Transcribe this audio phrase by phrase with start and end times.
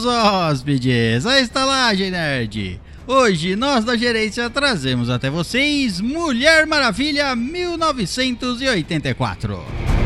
[0.00, 2.80] Bem-vindos, hóspedes, à Estalagem Nerd.
[3.06, 9.99] Hoje, nós da gerência trazemos até vocês Mulher Maravilha 1984.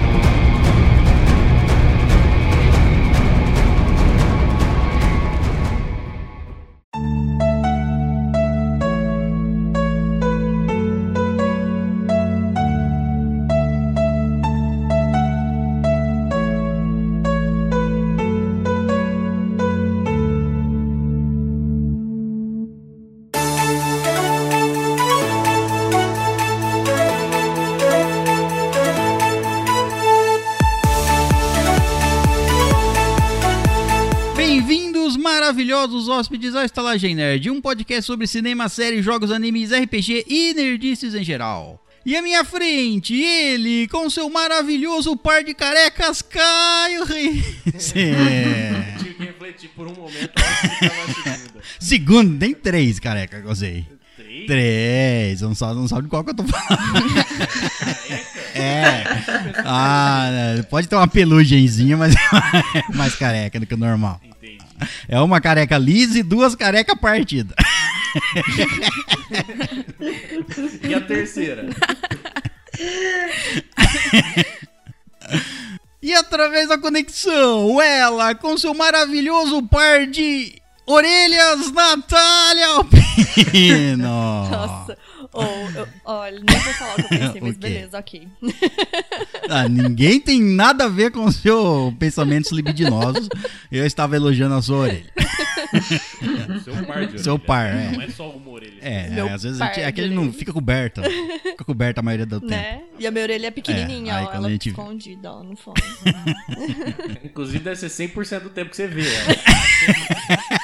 [36.15, 41.25] Hóspedes ao Estalagem Nerd, um podcast sobre cinema, séries, jogos, animes, RPG e nerdices em
[41.25, 41.85] geral.
[42.07, 47.45] E à minha frente, ele, com seu maravilhoso par de carecas, Caio Reis.
[47.97, 48.95] É.
[48.99, 50.33] Tive que refletir por um momento
[50.81, 51.63] segunda.
[51.81, 53.87] Segundo, tem três carecas que eu sei.
[54.17, 54.47] Três?
[54.47, 57.25] Três, não sabe, não sabe de qual que eu tô falando.
[58.55, 59.03] É.
[59.65, 64.21] Ah, né, pode ter uma pelugenzinha, mas é mais careca do que o normal.
[65.09, 67.57] É uma careca lisa e duas carecas partidas.
[70.83, 71.67] E a terceira?
[76.03, 83.97] E através da conexão, ela com seu maravilhoso par de orelhas, Natália Alpino.
[83.97, 84.99] Nossa.
[85.35, 88.29] Ou, eu- olha, nem vou falar o que eu pensei, mas beleza, ok.
[89.51, 93.29] Ah, ninguém tem nada a ver com seus pensamentos libidinosos.
[93.71, 95.05] Eu estava elogiando a sua orelha.
[96.65, 97.19] Seu par de orelha.
[97.19, 97.91] Seu par, é.
[97.93, 98.79] Não é só uma orelha.
[98.81, 100.39] É, Meu às vezes a gente- de aquele não orelhas.
[100.39, 101.03] fica coberto.
[101.43, 102.51] Fica coberto a maioria do tempo.
[102.53, 102.81] Né?
[102.99, 105.75] E a minha orelha é pequenininha, É, aí ó, ela gente- escondida, ó, no fundo.
[107.23, 109.35] Inclusive deve ser 100% do tempo que você vê ela.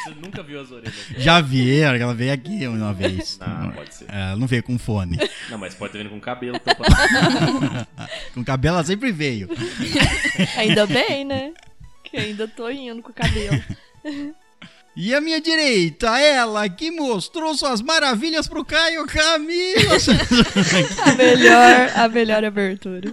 [0.05, 0.95] Você nunca viu as orelhas.
[1.19, 3.37] Já vi, ela veio aqui uma vez.
[3.41, 4.07] Ah, pode ser.
[4.09, 5.19] Ela não veio com fone.
[5.51, 6.61] Não, mas pode ter vindo com cabelo.
[8.35, 9.49] Com cabelo ela sempre veio.
[10.57, 11.53] Ainda bem, né?
[12.05, 13.63] Que ainda tô indo com o cabelo.
[14.97, 19.97] E à minha direita, ela que mostrou suas maravilhas pro Caio Camila.
[21.07, 23.13] A melhor, a melhor abertura.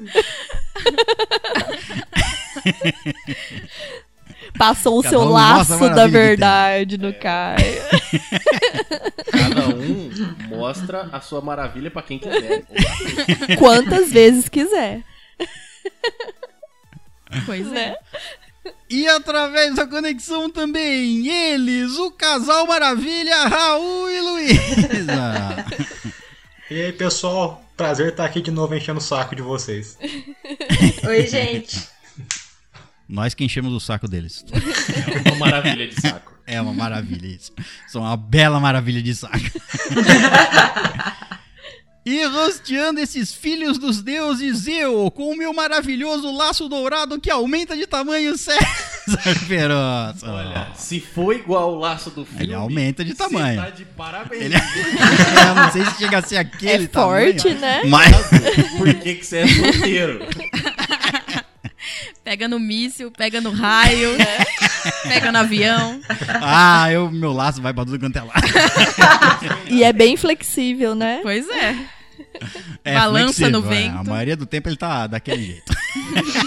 [4.57, 7.81] Passou o Cada seu um laço da verdade no Caio.
[9.31, 10.09] Cada um
[10.49, 12.63] mostra a sua maravilha pra quem quiser.
[13.57, 15.01] Quantas vezes quiser.
[17.45, 17.95] Pois Né?
[18.89, 25.65] E através da conexão também, eles, o casal maravilha, Raul e Luísa.
[26.69, 29.97] E aí, pessoal, prazer estar aqui de novo enchendo o saco de vocês.
[31.05, 31.89] Oi, gente.
[33.07, 34.43] Nós que enchemos o saco deles.
[35.25, 36.33] É uma maravilha de saco.
[36.45, 37.51] É uma maravilha isso.
[37.87, 39.37] São uma bela maravilha de saco.
[42.09, 47.75] E rosteando esses filhos dos deuses, eu, com o meu maravilhoso laço dourado que aumenta
[47.75, 50.25] de tamanho, César Perosso.
[50.25, 52.45] Olha, se for igual o laço do filme...
[52.45, 53.61] Ele aumenta de você tamanho.
[53.61, 54.41] tá de parabéns.
[54.41, 57.81] Ele- Eu não sei se chega a ser aquele É tamanho, forte, né?
[57.83, 58.15] Mas
[58.77, 60.19] Por que, que você é solteiro?
[62.27, 64.09] Pega no míssil, pega no raio,
[65.03, 66.01] pega no avião.
[66.41, 68.33] Ah, eu, meu laço vai pra tudo quanto é lado.
[69.71, 71.21] E é bem flexível, né?
[71.23, 71.77] Pois é.
[72.83, 73.75] É Balança no flexível, é.
[73.75, 73.99] vento.
[73.99, 75.73] A maioria do tempo ele tá daquele jeito.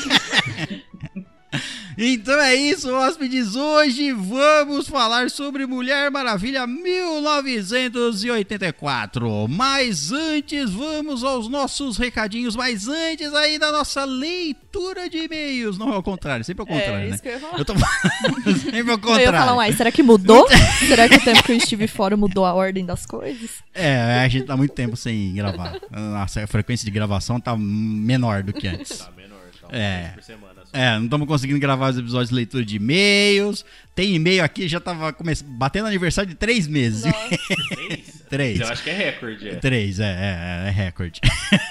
[2.02, 3.54] Então é isso, hóspedes.
[3.54, 9.46] Hoje vamos falar sobre Mulher Maravilha 1984.
[9.46, 12.56] Mas antes, vamos aos nossos recadinhos.
[12.56, 15.76] Mas antes aí da nossa leitura de e-mails.
[15.76, 17.10] Não é ao contrário, sempre ao contrário, é né?
[17.10, 17.58] isso que eu ia falar.
[17.58, 19.38] Eu tô falando sempre ao Eu ia contrário.
[19.38, 20.48] falar, uai, será que mudou?
[20.88, 23.50] será que o tempo que eu estive fora mudou a ordem das coisas?
[23.74, 25.78] É, a gente tá muito tempo sem gravar.
[25.90, 29.00] Nossa, a frequência de gravação tá menor do que antes.
[29.00, 29.68] Tá menor, tá?
[29.70, 29.98] É.
[29.98, 30.59] Uma vez por semana.
[30.72, 33.64] É, não estamos conseguindo gravar os episódios de leitura de e-mails.
[33.94, 35.32] Tem e-mail aqui, já tava come...
[35.44, 37.02] batendo aniversário de três meses.
[37.68, 38.20] Três?
[38.30, 38.60] Três.
[38.60, 39.54] Eu acho que é recorde, é.
[39.56, 41.20] Três, é, é, é recorde.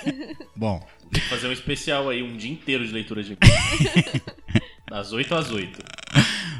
[0.55, 3.37] Bom, Tem que fazer um especial aí, um dia inteiro de leitura de
[4.89, 5.79] Das 8 às 8.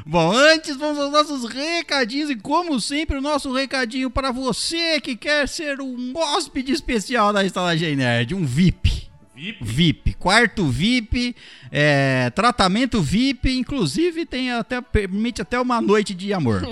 [0.06, 5.16] bom, antes vamos aos nossos recadinhos e como sempre o nosso recadinho para você que
[5.16, 9.09] quer ser um hóspede especial da Estalagem Nerd, um VIP.
[9.40, 9.64] VIP?
[9.64, 11.34] VIP, quarto VIP,
[11.72, 16.62] é, tratamento VIP, inclusive tem até permite até uma noite de amor.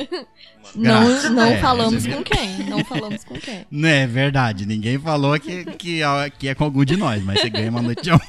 [0.75, 2.59] Não, não É, falamos você com quem.
[2.65, 3.65] Não falamos com quem.
[3.73, 6.01] Não é verdade, ninguém falou que, que,
[6.39, 8.23] que é com algum de nós, mas você ganha uma noite de amor.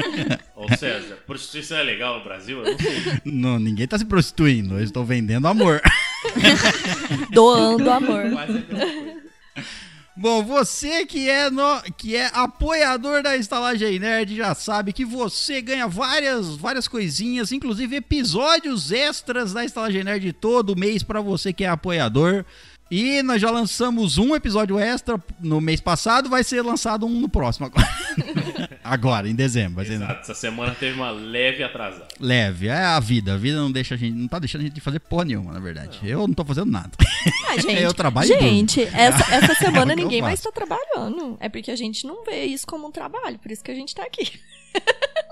[0.56, 2.64] Ô César, prostituição é legal no Brasil?
[2.64, 3.20] Eu não sei.
[3.22, 5.82] Não, ninguém tá se prostituindo, eu estou vendendo amor.
[7.30, 8.24] Doando amor.
[8.24, 9.28] Mesma coisa.
[10.20, 15.60] Bom, você que é, no- que é apoiador da Estalagem Nerd já sabe que você
[15.62, 21.62] ganha várias, várias coisinhas, inclusive episódios extras da Estalagem Nerd todo mês pra você que
[21.62, 22.44] é apoiador.
[22.90, 27.28] E nós já lançamos um episódio extra no mês passado, vai ser lançado um no
[27.28, 27.86] próximo agora.
[28.82, 29.82] agora, em dezembro.
[29.82, 32.08] Exato, essa semana teve uma leve atrasada.
[32.18, 33.34] leve, é a vida.
[33.34, 35.60] A vida não deixa a gente, não tá deixando a gente fazer porra nenhuma, na
[35.60, 35.98] verdade.
[36.02, 36.90] Eu não tô fazendo nada.
[37.46, 41.36] Ah, gente, Eu trabalho gente essa, essa É semana eu ninguém mais tá trabalhando.
[41.40, 43.94] É porque a gente não vê isso como um trabalho, por isso que a gente
[43.94, 44.32] tá aqui.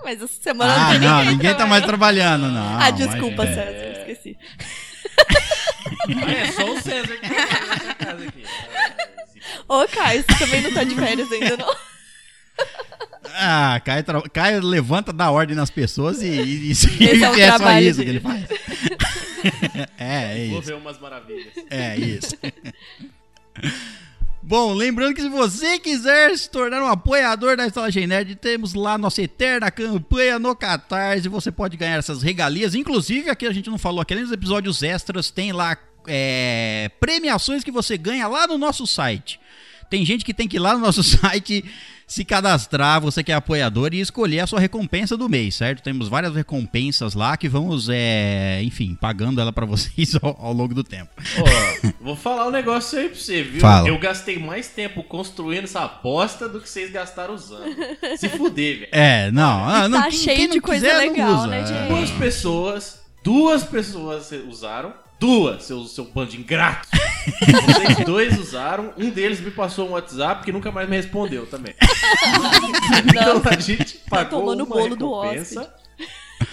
[0.04, 2.78] Mas essa semana Ah, tem não, ninguém ninguém tá mais trabalhando, não.
[2.78, 3.46] Ah, desculpa.
[3.46, 4.36] César, eu esqueci.
[6.08, 8.44] Ah, é só o César que tá nessa casa aqui.
[9.68, 11.74] Ô, Caio, você também não tá de férias ainda, não?
[13.34, 14.22] Ah, Caio, tra...
[14.30, 16.86] Caio levanta, dá ordem nas pessoas e, e, e, Esse
[17.24, 18.44] é o é só isso que ele faz.
[19.98, 20.68] é, é Vou isso.
[20.68, 21.52] ver umas maravilhas.
[21.70, 22.36] É isso.
[24.42, 28.96] Bom, lembrando que se você quiser se tornar um apoiador da Estalagem Nerd, temos lá
[28.96, 31.28] nossa eterna campanha no Catarse.
[31.28, 32.72] Você pode ganhar essas regalias.
[32.76, 35.76] Inclusive, aqui a gente não falou, aqui dos episódios extras, tem lá
[36.08, 39.40] é, premiações que você ganha lá no nosso site.
[39.88, 41.64] Tem gente que tem que ir lá no nosso site
[42.08, 45.82] se cadastrar, você que é apoiador, e escolher a sua recompensa do mês, certo?
[45.82, 50.72] Temos várias recompensas lá que vamos, é, enfim, pagando ela pra vocês ao, ao longo
[50.72, 51.10] do tempo.
[51.40, 53.60] Ó, vou falar um negócio aí pra você, viu?
[53.60, 53.88] Fala.
[53.88, 57.74] Eu gastei mais tempo construindo essa aposta do que vocês gastaram usando.
[58.16, 58.88] Se fuder, velho.
[58.92, 61.60] É, não, ah, não tá quem- cheio quem não de coisa quiser, não legal, né,
[61.60, 61.66] É.
[61.66, 61.88] gente?
[61.88, 64.92] Duas pessoas, duas pessoas usaram.
[65.18, 66.88] Duas, seu, seu bando de ingrato.
[67.66, 71.74] Vocês dois usaram, um deles me passou um WhatsApp que nunca mais me respondeu também.
[73.08, 75.60] então a gente pagou tomando uma o bolo do recompensa.
[75.60, 75.86] Deus.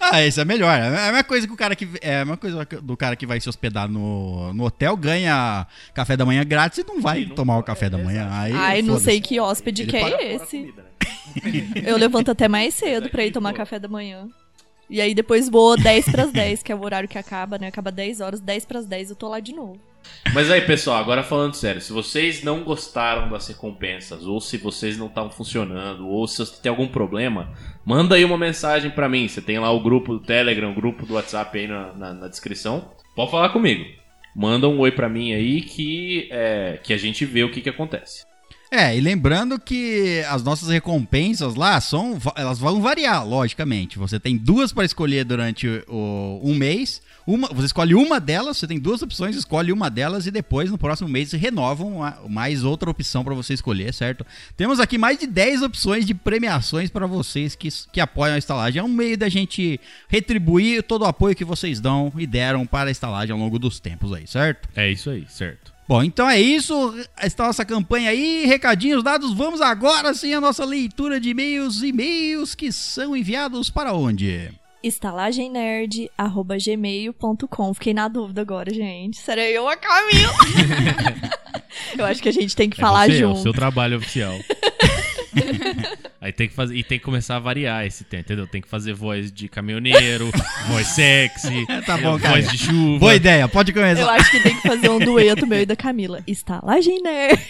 [0.00, 0.78] Ah, isso é melhor.
[0.78, 3.26] É a mesma coisa que o cara que é a mesma coisa do cara que
[3.26, 7.34] vai se hospedar no, no hotel ganha café da manhã grátis e não vai não
[7.34, 8.28] tomar o vai, café da é, manhã.
[8.30, 10.58] Aí, Ai, não sei que hóspede Ele que é esse.
[10.58, 11.82] comida, né?
[11.84, 14.28] Eu levanto até mais cedo pra ir tomar café da manhã.
[14.90, 17.66] E aí depois vou 10 pras 10, que é o horário que acaba, né?
[17.68, 19.78] Acaba 10 horas, 10 pras 10 eu tô lá de novo.
[20.32, 24.96] Mas aí, pessoal, agora falando sério, se vocês não gostaram das recompensas, ou se vocês
[24.96, 27.52] não estão funcionando, ou se tem algum problema,
[27.84, 29.28] manda aí uma mensagem pra mim.
[29.28, 32.28] Você tem lá o grupo do Telegram, o grupo do WhatsApp aí na, na- na
[32.28, 32.90] descrição.
[33.14, 33.84] Pode falar comigo.
[34.34, 37.68] Manda um oi pra mim aí que, é, que a gente vê o que, que
[37.68, 38.24] acontece.
[38.70, 43.98] É, e lembrando que as nossas recompensas lá são, elas vão variar, logicamente.
[43.98, 47.00] Você tem duas para escolher durante o, um mês.
[47.26, 50.76] Uma, você escolhe uma delas, você tem duas opções, escolhe uma delas e depois no
[50.78, 54.24] próximo mês renovam a- mais outra opção para você escolher, certo?
[54.56, 58.80] Temos aqui mais de 10 opções de premiações para vocês que, que apoiam a estalagem.
[58.80, 62.88] É um meio da gente retribuir todo o apoio que vocês dão e deram para
[62.88, 64.68] a estalagem ao longo dos tempos aí, certo?
[64.76, 65.77] É isso aí, certo.
[65.88, 66.94] Bom, então é isso.
[67.22, 68.44] Está nossa campanha aí.
[68.44, 69.32] Recadinhos dados.
[69.32, 71.82] Vamos agora sim à nossa leitura de e-mails.
[71.82, 74.50] E-mails que são enviados para onde?
[74.82, 79.16] estalagemnerd.gmail.com Fiquei na dúvida agora, gente.
[79.18, 80.32] Será eu a Camila?
[81.98, 83.40] eu acho que a gente tem que falar é você, É junto.
[83.40, 84.38] o seu trabalho oficial.
[86.20, 88.46] Aí tem que fazer e tem que começar a variar esse tempo, entendeu?
[88.46, 90.30] Tem que fazer voz de caminhoneiro,
[90.68, 92.34] voz sexy, Tá bom, cara.
[92.34, 92.98] voz de chuva.
[92.98, 94.10] Boa ideia, pode Eu começar.
[94.14, 96.22] acho que tem que fazer um dueto meu e da Camila.
[96.26, 97.40] Estalagem Nerd.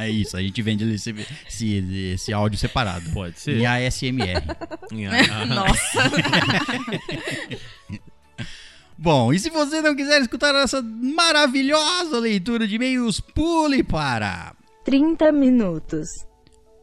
[0.00, 1.14] é isso, a gente vende esse,
[1.48, 3.08] esse, esse áudio separado.
[3.10, 3.58] Pode ser.
[3.58, 4.42] Em ASMR.
[5.32, 6.10] Ah, Nossa.
[8.96, 14.53] Bom, e se você não quiser escutar essa maravilhosa leitura de e-mails, pule para
[14.84, 16.26] 30 minutos.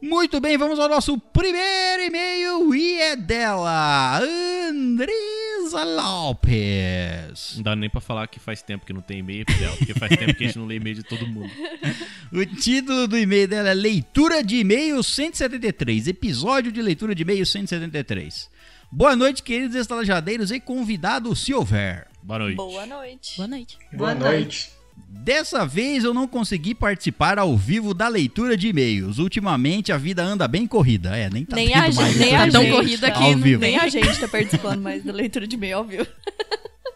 [0.02, 7.54] Muito bem, vamos ao nosso primeiro e-mail e é dela, Andresa Lopes.
[7.54, 10.16] Não dá nem pra falar que faz tempo que não tem e-mail dela, porque faz
[10.16, 11.50] tempo que a gente não lê e-mail de todo mundo.
[12.32, 17.44] O título do e-mail dela é Leitura de e-mail 173, episódio de leitura de e-mail
[17.44, 18.50] 173.
[18.90, 22.08] Boa noite, queridos estalajadeiros e convidado se houver.
[22.22, 22.56] Boa noite.
[22.56, 23.36] Boa noite.
[23.36, 23.78] Boa noite.
[23.92, 24.81] Boa noite.
[25.14, 29.18] Dessa vez eu não consegui participar ao vivo da leitura de e-mails.
[29.18, 31.16] Ultimamente a vida anda bem corrida.
[31.16, 33.30] É, nem tá Nem a, mais gente, nem a Tá tão corrida tá- que ao
[33.32, 33.60] não vivo.
[33.60, 36.06] Nem a gente tá participando mais da leitura de e-mail, viu?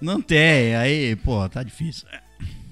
[0.01, 2.07] Não tem, aí, pô, tá difícil.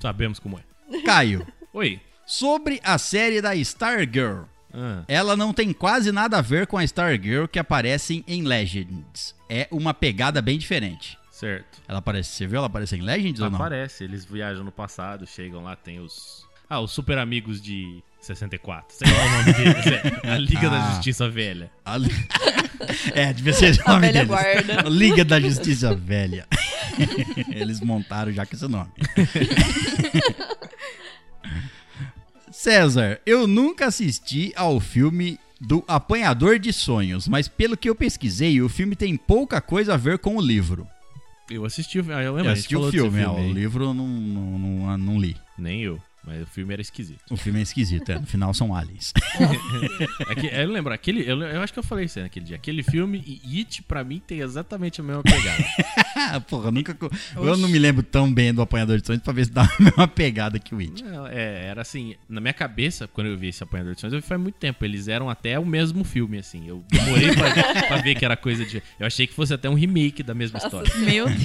[0.00, 1.00] Sabemos como é.
[1.02, 2.00] Caio, Oi.
[2.26, 4.42] Sobre a série da Stargirl.
[4.72, 9.34] Ah, Ela não tem quase nada a ver com a Stargirl que aparecem em Legends.
[9.48, 11.16] É uma pegada bem diferente.
[11.38, 11.82] Certo.
[11.88, 13.56] Ela aparece, você viu ela aparecer em Legends ou não?
[13.56, 16.44] Aparece, eles viajam no passado, chegam lá, tem os.
[16.68, 18.96] Ah, os super amigos de 64.
[18.96, 19.84] Sei lá o nome deles.
[20.24, 20.90] É, a Liga da Ah.
[20.92, 21.70] Justiça Velha.
[21.84, 22.10] A li-
[23.14, 24.28] é, devia ser o A nome velha deles.
[24.28, 24.82] guarda.
[24.88, 26.46] Liga da Justiça Velha.
[27.50, 28.90] Eles montaram já com esse nome.
[32.50, 38.60] César, eu nunca assisti ao filme do Apanhador de Sonhos, mas pelo que eu pesquisei,
[38.62, 40.86] o filme tem pouca coisa a ver com o livro.
[41.50, 42.18] Eu assisti o filme.
[42.18, 44.58] Ah, eu Eu lembro, gente assisti o desse filme, é, o livro eu não, não,
[44.58, 45.36] não, não li.
[45.58, 46.00] Nem eu.
[46.26, 47.20] Mas o filme era esquisito.
[47.30, 49.12] O filme é esquisito, é, no final são aliens.
[50.52, 51.20] É eu lembro, aquele.
[51.28, 52.56] Eu, eu acho que eu falei isso aí naquele dia.
[52.56, 56.40] Aquele filme e It, pra mim, tem exatamente a mesma pegada.
[56.48, 56.94] Porra, eu nunca.
[56.94, 59.62] co- Eu não me lembro tão bem do Apanhador de Sonhos pra ver se dá
[59.64, 61.02] a mesma pegada que o It.
[61.04, 64.20] Não, é, era assim, na minha cabeça, quando eu vi esse Apanhador de Sonhos, eu
[64.20, 64.84] vi faz muito tempo.
[64.84, 66.66] Eles eram até o mesmo filme, assim.
[66.68, 68.82] Eu demorei pra, pra ver que era coisa de.
[68.98, 70.90] Eu achei que fosse até um remake da mesma história.
[70.96, 71.44] Meu Deus.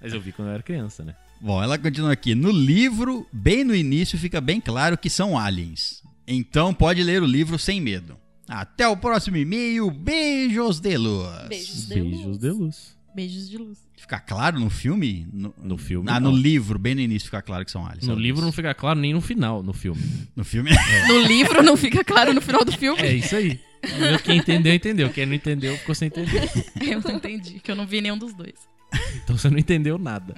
[0.00, 1.14] Mas eu vi quando eu era criança, né?
[1.40, 2.34] Bom, ela continua aqui.
[2.34, 6.02] No livro, bem no início, fica bem claro que são aliens.
[6.26, 8.16] Então pode ler o livro sem medo.
[8.48, 9.90] Até o próximo e-mail.
[9.90, 11.48] Beijos de luz.
[11.48, 12.38] Beijos de Beijos luz.
[12.38, 12.98] de luz.
[13.14, 13.78] Beijos de luz.
[13.96, 15.26] Fica claro no filme?
[15.32, 16.38] No, No filme, Ah, no não.
[16.38, 18.06] livro, bem no início, fica claro que são aliens.
[18.06, 20.00] No livro não fica claro nem no final, no filme.
[20.36, 20.70] No filme.
[21.08, 23.00] No livro não fica claro no final do filme.
[23.02, 23.58] É isso aí.
[24.24, 25.10] Quem entendeu, entendeu.
[25.10, 26.48] Quem não entendeu, ficou sem entender.
[26.80, 28.54] Eu não entendi, que eu não vi nenhum dos dois.
[29.28, 30.34] Então você não entendeu nada.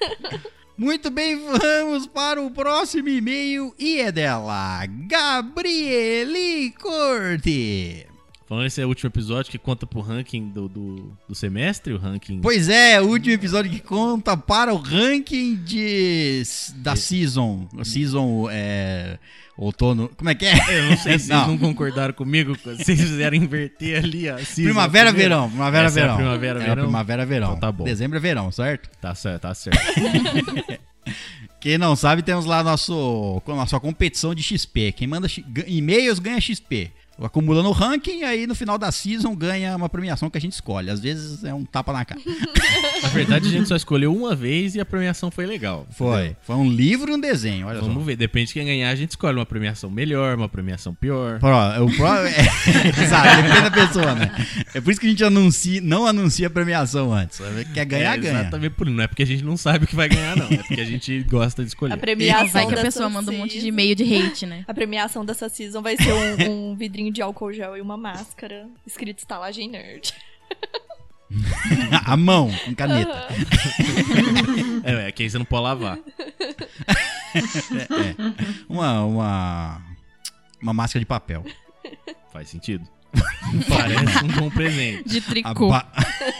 [0.78, 8.13] Muito bem, vamos para o próximo e-mail e é dela, Gabriele Corte.
[8.46, 11.98] Falando esse é o último episódio que conta pro ranking do, do, do semestre, o
[11.98, 12.40] ranking.
[12.42, 16.42] Pois é, o último episódio que conta para o ranking de
[16.76, 19.18] da season, a season é
[19.56, 20.52] outono, como é que é?
[20.78, 21.38] Eu não sei se Não.
[21.46, 22.54] vocês não concordaram comigo.
[22.62, 25.34] Vocês fizeram inverter ali a season Primavera, primeiro.
[25.34, 26.16] verão, primavera, Essa é verão.
[26.16, 26.82] primavera, É a verão?
[26.84, 27.46] primavera, verão.
[27.48, 27.84] Então tá bom.
[27.84, 28.90] Dezembro é verão, certo?
[29.00, 29.78] Tá certo, tá certo.
[31.60, 34.92] Quem não sabe, temos lá nosso, nossa competição de XP.
[34.92, 35.26] Quem manda
[35.66, 36.92] e-mails ganha XP.
[37.22, 40.90] Acumulando o ranking, aí no final da season ganha uma premiação que a gente escolhe.
[40.90, 42.20] Às vezes é um tapa na cara.
[43.02, 45.86] Na verdade, a gente só escolheu uma vez e a premiação foi legal.
[45.90, 46.34] Foi.
[46.42, 48.00] Foi um livro e um desenho, olha Vamos só.
[48.00, 51.38] ver, depende de quem ganhar, a gente escolhe uma premiação melhor, uma premiação pior.
[51.38, 52.34] Pro, o pro, é,
[53.02, 54.46] exato, depende da pessoa, né?
[54.72, 57.40] É por isso que a gente anuncia, não anuncia a premiação antes.
[57.72, 58.40] Quer ganhar, é, ganha.
[58.40, 58.86] Exatamente por.
[58.88, 60.46] Não é porque a gente não sabe o que vai ganhar, não.
[60.46, 61.94] É porque a gente gosta de escolher.
[61.94, 64.64] A premiação vai que a pessoa manda um monte de e-mail de hate, né?
[64.66, 68.68] A premiação dessa season vai ser um, um vidrinho de álcool gel e uma máscara
[68.86, 70.12] escrito estalagem nerd.
[72.06, 73.28] a mão, com caneta.
[74.84, 75.98] É, é, que aí você não pode lavar.
[78.68, 79.82] Uma, uma,
[80.62, 81.44] uma máscara de papel.
[82.32, 82.86] Faz sentido.
[83.68, 85.08] Parece um bom presente.
[85.08, 85.68] De tricô.
[85.68, 85.90] ba-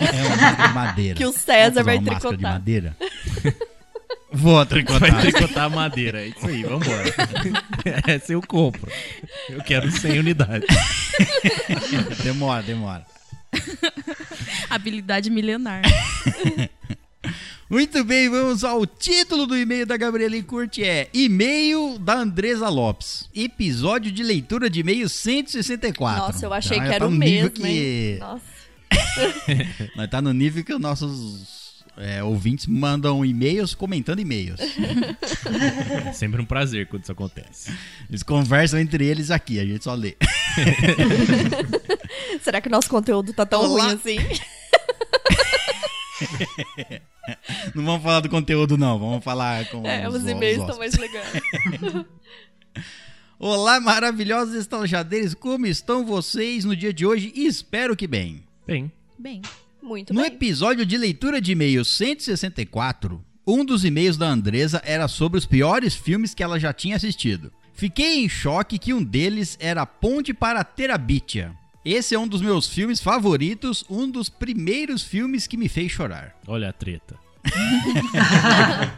[0.00, 1.14] É uma máscara de madeira.
[1.16, 2.52] Que o César vai uma máscara de tricotar.
[2.52, 2.96] madeira?
[4.34, 5.12] Vou tricotar.
[5.12, 6.20] Vai tricotar madeira.
[6.20, 7.14] É isso aí, vambora.
[8.06, 8.90] Essa eu compro.
[9.48, 10.68] Eu quero 100 unidades.
[12.24, 13.06] Demora, demora.
[14.68, 15.82] Habilidade milenar.
[17.70, 23.28] Muito bem, vamos ao título do e-mail da Gabriela Curti é E-mail da Andresa Lopes.
[23.34, 26.20] Episódio de leitura de e-mail 164.
[26.20, 27.68] Nossa, eu achei Já que era tá o no nível mesmo, que...
[27.68, 28.18] hein?
[28.18, 28.54] Nossa.
[29.96, 31.53] Nós tá no nível que os nossos
[31.96, 34.60] é, ouvintes mandam e-mails comentando e-mails.
[34.60, 37.72] É sempre um prazer quando isso acontece.
[38.08, 40.16] Eles conversam entre eles aqui, a gente só lê.
[42.42, 43.84] Será que o nosso conteúdo tá tão Olá.
[43.84, 44.18] ruim assim?
[47.74, 48.98] Não vamos falar do conteúdo, não.
[48.98, 51.42] Vamos falar com É, os, os e-mails estão mais legais.
[53.38, 55.32] Olá, maravilhosos estalajadeiros.
[55.34, 57.32] Como estão vocês no dia de hoje?
[57.34, 58.44] Espero que bem.
[58.66, 59.40] Bem, Bem,
[59.84, 60.32] Muito No bem.
[60.32, 65.94] episódio de leitura de e-mails 164, um dos e-mails da Andresa era sobre os piores
[65.94, 67.52] filmes que ela já tinha assistido.
[67.74, 71.52] Fiquei em choque que um deles era Ponte para Terabitia.
[71.84, 76.34] Esse é um dos meus filmes favoritos, um dos primeiros filmes que me fez chorar.
[76.46, 77.16] olha a treta.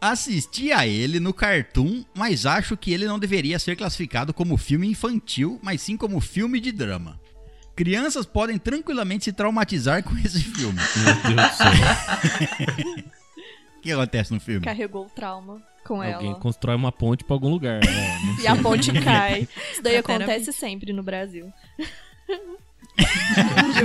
[0.00, 4.86] Assisti a ele no Cartoon, mas acho que ele não deveria ser classificado como filme
[4.88, 7.20] infantil, mas sim como filme de drama.
[7.78, 10.76] Crianças podem tranquilamente se traumatizar com esse filme.
[10.98, 13.06] Meu Deus do céu.
[13.76, 14.64] O que acontece no filme?
[14.64, 16.40] Carregou o trauma com Alguém ela.
[16.40, 17.78] constrói uma ponte pra algum lugar.
[17.84, 18.18] né?
[18.42, 19.46] E a ponte cai.
[19.72, 21.52] Isso daí acontece sempre no Brasil.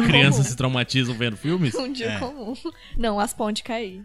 [0.08, 1.76] Crianças se traumatizam vendo filmes?
[1.76, 2.18] Um dia É.
[2.20, 2.56] comum.
[2.98, 4.04] Não, as pontes cair.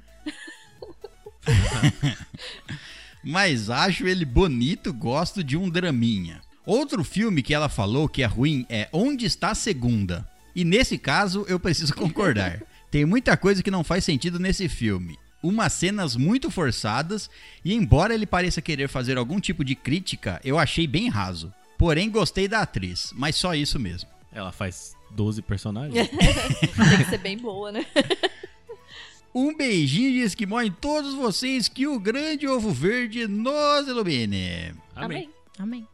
[3.25, 6.42] Mas acho ele bonito, gosto de um draminha.
[6.68, 10.28] Outro filme que ela falou que é ruim é Onde está a Segunda?
[10.54, 12.62] E nesse caso eu preciso concordar.
[12.92, 15.18] Tem muita coisa que não faz sentido nesse filme.
[15.42, 17.30] Umas cenas muito forçadas
[17.64, 21.50] e embora ele pareça querer fazer algum tipo de crítica, eu achei bem raso.
[21.78, 24.10] Porém gostei da atriz, mas só isso mesmo.
[24.30, 26.06] Ela faz 12 personagens.
[26.10, 27.87] Tem que ser bem boa, né?
[29.34, 34.75] Um beijinho de esquimó em todos vocês que o grande ovo verde nos ilumine.
[34.96, 35.18] Amém.
[35.18, 35.30] Amém.
[35.58, 35.88] Amém.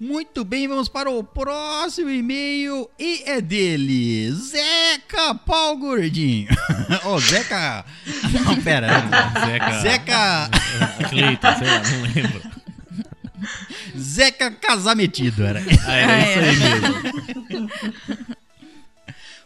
[0.00, 6.48] Muito bem, vamos para o próximo e-mail e é dele, Zeca Pau Gordinho.
[7.06, 7.84] Ô, Zeca.
[8.44, 8.88] Não, pera.
[9.46, 9.80] Zeca.
[9.80, 10.50] Zeca.
[11.08, 12.42] Cleiton, sei lá, não lembro.
[13.96, 15.62] Zeca Casametido era.
[15.86, 17.92] Ah, era isso aí mesmo.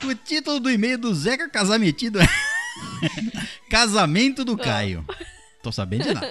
[0.04, 2.26] O título do e-mail do Zeca Casametido é
[3.68, 5.04] Casamento do Caio.
[5.62, 6.30] Tô sabendo de nada.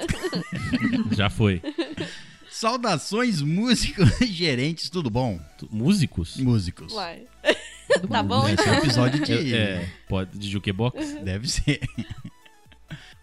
[1.11, 1.61] Já foi.
[2.59, 5.39] Saudações, músicos e gerentes, tudo bom?
[5.57, 6.37] Tu- Músicos?
[6.37, 6.93] Músicos.
[6.93, 7.23] Uai.
[8.09, 9.53] Tá bom, Deve ser um episódio de.
[9.53, 11.15] É, pode, de jukebox?
[11.21, 11.81] Deve ser.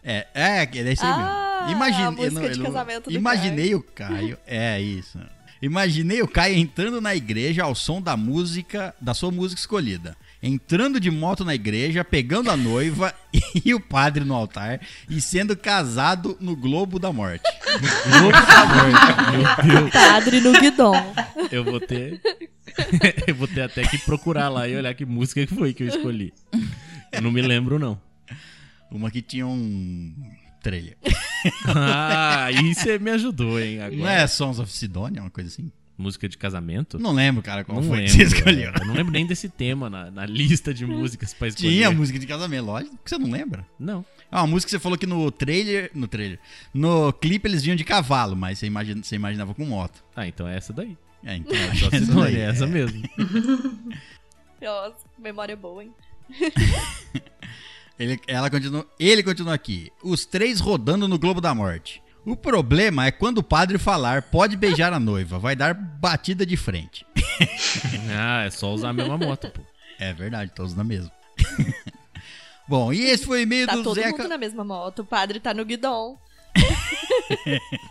[0.05, 1.77] É, é, é isso aí Ah, mesmo.
[1.77, 4.39] Imagine- a música eu de casamento do Imaginei o Caio.
[4.47, 5.19] É isso.
[5.63, 10.17] Imaginei o Caio entrando na igreja ao som da música, da sua música escolhida.
[10.43, 13.15] Entrando de moto na igreja, pegando a noiva
[13.65, 17.45] e o padre no altar e sendo casado no Globo da Morte.
[18.19, 19.67] Globo da Morte.
[19.67, 19.91] Meu Deus.
[19.93, 21.15] Padre no guidon.
[21.51, 22.21] Eu vou ter.
[23.29, 25.89] eu vou ter até que procurar lá e olhar que música que foi que eu
[25.89, 26.33] escolhi.
[27.13, 28.01] Eu não me lembro, não.
[28.91, 30.13] Uma que tinha um
[30.61, 30.97] trailer.
[31.67, 33.81] Ah, aí você me ajudou, hein?
[33.81, 33.97] Agora.
[33.97, 35.71] Não é Sons of Sidonia, uma coisa assim?
[36.03, 36.99] Música de casamento?
[36.99, 38.13] Não lembro, cara, qual Não foi lembro.
[38.13, 38.73] que você escolheu.
[38.79, 41.69] Eu não lembro nem desse tema na, na lista de músicas pra escolher.
[41.71, 42.99] Tinha música de casamento, lógico.
[43.05, 43.65] que você não lembra?
[43.79, 44.05] Não.
[44.31, 45.91] Ah, uma música que você falou que no trailer.
[45.95, 46.41] No trailer.
[46.75, 50.03] No clipe eles vinham de cavalo, mas você, imagina, você imaginava com moto.
[50.17, 50.97] Ah, então é essa daí.
[51.25, 52.67] É, então É, essa daí, é essa é.
[52.67, 53.01] mesmo.
[54.61, 55.93] Nossa, memória boa, hein?
[57.99, 59.93] Ele, ela continua, ele continua aqui.
[60.03, 62.02] Os três rodando no Globo da Morte.
[62.25, 66.57] O problema é quando o padre falar pode beijar a noiva, vai dar batida de
[66.57, 67.05] frente.
[68.15, 69.63] Ah, é só usar a mesma moto, pô.
[69.99, 71.11] É verdade, todos na mesma.
[72.69, 74.11] Bom, e esse foi o e-mail Tá do todo Zeca.
[74.11, 75.01] mundo na mesma moto.
[75.01, 76.17] O padre tá no guidon.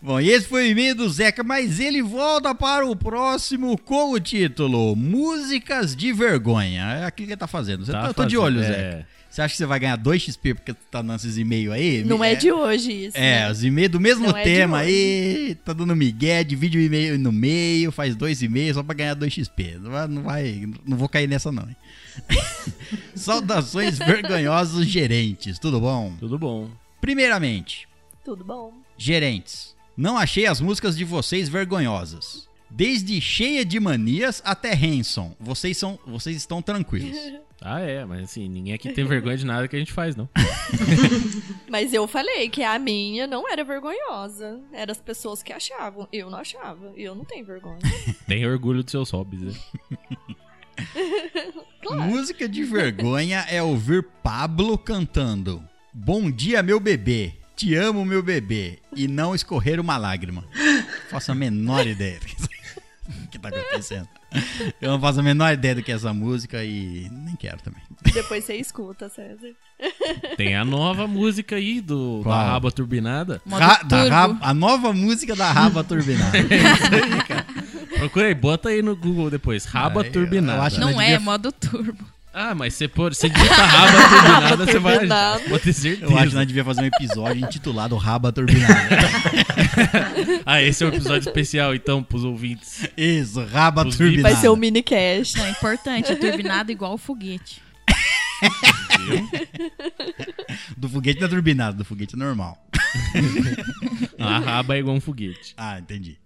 [0.00, 4.12] Bom, e esse foi o e-mail do Zeca, mas ele volta para o próximo com
[4.12, 6.84] o título Músicas de Vergonha.
[7.00, 7.84] É aquilo que ele tá fazendo.
[7.84, 9.06] Você tá, eu tô de fazendo- olho, é, Zeca.
[9.30, 12.02] Você acha que você vai ganhar 2 XP porque tu tá dando esses e-mails aí?
[12.02, 13.16] Não é de hoje isso.
[13.16, 13.50] É, né?
[13.50, 14.88] os e-mails do mesmo Não é tema hoje.
[14.88, 19.14] aí, tá dando migué, divide o e-mail no meio, faz dois e-mails só pra ganhar
[19.14, 19.78] 2 XP.
[19.80, 21.62] Não vai, não vai, não vou cair nessa não.
[21.62, 21.76] hein?
[23.14, 26.12] Saudações vergonhosos gerentes, tudo bom?
[26.18, 26.68] Tudo bom.
[27.00, 27.88] Primeiramente,
[28.24, 28.72] Tudo bom.
[28.98, 32.48] Gerentes, não achei as músicas de vocês vergonhosas.
[32.70, 37.16] Desde cheia de manias até Hanson, vocês são, vocês estão tranquilos.
[37.62, 40.26] Ah, é, mas assim, ninguém aqui tem vergonha de nada que a gente faz, não.
[41.68, 44.58] Mas eu falei que a minha não era vergonhosa.
[44.72, 46.08] Eram as pessoas que achavam.
[46.10, 46.90] Eu não achava.
[46.96, 47.80] Eu não tenho vergonha.
[48.26, 49.52] Tem orgulho dos seus hobbies, né?
[51.82, 52.02] Claro.
[52.04, 57.34] Música de vergonha é ouvir Pablo cantando Bom dia, meu bebê.
[57.56, 58.78] Te amo, meu bebê.
[58.94, 60.44] E não escorrer uma lágrima.
[61.10, 62.20] Faço a menor ideia
[63.10, 64.08] do que, tá acontecendo.
[64.80, 67.82] Eu não faço a menor ideia do que é essa música e nem quero também.
[68.12, 69.48] Depois você escuta, César.
[70.36, 72.34] Tem a nova música aí do, Qual?
[72.36, 73.40] da raba turbinada.
[73.48, 76.36] Ra- da raba- a nova música da Raba Turbinada.
[76.38, 77.46] É isso aí, cara.
[77.98, 79.64] Procura aí, bota aí no Google depois.
[79.64, 80.58] Raba turbinada.
[80.58, 82.04] eu acho que Não Não é, devia- modo turbo.
[82.32, 83.16] Ah, mas você pode.
[83.16, 85.40] Você digita raba turbinada, você vai turbinada.
[85.48, 86.12] Pode ter certeza.
[86.12, 88.74] Eu acho que nós devíamos fazer um episódio intitulado Raba Turbinada.
[90.46, 92.88] Ah, esse é um episódio especial, então, pros ouvintes.
[92.96, 94.34] Isso, Raba Os Turbinada.
[94.34, 95.36] Vai ser um mini cast.
[95.38, 96.10] Não, é importante.
[96.10, 97.62] É turbinado igual o foguete.
[100.76, 102.58] Do foguete não é turbinado, do foguete é normal.
[104.18, 105.54] A raba é igual um foguete.
[105.56, 106.18] Ah, entendi.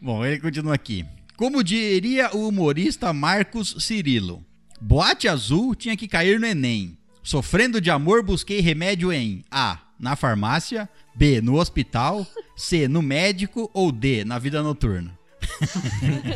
[0.00, 1.04] Bom, ele continua aqui.
[1.36, 4.44] Como diria o humorista Marcos Cirilo,
[4.80, 6.96] boate azul tinha que cair no Enem.
[7.22, 9.78] Sofrendo de amor, busquei remédio em A.
[9.98, 11.40] Na farmácia, B.
[11.40, 12.86] No hospital, C.
[12.86, 14.24] No médico ou D.
[14.24, 15.18] Na vida noturna.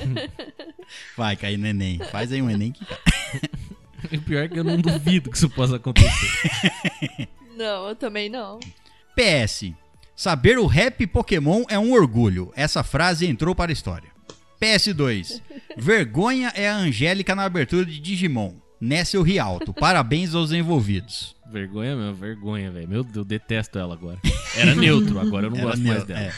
[1.17, 1.99] Vai cair no Enem.
[2.11, 2.99] Faz aí um Enem que cai.
[4.13, 7.29] O pior é que eu não duvido que isso possa acontecer.
[7.57, 8.59] Não, eu também não.
[9.15, 9.73] PS.
[10.17, 12.53] Saber o rap Pokémon é um orgulho.
[12.57, 14.12] Essa frase entrou para a história.
[14.63, 15.43] PS2.
[15.77, 18.55] Vergonha é a Angélica na abertura de Digimon.
[18.81, 19.75] Nessa eu ri alto.
[19.75, 21.35] Parabéns aos envolvidos.
[21.51, 22.89] Vergonha mesmo, vergonha, velho.
[22.89, 24.19] Meu Deus, eu detesto ela agora.
[24.57, 26.21] Era neutro, agora eu não Era gosto mais dela.
[26.21, 26.33] é.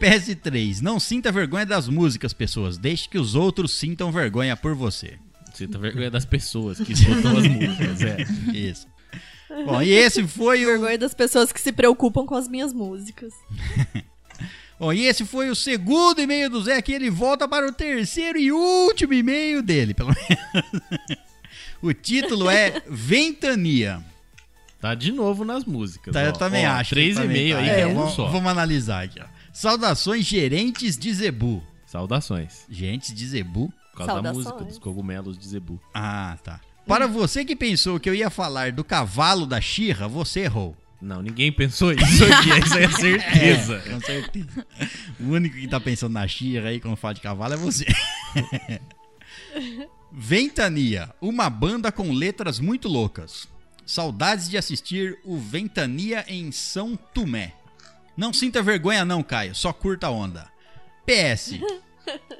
[0.00, 0.80] PS3.
[0.80, 2.76] Não sinta vergonha das músicas, pessoas.
[2.76, 5.18] Deixe que os outros sintam vergonha por você.
[5.54, 8.16] Sinta vergonha das pessoas que escutam as músicas, é.
[8.52, 8.86] Isso.
[9.66, 10.68] Bom, e esse foi o.
[10.68, 13.32] Vergonha das pessoas que se preocupam com as minhas músicas.
[14.82, 18.36] Bom, e esse foi o segundo e-mail do Zé, que ele volta para o terceiro
[18.36, 21.22] e último e-mail dele, pelo menos.
[21.80, 24.02] O título é Ventania.
[24.80, 26.12] Tá de novo nas músicas.
[26.12, 26.24] Tá, ó.
[26.24, 26.90] eu também Ó, acho.
[26.96, 27.74] Três e meio aí, tá.
[27.74, 28.26] que é É, um vamos, só.
[28.26, 29.24] Vamos analisar aqui, ó.
[29.52, 31.62] Saudações gerentes de Zebu.
[31.86, 32.66] Saudações.
[32.68, 33.72] Gerentes de Zebu?
[33.92, 34.46] Por causa da Saudações.
[34.46, 35.80] música dos cogumelos de Zebu.
[35.94, 36.60] Ah, tá.
[36.88, 40.76] Para você que pensou que eu ia falar do cavalo da Xirra, você errou.
[41.02, 43.82] Não, ninguém pensou isso aqui, isso aí é certeza.
[43.84, 44.66] É, com certeza.
[45.18, 47.84] O único que tá pensando na Xirra aí quando fala de cavalo é você.
[50.12, 53.48] Ventania, uma banda com letras muito loucas.
[53.84, 57.54] Saudades de assistir o Ventania em São Tomé.
[58.16, 60.48] Não sinta vergonha não, Caio, só curta a onda.
[61.04, 61.58] PS.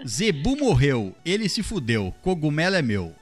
[0.07, 3.13] Zebu morreu, ele se fudeu, cogumelo é meu.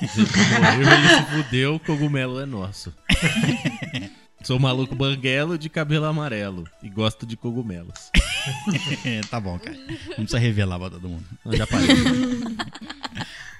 [0.00, 2.92] Morreu, ele se fudeu, o cogumelo é nosso.
[4.42, 8.10] Sou maluco banguelo de cabelo amarelo e gosto de cogumelos.
[9.30, 9.76] tá bom, cara.
[9.76, 11.24] Não precisa revelar pra todo mundo.
[11.44, 11.88] Não, já parei.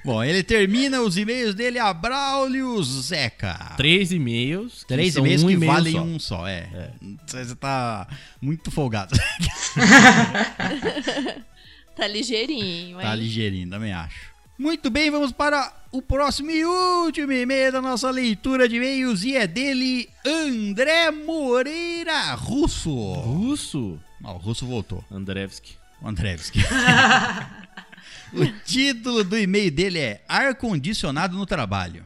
[0.03, 3.75] Bom, ele termina os e-mails dele a Braulio Zeca.
[3.77, 4.83] Três e-mails.
[4.89, 6.03] Três e-mails um que e-mail valem só.
[6.03, 6.91] um só, é.
[7.27, 8.09] Você tá
[8.41, 9.15] muito folgado.
[11.97, 13.07] Tá ligeirinho, hein?
[13.07, 14.30] tá ligeirinho, também acho.
[14.61, 19.35] Muito bem, vamos para o próximo e último e-mail da nossa leitura de e-mails e
[19.35, 22.93] é dele, André Moreira Russo.
[22.93, 23.99] Russo?
[24.23, 25.03] Ó, o Russo voltou.
[25.11, 25.79] Andrevski.
[26.03, 26.59] O Andrevski.
[28.35, 32.05] o título do e-mail dele é Ar-condicionado no trabalho.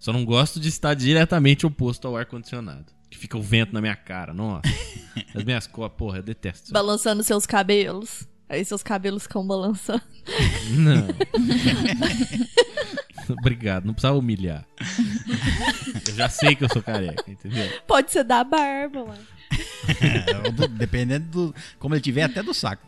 [0.00, 2.86] Só não gosto de estar diretamente oposto ao ar-condicionado.
[3.08, 4.62] Que fica o vento na minha cara, nossa.
[5.32, 6.64] As minhas costas, porra, eu detesto.
[6.64, 6.72] isso.
[6.72, 8.26] Balançando seus cabelos.
[8.52, 10.02] Aí seus cabelos ficam balançando.
[10.76, 11.08] Não.
[13.40, 14.66] Obrigado, não precisava humilhar.
[16.08, 17.66] Eu já sei que eu sou careca, entendeu?
[17.86, 19.22] Pode ser da barba, mano.
[20.00, 21.54] É, do- dependendo do.
[21.78, 22.86] Como ele tiver, até do saco.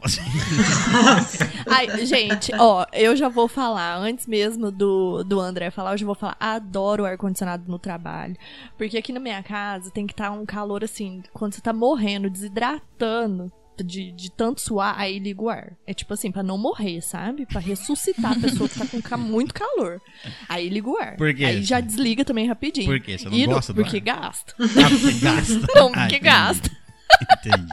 [1.70, 6.07] Ai, gente, ó, eu já vou falar, antes mesmo do, do André falar, eu já
[6.07, 8.37] vou falar, adoro ar-condicionado no trabalho.
[8.77, 12.29] Porque aqui na minha casa tem que estar um calor assim, quando você tá morrendo,
[12.29, 13.50] desidratando.
[13.82, 15.72] De, de tanto suar, aí liga o ar.
[15.87, 17.44] É tipo assim, pra não morrer, sabe?
[17.46, 20.00] Pra ressuscitar a pessoa que tá com ca- muito calor.
[20.48, 21.16] Aí liga o ar.
[21.16, 21.44] Por quê?
[21.44, 22.87] Aí já desliga também rapidinho.
[22.87, 23.18] Por quê?
[23.18, 24.02] Você não E gosta do Porque ar?
[24.02, 24.54] gasta.
[24.60, 25.66] Ah, porque gasta.
[25.74, 26.20] Não, Ah, porque entendi.
[26.20, 26.70] gasta.
[27.38, 27.72] Entendi.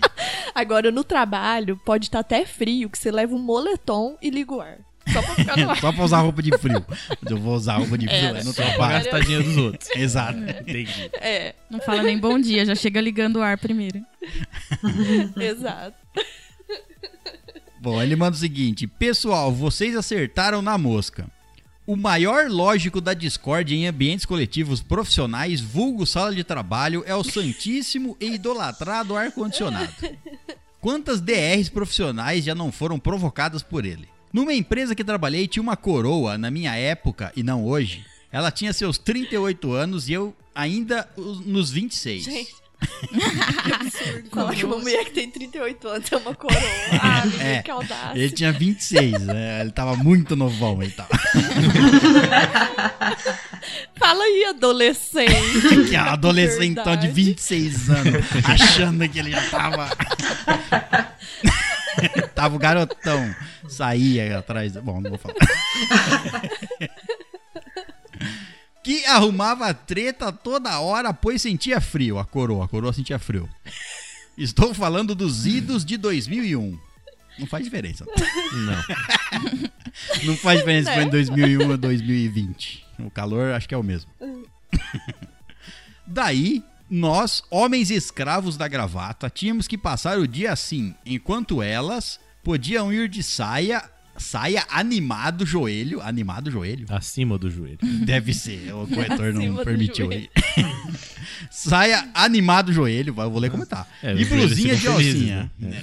[0.53, 4.61] Agora, no trabalho, pode estar até frio, que você leva um moletom e liga o
[4.61, 4.77] ar.
[5.07, 5.79] Só pra ficar no ar.
[5.79, 6.85] Só pra usar roupa de frio.
[7.29, 9.89] Eu vou usar roupa de frio É, é, no Só pra gastar dinheiro dos outros.
[9.95, 10.39] Exato.
[10.39, 11.09] Entendi.
[11.13, 14.01] É, Não fala nem bom dia, já chega ligando o ar primeiro.
[15.39, 15.95] exato.
[17.79, 21.27] Bom, ele manda o seguinte: Pessoal, vocês acertaram na mosca.
[21.85, 27.23] O maior lógico da discórdia em ambientes coletivos profissionais, vulgo sala de trabalho, é o
[27.23, 29.91] santíssimo e idolatrado ar-condicionado.
[30.79, 34.07] Quantas DRs profissionais já não foram provocadas por ele?
[34.33, 38.05] Numa empresa que trabalhei, tinha uma coroa, na minha época e não hoje.
[38.31, 42.23] Ela tinha seus 38 anos e eu ainda os- nos 26.
[42.23, 42.55] Gente.
[42.81, 44.29] que absurdo.
[44.31, 46.59] Falar que uma mulher que tem 38 anos é uma coroa.
[47.01, 48.11] Ah, É, que audácia.
[48.17, 49.61] Ele tinha 26, né?
[49.61, 51.09] Ele tava muito novão, ele tava.
[53.99, 55.87] Fala aí, adolescente.
[55.89, 57.11] Que é um adolescentão de Verdade.
[57.13, 59.89] 26 anos, achando que ele já tava.
[62.41, 63.35] Tava o garotão.
[63.69, 64.75] Saía atrás.
[64.77, 65.35] Bom, não vou falar.
[68.83, 72.17] que arrumava treta toda hora, pois sentia frio.
[72.17, 73.47] A coroa, a coroa sentia frio.
[74.35, 76.79] Estou falando dos idos de 2001.
[77.37, 78.05] Não faz diferença.
[78.51, 78.83] Não.
[80.25, 81.11] Não faz diferença se foi em Né?
[81.11, 82.85] 2001 ou 2020.
[82.99, 84.09] O calor acho que é o mesmo.
[86.05, 92.91] Daí, nós, homens escravos da gravata, tínhamos que passar o dia assim, enquanto elas podiam
[92.91, 93.83] ir de saia,
[94.17, 96.85] saia animado joelho, animado joelho.
[96.89, 97.79] Acima do joelho.
[98.05, 100.29] Deve ser, o corretor não permitiu joelho.
[100.35, 100.65] aí.
[101.49, 103.85] saia animado joelho, eu vou ler como tá.
[104.01, 105.51] É, e blusinha de alcinha.
[105.59, 105.81] né?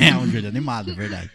[0.10, 1.30] É um joelho animado, é verdade.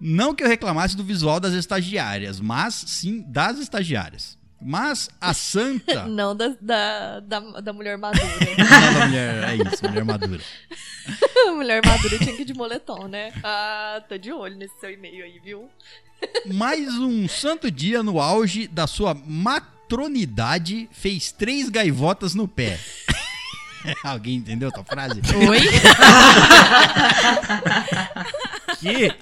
[0.00, 4.36] Não que eu reclamasse do visual das estagiárias, mas sim das estagiárias.
[4.64, 6.04] Mas a santa.
[6.08, 8.24] Não da, da, da, da mulher madura.
[8.58, 10.42] Não, da mulher, é isso, mulher madura.
[11.48, 13.32] a mulher madura tinha que ir de moletom, né?
[13.42, 15.68] Ah, tô de olho nesse seu e-mail aí, viu?
[16.46, 22.78] Mais um santo dia no auge da sua matronidade fez três gaivotas no pé.
[24.04, 25.20] Alguém entendeu a tua frase?
[25.48, 25.60] Oi?
[28.80, 29.12] Que?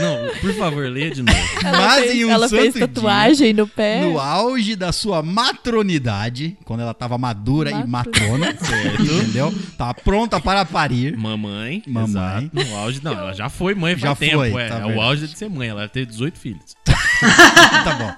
[0.00, 1.38] Não, por favor, leia de novo.
[1.62, 4.00] Ela Mas fez, em um ela fez santo dia, tatuagem no pé.
[4.00, 8.56] No auge da sua matronidade, quando ela tava madura e matrona,
[8.98, 9.54] entendeu?
[9.76, 11.16] Tava pronta para parir.
[11.18, 12.08] Mamãe, Mamãe.
[12.08, 13.00] exato, no auge.
[13.04, 14.36] Não, ela já foi mãe Já tempo.
[14.36, 15.68] foi, é, tá é o auge de ser mãe.
[15.68, 16.74] Ela teve 18 filhos.
[16.86, 18.14] tá bom.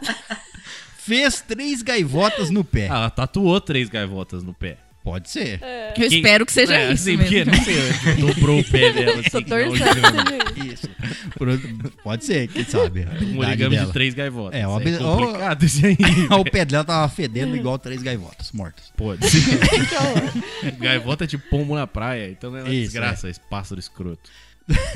[0.99, 2.89] Fez três gaivotas no pé.
[2.91, 4.77] Ah, ela tatuou três gaivotas no pé.
[5.07, 5.61] Pode ser.
[5.97, 7.23] Eu espero que seja é, isso assim, mesmo.
[7.23, 9.21] porque, não sei, dobrou o pé dela.
[9.21, 10.89] Assim, Tô torcendo um isso.
[12.03, 13.03] Pode ser, quem sabe.
[13.05, 13.87] habilidade origami dela.
[13.87, 14.59] de três gaivotas.
[14.59, 15.97] É, É, uma habil- complicado isso aí.
[16.41, 18.93] o pé dela tava fedendo igual três gaivotas mortas.
[18.97, 20.75] Pode horror.
[20.81, 24.29] Gaivota é tipo pombo na praia, então é uma Isso, desgraça esse pássaro escroto.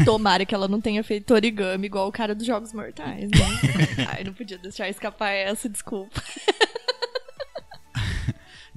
[0.05, 4.07] Tomara que ela não tenha feito origami igual o cara dos Jogos Mortais, né?
[4.09, 6.21] Ai, não podia deixar escapar essa, desculpa.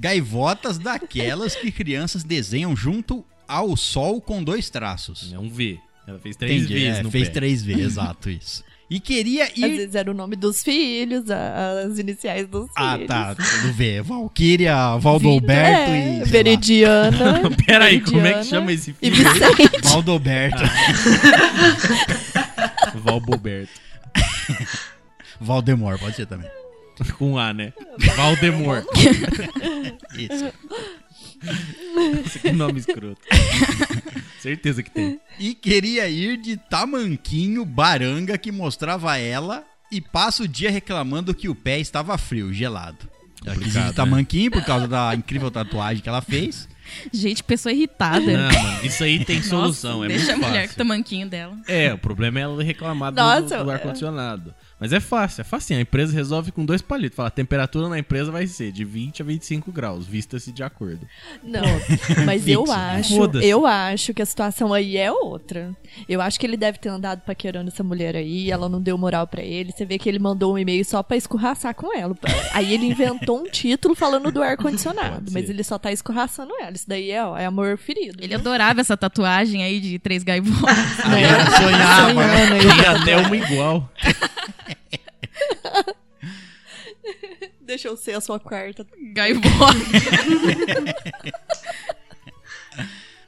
[0.03, 5.31] Gaivotas daquelas que crianças desenham junto ao sol com dois traços.
[5.33, 5.79] É um V.
[6.05, 7.33] Ela fez três Entendi, vezes é, no fez pé.
[7.33, 8.61] três vezes, exato isso.
[8.89, 9.77] E queria Às ir.
[9.77, 13.07] vezes era o nome dos filhos, a- as iniciais dos Ah, filhos.
[13.07, 13.33] tá.
[13.33, 14.03] Tudo ver.
[14.03, 16.23] Valkyria, Valdoberto é, e.
[16.25, 17.49] Veridiana.
[17.65, 19.15] Peraí, como é que Veridiana chama esse E filho?
[19.33, 19.81] Vicente.
[19.83, 20.63] Valdoberto.
[22.95, 23.71] Valboberto.
[25.39, 26.49] Valdemor, pode ser também.
[27.17, 27.73] Com A, né?
[28.15, 28.85] Valdemor.
[30.17, 30.53] Isso.
[32.25, 33.21] Esse que nome escroto.
[34.39, 35.19] Certeza que tem.
[35.39, 41.49] E queria ir de tamanquinho baranga que mostrava ela e passa o dia reclamando que
[41.49, 43.09] o pé estava frio, gelado.
[43.45, 43.93] Ela quis ir de né?
[43.93, 46.67] tamanquinho por causa da incrível tatuagem que ela fez.
[47.11, 48.19] Gente, pessoa irritada.
[48.19, 50.03] Não, mano, isso aí tem Nossa, solução.
[50.03, 50.67] é deixa muito a mulher fácil.
[50.69, 51.57] com o tamanquinho dela.
[51.67, 53.77] É, o problema é ela reclamar do, Nossa, do é.
[54.83, 55.77] Mas é fácil, é fácil.
[55.77, 57.15] A empresa resolve com dois palitos.
[57.15, 61.07] Fala, a temperatura na empresa vai ser de 20 a 25 graus, vista-se de acordo.
[61.41, 61.61] Não,
[62.25, 65.71] mas eu acho, eu acho que a situação aí é outra.
[66.09, 69.25] Eu acho que ele deve ter andado paquerando essa mulher aí, ela não deu moral
[69.25, 69.71] pra ele.
[69.71, 72.13] Você vê que ele mandou um e-mail só pra escorraçar com ela.
[72.51, 76.73] Aí ele inventou um título falando do ar-condicionado, mas ele só tá escorraçando ela.
[76.73, 78.21] Isso daí é, ó, é amor ferido.
[78.21, 80.75] Ele adorava essa tatuagem aí de três gaivotas.
[81.07, 81.45] né?
[81.55, 82.21] sonhava.
[82.59, 83.89] Tem até uma igual.
[87.73, 88.85] Deixa eu ser a sua quarta.
[89.13, 89.49] Gaivota.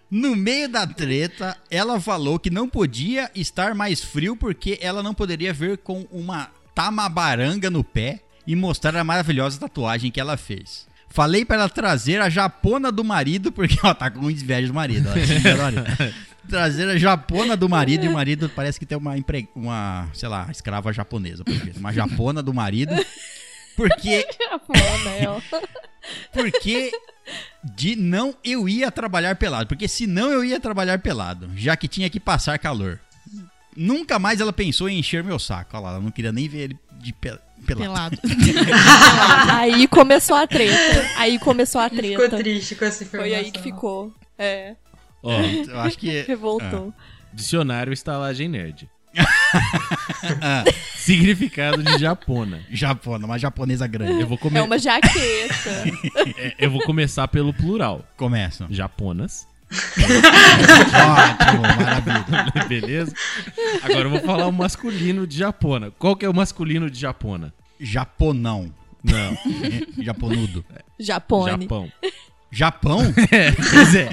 [0.07, 5.15] No meio da treta, ela falou que não podia estar mais frio porque ela não
[5.15, 10.87] poderia ver com uma tamabaranga no pé e mostrar a maravilhosa tatuagem que ela fez.
[11.09, 15.09] Falei pra ela trazer a japona do marido, porque ela tá com inveja do marido.
[15.09, 16.13] Marido.
[16.47, 19.49] Trazer a japona do marido e o marido parece que tem uma, empre...
[19.55, 21.43] uma sei lá, escrava japonesa.
[21.43, 21.79] por exemplo.
[21.79, 22.93] Uma japona do marido.
[23.75, 24.09] Porque
[25.19, 25.39] é, ó.
[26.31, 26.91] porque
[27.63, 29.67] de não eu ia trabalhar pelado.
[29.67, 32.99] Porque senão eu ia trabalhar pelado, já que tinha que passar calor.
[33.75, 35.75] Nunca mais ela pensou em encher meu saco.
[35.75, 38.17] Olha lá, ela não queria nem ver ele de pe- pelado.
[38.17, 38.17] Pelado.
[39.51, 41.09] Aí começou a treta.
[41.17, 42.37] Aí começou a Ficou treta.
[42.37, 43.35] triste com essa informação.
[43.35, 44.13] Foi aí que ficou.
[44.37, 44.75] É,
[45.21, 46.21] Ó, Eu acho que.
[46.21, 46.93] revoltou.
[47.33, 48.89] dicionário estalagem nerd.
[50.95, 52.61] Significado de japona.
[52.71, 54.21] japona, uma japonesa grande.
[54.21, 54.57] Eu vou, come...
[54.57, 55.69] É uma jaqueta.
[56.37, 58.03] é, eu vou começar pelo plural.
[58.17, 58.67] Começam.
[58.69, 59.47] Japonas.
[59.97, 62.67] Ótimo, maravilha.
[62.67, 63.13] Beleza?
[63.83, 65.91] Agora eu vou falar o masculino de japona.
[65.97, 67.53] Qual que é o masculino de japona?
[67.79, 68.73] Japonão.
[69.03, 69.37] Não,
[70.03, 70.65] Japonudo.
[70.99, 71.61] Japone.
[71.61, 71.91] Japão.
[72.51, 73.01] Japão?
[73.31, 74.09] É, pois é.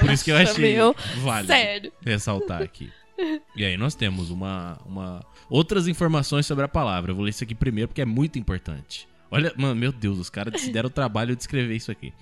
[0.00, 0.94] Por isso que eu achei meu.
[1.18, 1.92] válido Sério.
[2.04, 2.90] ressaltar aqui.
[3.54, 7.10] E aí nós temos uma, uma outras informações sobre a palavra.
[7.10, 9.06] Eu vou ler isso aqui primeiro porque é muito importante.
[9.30, 12.12] Olha, mano, meu Deus, os caras se deram o trabalho de escrever isso aqui.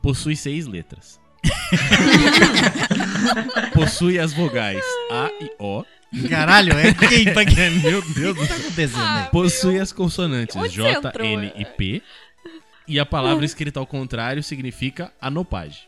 [0.00, 1.20] Possui seis letras.
[3.72, 5.84] Possui as vogais A e O.
[6.28, 7.24] Caralho, é quem?
[7.32, 7.70] Pra quem?
[7.80, 9.30] Meu Deus do tá acontecendo aí?
[9.30, 11.26] Possui as consonantes Onde J, entrou?
[11.26, 12.02] N e P.
[12.88, 15.82] E a palavra escrita ao contrário significa anopagem.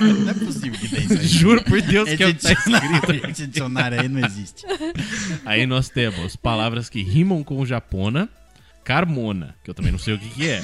[0.00, 1.26] Não é possível que tenha isso aí.
[1.26, 2.80] Juro por Deus que é o Esse que tá escrito.
[3.12, 4.64] dicionário, esse dicionário aí não existe.
[5.44, 8.28] Aí nós temos palavras que rimam com japona.
[8.84, 10.62] Carmona, que eu também não sei o que, que é.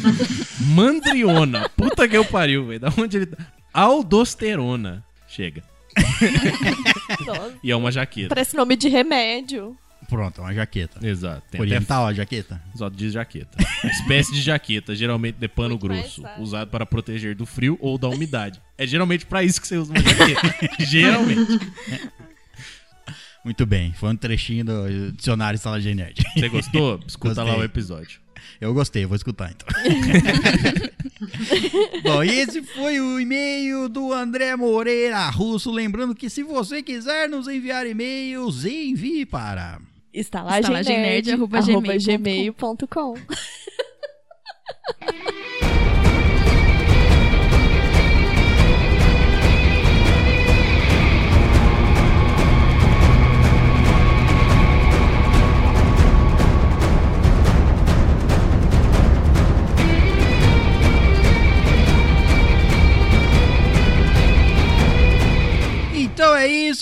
[0.61, 1.69] Mandriona.
[1.77, 2.81] Puta que eu pariu, velho.
[2.81, 3.37] Da onde ele tá?
[3.73, 5.05] Aldosterona.
[5.29, 5.63] Chega.
[7.27, 8.29] Nossa, E é uma jaqueta.
[8.29, 9.77] parece nome de remédio.
[10.09, 11.07] Pronto, uma jaqueta.
[11.07, 11.43] Exato.
[11.51, 12.61] Tem até Oriental a jaqueta?
[12.75, 13.57] Só diz jaqueta.
[13.85, 18.09] Espécie de jaqueta, geralmente de pano Muito grosso, usado para proteger do frio ou da
[18.09, 18.61] umidade.
[18.77, 20.71] É geralmente pra isso que você usa uma jaqueta.
[20.85, 21.61] geralmente.
[23.45, 26.23] Muito bem, foi um trechinho do dicionário Estalagem Nerd.
[26.35, 27.01] Você gostou?
[27.07, 27.63] Escuta lá Gostei.
[27.63, 28.21] o episódio.
[28.61, 29.69] Eu gostei, vou escutar então.
[32.03, 35.71] Bom, e esse foi o e-mail do André Moreira Russo.
[35.71, 39.79] Lembrando que se você quiser nos enviar e-mails, envie para.
[40.15, 41.27] Estalagemnerd, Estalagemnerd,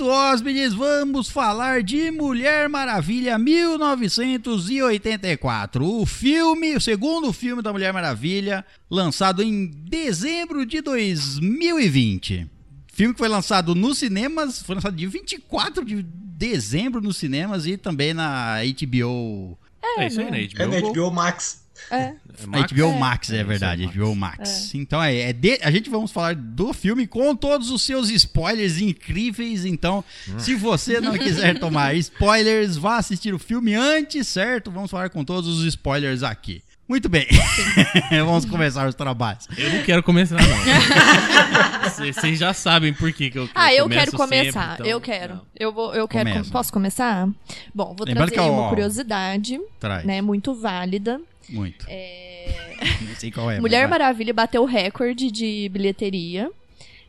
[0.02, 0.74] isso, hóspedes.
[0.74, 5.84] Vamos falar de Mulher Maravilha 1984.
[5.84, 12.50] O filme, o segundo filme da Mulher Maravilha, lançado em dezembro de 2020.
[12.92, 17.76] Filme que foi lançado nos cinemas, foi lançado dia 24 de dezembro nos cinemas e
[17.76, 19.56] também na HBO.
[19.98, 20.48] É, isso aí, né?
[20.56, 20.92] É na HBO.
[20.92, 21.61] HBO Max.
[21.90, 22.14] É.
[22.42, 22.72] É Max?
[22.72, 22.98] HBO É.
[22.98, 24.74] Max, é, É, verdade, é HBO Max.
[24.74, 28.80] Então é, é de- a gente vamos falar do filme com todos os seus spoilers
[28.80, 29.64] incríveis.
[29.64, 30.02] Então,
[30.38, 34.70] se você não quiser tomar spoilers, vá assistir o filme antes, certo?
[34.70, 36.62] Vamos falar com todos os spoilers aqui.
[36.88, 37.26] Muito bem,
[38.10, 39.46] vamos começar os trabalhos.
[39.56, 41.88] Eu não quero começar, não.
[42.12, 44.60] Vocês- já sabem por que, que eu, Ah, eu quero começar.
[44.60, 45.34] sempre, então- eu quero.
[45.36, 45.46] Não.
[45.58, 46.28] Eu vou, eu quero.
[46.30, 46.50] Começa.
[46.50, 47.28] Posso começar?
[47.74, 50.04] Bom, vou Lembrando trazer que é uma curiosidade, Traz.
[50.04, 51.20] né, muito válida.
[51.48, 51.86] Muito.
[51.88, 53.54] É, Não sei qual é.
[53.54, 53.88] mas Mulher.
[53.88, 56.50] Maravilha bateu o recorde de bilheteria.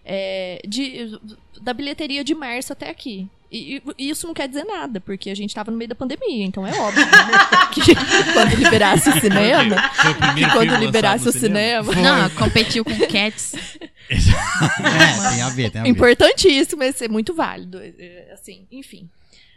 [0.05, 1.17] é, de,
[1.61, 3.27] da bilheteria de março até aqui.
[3.51, 6.43] E, e isso não quer dizer nada, porque a gente tava no meio da pandemia,
[6.43, 7.05] então é óbvio
[7.71, 7.93] que
[8.33, 9.75] quando liberasse o cinema,
[10.33, 13.55] que quando liberasse o no cinema, Não, competiu com Cats.
[14.09, 15.89] É, tem a ver, tem a ver.
[15.89, 19.09] importantíssimo, esse é muito válido, é, assim, enfim.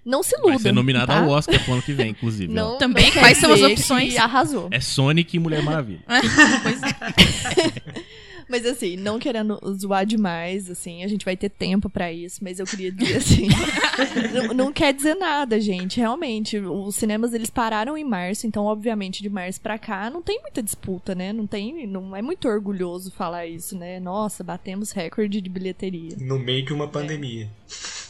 [0.06, 0.52] Não se iludam.
[0.52, 1.18] Vai ser nominado tá?
[1.18, 2.52] ao Oscar pro ano que vem, inclusive.
[2.52, 2.54] ó.
[2.54, 4.16] Não, Também, não quais são as opções?
[4.16, 4.68] arrasou.
[4.70, 6.00] É Sonic e Mulher Maravilha.
[6.06, 8.06] pois é.
[8.48, 12.60] Mas assim, não querendo zoar demais, assim, a gente vai ter tempo pra isso, mas
[12.60, 13.48] eu queria dizer assim,
[14.32, 19.20] não, não quer dizer nada, gente, realmente, os cinemas eles pararam em março, então obviamente
[19.20, 21.32] de março pra cá não tem muita disputa, né?
[21.32, 23.98] Não tem, não é muito orgulhoso falar isso, né?
[23.98, 26.16] Nossa, batemos recorde de bilheteria.
[26.20, 27.50] No meio de uma pandemia.
[27.50, 28.05] É,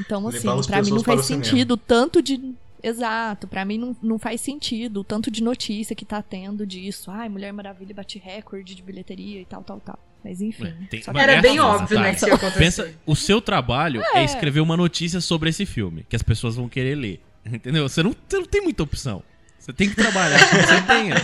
[0.00, 3.64] então assim, Levar as pra mim não para faz sentido o tanto de Exato, pra
[3.64, 7.10] mim não, não faz sentido o tanto de notícia que tá tendo disso.
[7.10, 9.98] Ai, Mulher Maravilha bate recorde de bilheteria e tal, tal, tal.
[10.22, 10.72] Mas enfim.
[10.88, 12.58] Tem- mas Era bem óbvio, né, que isso ia acontecer.
[12.58, 14.24] Pensa, o seu trabalho é.
[14.24, 17.20] escrever uma notícia sobre esse filme, que as pessoas vão querer ler.
[17.44, 17.88] Entendeu?
[17.88, 19.22] Você não, você não tem muita opção.
[19.58, 21.14] Você tem que trabalhar você tenha.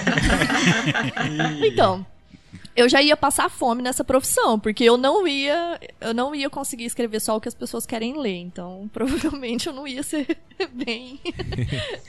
[1.65, 2.05] Então,
[2.75, 6.85] eu já ia passar fome nessa profissão, porque eu não ia, eu não ia conseguir
[6.85, 10.39] escrever só o que as pessoas querem ler, então provavelmente eu não ia ser
[10.73, 11.21] bem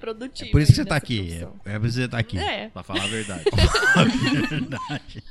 [0.00, 0.48] produtivo.
[0.48, 1.18] É por isso que você tá aqui.
[1.18, 1.60] profissão.
[1.64, 2.38] É por isso que você tá aqui.
[2.38, 2.68] É.
[2.68, 3.44] Pra falar a verdade.
[4.48, 5.24] Verdade.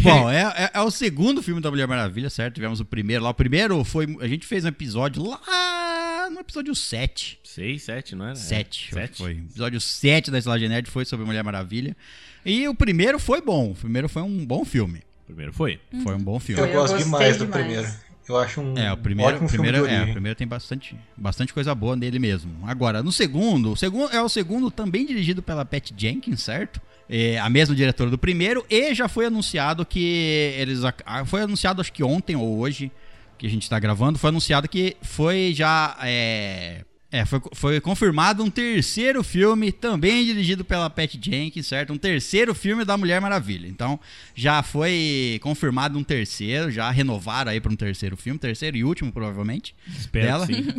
[0.00, 2.54] Bom, é, é- é o segundo filme da Mulher Maravilha, certo?
[2.54, 3.30] Tivemos o primeiro lá.
[3.30, 4.06] O primeiro foi.
[4.20, 7.40] A gente fez um episódio lá no episódio 7.
[7.42, 8.36] Seis, sete, não era?
[8.36, 8.90] 7.
[8.92, 9.18] Sete?
[9.18, 9.34] Foi.
[9.34, 11.96] O episódio 7 da Estalagem Nerd foi sobre Mulher Maravilha.
[12.44, 13.70] E o primeiro foi bom.
[13.70, 15.02] O primeiro foi um bom filme.
[15.26, 15.80] Primeiro foi.
[16.02, 16.62] Foi um bom filme.
[16.62, 17.64] Eu Eu gosto demais do demais.
[17.64, 17.88] primeiro.
[18.28, 20.46] Eu acho um É, o primeiro, ótimo o primeiro, filme de é, o primeiro tem
[20.46, 22.52] bastante, bastante coisa boa nele mesmo.
[22.66, 26.80] Agora, no segundo, o segundo é o segundo também dirigido pela Pat Jenkins, certo?
[27.08, 31.80] É, a mesma diretora do primeiro e já foi anunciado que eles ah, foi anunciado
[31.80, 32.92] acho que ontem ou hoje
[33.38, 38.44] que a gente tá gravando, foi anunciado que foi já é, é, foi, foi confirmado
[38.44, 41.92] um terceiro filme, também dirigido pela Pat Jenkins, certo?
[41.92, 43.66] Um terceiro filme da Mulher Maravilha.
[43.66, 43.98] Então,
[44.34, 49.10] já foi confirmado um terceiro, já renovaram aí para um terceiro filme, terceiro e último,
[49.10, 49.74] provavelmente.
[49.88, 50.46] Espero Dela?
[50.46, 50.64] que sim.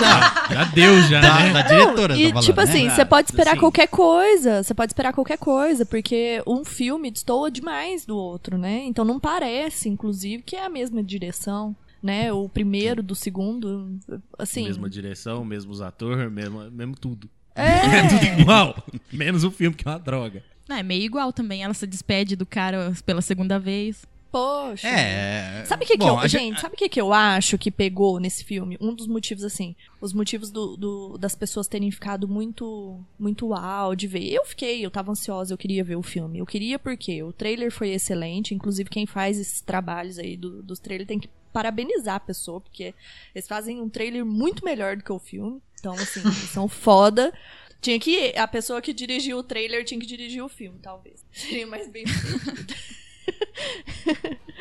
[0.00, 1.52] já, já deu, já, Da, né?
[1.52, 2.62] da diretora, E, tá falando, tipo né?
[2.64, 3.60] assim, Ah, você pode esperar sim.
[3.60, 4.62] qualquer coisa.
[4.62, 8.82] Você pode esperar qualquer coisa, porque um filme destoa demais do outro, né?
[8.84, 12.32] Então não parece, inclusive, que é a mesma direção, né?
[12.32, 13.98] O primeiro do segundo,
[14.38, 14.64] assim.
[14.64, 17.28] Mesma direção, mesmos atores, mesmo, mesmo tudo.
[17.54, 17.62] É.
[18.02, 18.84] É tudo igual.
[19.12, 20.42] Menos o filme, que é uma droga.
[20.68, 21.62] Não, é meio igual também.
[21.62, 24.06] Ela se despede do cara pela segunda vez.
[24.30, 24.88] Poxa.
[24.88, 25.62] É.
[25.66, 26.18] Sabe o que, que Bom, eu.
[26.18, 28.78] a Gente, sabe o que, que eu acho que pegou nesse filme?
[28.80, 33.94] Um dos motivos, assim, os motivos do, do- das pessoas terem ficado muito muito uau
[33.94, 34.26] de ver.
[34.32, 36.38] Eu fiquei, eu tava ansiosa, eu queria ver o filme.
[36.38, 40.78] Eu queria porque o trailer foi excelente, inclusive quem faz esses trabalhos aí do- dos
[40.78, 42.94] trailers tem que parabenizar a pessoa, porque
[43.34, 45.60] eles fazem um trailer muito melhor do que o filme.
[45.78, 47.32] Então, assim, eles são foda.
[47.80, 48.36] Tinha que.
[48.36, 51.24] A pessoa que dirigiu o trailer tinha que dirigir o filme, talvez.
[51.32, 52.04] Seria mais bem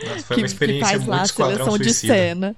[0.03, 2.55] Nossa, foi que, uma que experiência faz muito lá a seleção de cena.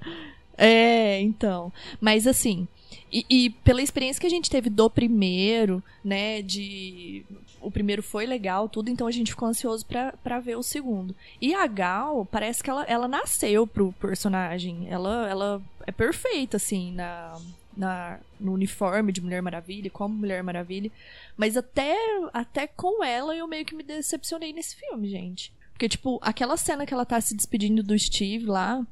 [0.56, 1.72] É, então.
[2.00, 2.66] Mas assim,
[3.14, 7.24] e, e pela experiência que a gente teve do primeiro, né, de...
[7.64, 11.14] O primeiro foi legal, tudo, então a gente ficou ansioso pra, pra ver o segundo.
[11.40, 14.86] E a Gal, parece que ela, ela nasceu pro personagem.
[14.88, 17.38] Ela, ela é perfeita, assim, na,
[17.76, 20.90] na, no uniforme de Mulher Maravilha, como Mulher Maravilha.
[21.36, 21.96] Mas até,
[22.32, 25.52] até com ela eu meio que me decepcionei nesse filme, gente.
[25.72, 28.86] Porque, tipo, aquela cena que ela tá se despedindo do Steve lá,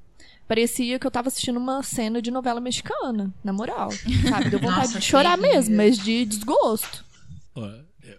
[0.48, 3.90] parecia que eu tava assistindo uma cena de novela mexicana, na moral.
[4.28, 4.50] Sabe?
[4.50, 7.04] Deu vontade Nossa, de chorar mesmo, mas de desgosto.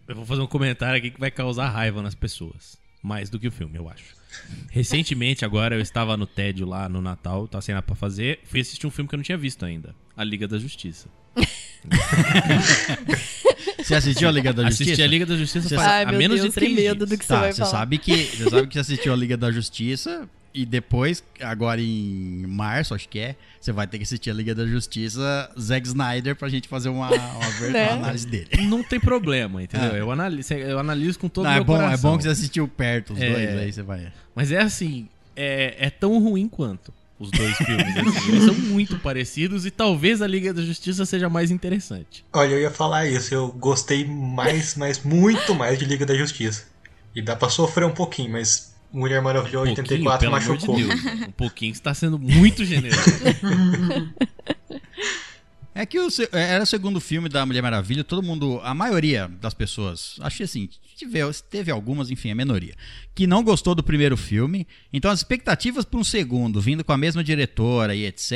[0.08, 2.78] Eu vou fazer um comentário aqui que vai causar raiva nas pessoas.
[3.02, 4.16] Mais do que o filme, eu acho.
[4.72, 8.40] Recentemente, agora, eu estava no tédio lá no Natal, tava sem nada pra fazer.
[8.46, 9.94] Fui assistir um filme que eu não tinha visto ainda.
[10.16, 11.08] A Liga da Justiça.
[13.84, 14.84] Você assistiu a Liga da Justiça?
[14.92, 16.98] Assisti a Liga da Justiça Você faz Ai, meu menos Deus, de três que medo
[17.06, 17.10] dias.
[17.10, 17.72] do que você Tá, vai você falar.
[17.72, 22.46] sabe que você sabe que você assistiu a Liga da Justiça e depois, agora em
[22.48, 26.36] março, acho que é, você vai ter que assistir a Liga da Justiça Zack Snyder
[26.36, 27.84] pra gente fazer uma, uma, ver- Né?
[27.90, 28.50] uma análise dele.
[28.68, 29.92] Não tem problema, entendeu?
[29.94, 29.98] Ah.
[29.98, 32.12] Eu, analiso, eu analiso com todo o é bom, é coração.
[32.12, 33.30] bom que você assistiu perto os É.
[33.32, 34.12] dois, aí você vai.
[34.36, 37.98] Mas é assim, é, é tão ruim quanto os dois filmes.
[37.98, 38.30] assim.
[38.32, 42.24] Eles são muito parecidos e talvez a Liga da Justiça seja mais interessante.
[42.34, 43.34] Olha, eu ia falar isso.
[43.34, 46.66] Eu gostei mais, mas muito mais de Liga da Justiça.
[47.16, 50.68] E dá pra sofrer um pouquinho, mas Mulher Maravilha Um pouquinho, 84 pelo amor de
[50.68, 50.76] machucou.
[50.78, 51.28] Deus.
[51.28, 53.02] Um pouquinho está sendo muito generoso.
[55.76, 59.28] É que o se- era o segundo filme da Mulher Maravilha, todo mundo, a maioria
[59.42, 60.70] das pessoas, acho que assim,
[61.00, 61.20] teve,
[61.50, 62.76] teve algumas, enfim, a minoria,
[63.16, 64.68] que não gostou do primeiro filme.
[64.94, 68.32] Então as expectativas para um segundo, vindo com a mesma diretora e etc,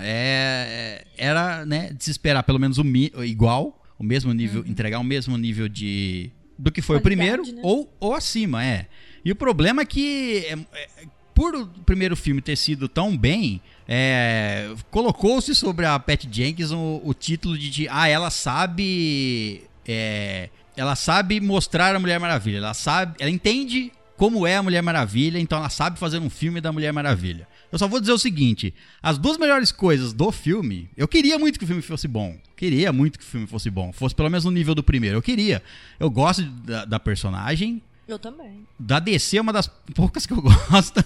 [0.00, 4.98] é, era, né, de se esperar pelo menos o mi- igual, o mesmo nível, entregar
[4.98, 7.60] o mesmo nível de do que foi o Qualidade, primeiro né?
[7.62, 8.86] ou, ou acima, é.
[9.28, 10.88] E o problema é que é, é,
[11.34, 17.02] por o primeiro filme ter sido tão bem, é, colocou-se sobre a Pat Jenkins o,
[17.04, 22.72] o título de, de, ah, ela sabe é, ela sabe mostrar a Mulher Maravilha, ela
[22.72, 26.72] sabe, ela entende como é a Mulher Maravilha, então ela sabe fazer um filme da
[26.72, 27.46] Mulher Maravilha.
[27.70, 31.58] Eu só vou dizer o seguinte: as duas melhores coisas do filme, eu queria muito
[31.58, 32.34] que o filme fosse bom.
[32.56, 33.92] Queria muito que o filme fosse bom.
[33.92, 35.18] Fosse pelo menos no nível do primeiro.
[35.18, 35.62] Eu queria.
[36.00, 37.82] Eu gosto da, da personagem.
[38.08, 38.66] Eu também.
[38.78, 41.00] Da DC é uma das poucas que eu gosto.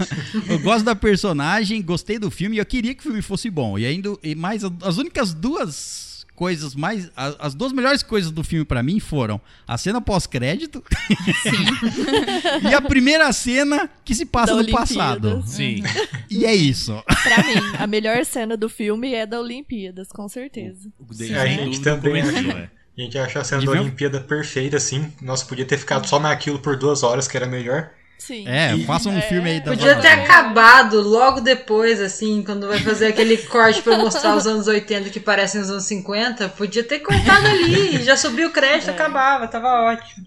[0.49, 3.77] eu gosto da personagem, gostei do filme e eu queria que o filme fosse bom.
[3.79, 7.11] E ainda, e mais as únicas duas coisas mais.
[7.17, 10.83] As, as duas melhores coisas do filme pra mim foram a cena pós-crédito
[12.71, 14.89] e a primeira cena que se passa Da no Olimpíadas.
[14.97, 15.43] passado.
[15.47, 15.83] Sim.
[16.31, 17.03] E é isso.
[17.23, 20.91] Pra mim, a melhor cena do filme é da Olimpíadas, com certeza.
[21.13, 22.71] Sem a gente também começou, é.
[22.97, 25.13] A gente acha a cena da Olimpíada perfeita, assim.
[25.21, 27.91] Nossa, podia ter ficado só naquilo por duas horas, que era melhor.
[28.19, 28.47] Sim.
[28.47, 33.07] É, faça um filme aí da Podia ter acabado logo depois, assim, quando vai fazer
[33.07, 36.51] aquele corte pra mostrar os anos 80 que parecem os anos 50.
[36.51, 40.25] Podia ter cortado ali, já subiu o crédito, acabava, tava ótimo.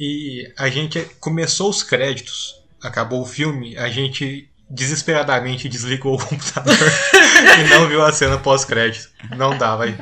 [0.00, 6.74] E a gente começou os créditos, acabou o filme, a gente desesperadamente desligou o computador
[7.60, 9.10] e não viu a cena pós-crédito.
[9.36, 9.94] Não dá, vai.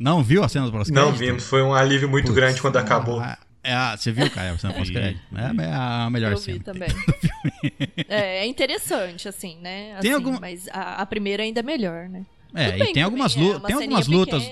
[0.00, 1.04] Não viu a cena do pós-crédito?
[1.10, 2.36] Não vimos, foi um alívio muito Putz.
[2.36, 3.20] grande quando acabou.
[3.20, 5.20] Ah, é, ah, você viu, Caio, a cena pós-crédito?
[5.36, 6.56] É a melhor Eu cena.
[6.58, 6.88] vi também.
[8.08, 9.96] é, é interessante, assim, né?
[10.00, 12.24] Tem Assim, algum- Mas a, a primeira ainda é melhor, né?
[12.54, 14.42] É, e tem algumas, é tem algumas lutas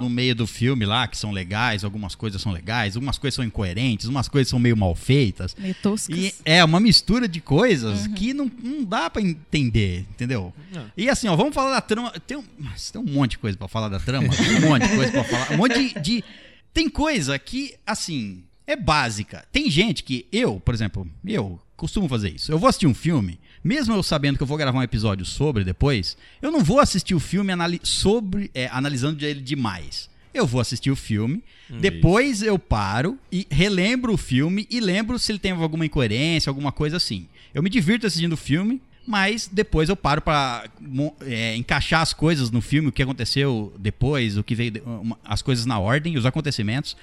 [0.00, 3.44] no meio do filme lá que são legais, algumas coisas são legais, algumas coisas são
[3.44, 5.54] incoerentes, umas coisas são meio mal feitas.
[5.58, 6.16] Meio toscas.
[6.18, 8.12] E é uma mistura de coisas Uhum.
[8.14, 10.52] que não, não dá pra entender, entendeu?
[10.72, 10.86] Não.
[10.96, 12.10] E assim, ó, vamos falar da trama.
[12.26, 12.42] Tem um,
[12.92, 15.52] tem um monte de coisa pra falar da trama, um monte de coisa pra falar.
[15.52, 16.24] Um monte de, de-
[16.74, 19.44] Tem coisa que, assim, é básica.
[19.50, 22.52] Tem gente que eu, por exemplo, eu costumo fazer isso.
[22.52, 25.64] Eu vou assistir um filme, mesmo eu sabendo que eu vou gravar um episódio sobre
[25.64, 30.08] depois, eu não vou assistir o filme anali sobre, é, analisando ele demais.
[30.32, 31.42] Eu vou assistir o filme,
[31.80, 36.70] depois eu paro e relembro o filme e lembro se ele tem alguma incoerência, alguma
[36.70, 37.26] coisa assim.
[37.54, 42.12] Eu me divirto assistindo o filme, mas depois eu paro pra mo- é, encaixar as
[42.12, 44.72] coisas no filme, o que aconteceu depois, o que veio,
[45.24, 46.96] as coisas na ordem, os acontecimentos.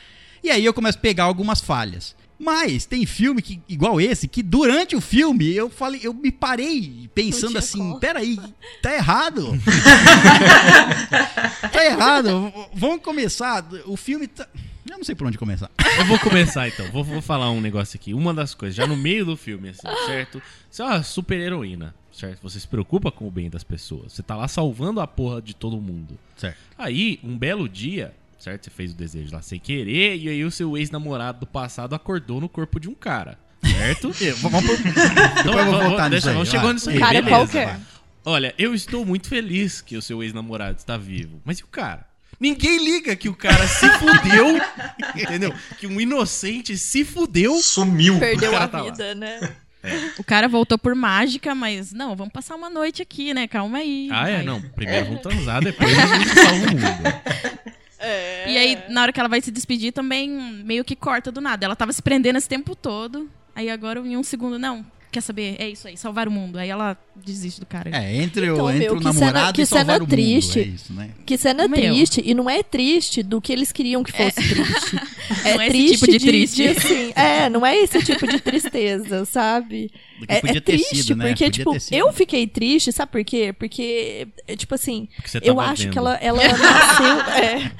[0.43, 2.15] E aí eu começo a pegar algumas falhas.
[2.39, 7.09] Mas tem filme que, igual esse, que durante o filme eu falei, eu me parei
[7.13, 7.99] pensando assim, como.
[7.99, 8.37] peraí,
[8.81, 9.51] tá errado.
[11.71, 12.53] tá errado.
[12.73, 13.65] Vamos começar.
[13.85, 14.47] O filme tá.
[14.89, 15.71] Eu não sei por onde começar.
[15.97, 16.85] Eu vou começar então.
[16.91, 18.13] Vou, vou falar um negócio aqui.
[18.13, 20.41] Uma das coisas, já no meio do filme, assim, certo?
[20.69, 22.41] Você é uma super heroína, certo?
[22.43, 24.13] Você se preocupa com o bem das pessoas.
[24.13, 26.19] Você tá lá salvando a porra de todo mundo.
[26.35, 26.57] Certo.
[26.77, 28.13] Aí, um belo dia,
[28.43, 28.65] certo?
[28.65, 32.41] Você fez o desejo lá sem querer, e aí o seu ex-namorado do passado acordou
[32.41, 33.37] no corpo de um cara.
[33.63, 34.11] Certo?
[34.41, 34.73] Vamos pro...
[34.75, 36.97] Então, Depois eu vou vamos- voltar nisso deixa, aí, vamos chegando nisso aí.
[36.97, 37.29] Um cara beleza.
[37.29, 37.79] qualquer.
[38.25, 41.41] Olha, eu estou muito feliz que o seu ex-namorado está vivo.
[41.45, 42.05] Mas e o cara?
[42.39, 44.59] Ninguém liga que o cara se fudeu,
[45.15, 45.53] entendeu?
[45.79, 47.55] Que um inocente se fudeu.
[47.61, 48.19] Sumiu.
[48.19, 48.91] Perdeu a tá lá.
[48.91, 49.39] vida, né?
[50.17, 53.47] O cara voltou por mágica, mas não, vamos passar uma noite aqui, né?
[53.47, 54.07] Calma aí.
[54.11, 54.37] Ah, é?
[54.37, 57.73] Aí- Não, primeiro vamos transar, depois a gente salva o mundo.
[58.03, 58.51] É.
[58.51, 61.65] E aí, na hora que ela vai se despedir, também meio que corta do nada.
[61.65, 63.29] Ela tava se prendendo esse tempo todo.
[63.55, 65.55] Aí agora, em um segundo, não, quer saber?
[65.59, 66.57] É isso aí, salvar o mundo.
[66.57, 67.89] Aí ela desiste do cara.
[67.95, 70.07] É, entre, Então, o, entre meu, o que namorado cena- que e salvar cena o
[70.07, 70.59] triste.
[70.59, 70.67] mundo.
[70.67, 71.09] É isso, né?
[71.25, 71.79] Que cena Meu.
[71.79, 74.95] triste, e não é triste do que eles queriam que fosse triste.
[75.45, 76.67] É Não é esse triste tipo de triste.
[76.67, 79.91] assim, é, não é esse tipo de tristeza, sabe?
[80.27, 81.27] É, é triste, sido, né?
[81.29, 83.53] porque, Podia tipo, eu fiquei triste, sabe por quê?
[83.57, 85.91] Porque, é, tipo assim, Porque você eu acho vendo.
[85.93, 87.19] que ela, ela nasceu.
[87.43, 87.71] é,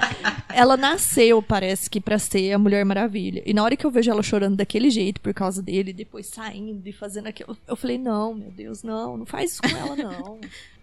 [0.54, 3.42] ela nasceu, parece que, pra ser a Mulher Maravilha.
[3.46, 6.82] E na hora que eu vejo ela chorando daquele jeito por causa dele, depois saindo
[6.88, 10.40] e fazendo aquilo, eu falei, não, meu Deus, não, não faz isso com ela, não.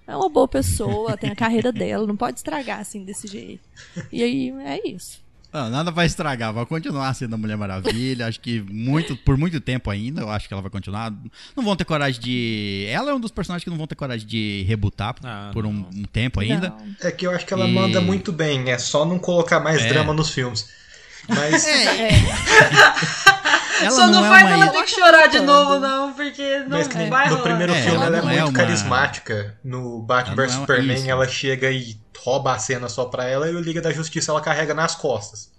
[0.06, 3.62] É uma boa pessoa, tem a carreira dela, não pode estragar assim desse jeito.
[4.10, 5.20] E aí é isso.
[5.52, 8.26] Ah, nada vai estragar, vai continuar sendo a Mulher Maravilha.
[8.28, 11.12] acho que muito, por muito tempo ainda, eu acho que ela vai continuar.
[11.56, 12.86] Não vão ter coragem de.
[12.88, 15.72] Ela é um dos personagens que não vão ter coragem de rebutar Ah, por um,
[15.72, 15.88] não.
[15.92, 16.68] um tempo ainda.
[16.70, 16.94] Não.
[17.08, 19.82] É que eu acho que ela E- manda muito bem, é só não colocar mais
[19.82, 19.88] É.
[19.88, 20.68] drama nos filmes.
[21.28, 21.66] Mas
[23.80, 26.88] Ela Só não, é faz ela ter que chorar de novo, não, porque não Mas
[26.88, 27.42] vai no rolar.
[27.42, 29.58] primeiro É, filme ela ela, é não é muito uma- carismática.
[29.64, 31.10] No Batman Ela vs não é- Superman, isso.
[31.10, 34.40] ela chega e rouba a cena só pra ela e o Liga da Justiça ela
[34.40, 35.50] carrega nas costas.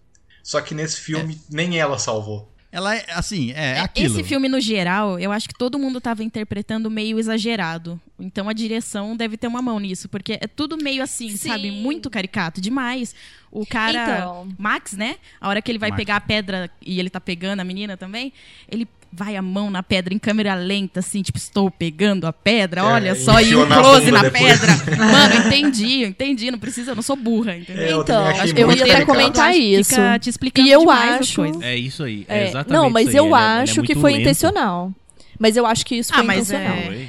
[0.44, 2.51] Só que nesse filme nem ela salvou.
[2.72, 4.14] Ela é assim, é, aquilo.
[4.14, 8.00] Esse filme, no geral, eu acho que todo mundo tava interpretando meio exagerado.
[8.18, 11.50] Então a direção deve ter uma mão nisso, porque é tudo meio assim, Sim.
[11.50, 11.70] sabe?
[11.70, 13.14] Muito caricato, demais.
[13.52, 14.20] O cara.
[14.20, 14.48] Então.
[14.58, 15.18] Max, né?
[15.40, 16.00] A hora que ele vai Max.
[16.00, 18.32] pegar a pedra e ele tá pegando a menina também,
[18.70, 22.82] ele vai a mão na pedra em câmera lenta, assim, tipo, estou pegando a pedra,
[22.82, 24.60] É, olha só, e um na close na depois.
[24.60, 24.72] pedra.
[24.98, 27.84] Mano, entendi, entendi, não precisa, eu não sou burra, entendeu?
[27.84, 29.90] É, eu Então, também achei eu ia até comentar Acho que isso.
[29.92, 31.62] Fica te explicando E eu acho- coisas.
[31.62, 32.26] É isso aí.
[32.30, 33.28] É, É, exatamente não, mas isso aí.
[33.28, 34.22] eu é- é acho que foi lento.
[34.22, 34.92] intencional.
[35.38, 36.78] Mas eu acho que isso Ah, foi mas intencional.
[36.78, 37.08] é-.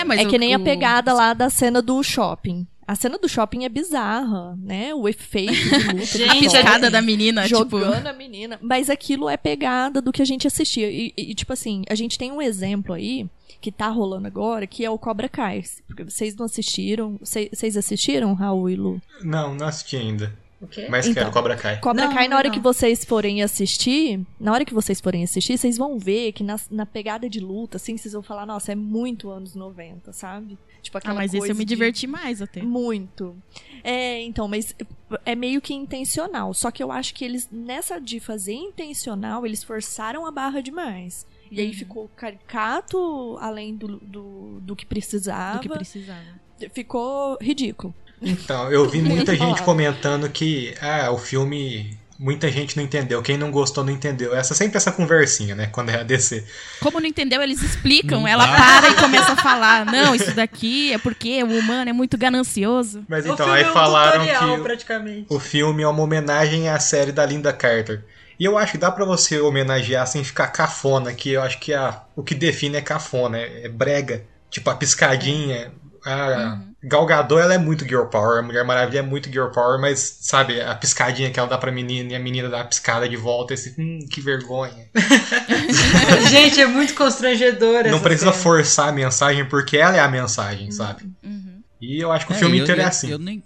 [0.00, 2.66] É, mas É que nem a pegada lá da cena do shopping.
[2.90, 4.92] A cena do shopping é bizarra, né?
[4.92, 6.04] O efeito de luta.
[6.18, 7.78] Gente, A piscada da menina, tipo.
[7.78, 8.58] jogando a menina.
[8.60, 10.90] Mas aquilo é pegada do que a gente assistia.
[10.90, 13.28] E, e, tipo assim, a gente tem um exemplo aí
[13.60, 15.62] que tá rolando agora, que é o Cobra Kai.
[15.86, 17.16] Porque vocês não assistiram.
[17.22, 19.00] Vocês assistiram, Raul e Lu?
[19.22, 20.36] Não, não assisti ainda.
[20.60, 20.88] O quê?
[20.90, 21.22] Mas Então.
[21.22, 21.78] quero Cobra Kai.
[21.78, 22.54] Cobra Não, Kai, na hora não.
[22.54, 26.58] que vocês forem assistir, na hora que vocês forem assistir, vocês vão ver que na,
[26.68, 30.58] na pegada de luta, assim, vocês vão falar, nossa, é muito anos 90, sabe?
[30.82, 32.62] Tipo Ah, aquela mas esse coisa eu me de- diverti mais até.
[32.62, 33.36] Muito.
[33.84, 34.74] É, então, mas
[35.24, 36.52] é meio que intencional.
[36.54, 41.26] Só que eu acho que eles, nessa de fazer intencional, eles forçaram a barra demais.
[41.50, 41.66] E Uhum.
[41.66, 45.58] aí ficou caricato além do, do, do que precisava.
[45.58, 46.20] Do que precisava.
[46.74, 47.94] Ficou ridículo.
[48.22, 51.98] Então, eu vi muita gente comentando que ah, o filme.
[52.22, 53.22] Muita gente não entendeu.
[53.22, 54.36] Quem não gostou não entendeu.
[54.36, 55.68] Essa sempre essa conversinha, né?
[55.68, 56.44] Quando é a DC.
[56.78, 58.20] Como não entendeu, eles explicam.
[58.20, 58.56] Não Ela dá.
[58.56, 59.86] para e começa a falar.
[59.86, 63.02] Não, isso daqui é porque o humano é muito ganancioso.
[63.08, 65.26] Mas O então, filme aí é um falaram tutorial, que praticamente.
[65.30, 68.04] o filme é uma homenagem à série da Linda Carter.
[68.38, 71.72] E eu acho que dá pra você homenagear sem ficar cafona, que eu acho que
[71.72, 74.24] a, o que define é cafona, é, é brega.
[74.50, 75.72] Tipo, a piscadinha.
[76.04, 79.78] A Gal Gadot, ela é muito girl power, a Mulher Maravilha é muito girl power,
[79.80, 83.06] mas, sabe, a piscadinha que ela dá pra menina e a menina dá uma piscada
[83.08, 84.88] de volta, esse, hum, que vergonha.
[86.30, 88.42] Gente, é muito constrangedor Não essa precisa cena.
[88.42, 91.04] forçar a mensagem, porque ela é a mensagem, sabe?
[91.22, 91.60] Uhum.
[91.80, 93.10] E eu acho que o É, filme eu- inteiro é eu- assim.
[93.10, 93.42] Eu nem,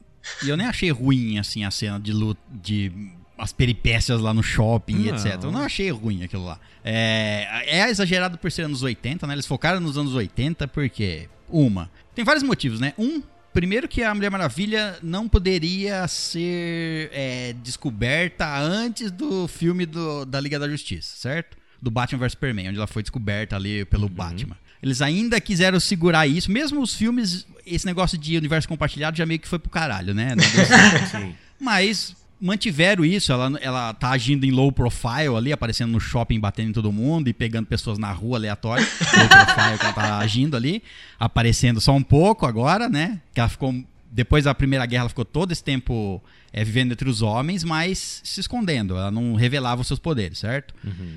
[0.47, 2.93] eu nem achei ruim, assim, a cena de luta, de
[3.37, 5.15] as peripécias lá no shopping, Não.
[5.15, 5.43] etc.
[5.43, 6.59] Eu não achei ruim aquilo lá.
[6.85, 9.35] É, é exagerado por ser anos 80, né?
[9.35, 12.93] Eles focaram nos anos 80 porque, uma, tem vários motivos, né?
[12.99, 20.25] Um, primeiro que a Mulher Maravilha não poderia ser é, descoberta antes do filme do-
[20.25, 21.57] da Liga da Justiça, certo?
[21.81, 24.57] Do Batman vs Superman, onde ela foi descoberta ali pelo Batman.
[24.83, 29.41] Eles ainda quiseram segurar isso, mesmo os filmes, esse negócio de universo compartilhado já meio
[29.41, 30.35] que foi pro caralho, né?
[31.11, 31.35] Sim.
[31.61, 36.69] Mas mantiveram isso, ela, ela tá agindo em low profile ali, aparecendo no shopping, batendo
[36.69, 38.85] em todo mundo e pegando pessoas na rua aleatória.
[39.17, 40.83] low profile que ela tá agindo ali,
[41.19, 43.21] aparecendo só um pouco agora, né?
[43.33, 43.75] Que ela ficou.
[44.11, 46.23] Depois da Primeira Guerra, ela ficou todo esse tempo
[46.53, 48.97] é, vivendo entre os homens, mas se escondendo.
[48.97, 50.73] Ela não revelava os seus poderes, certo?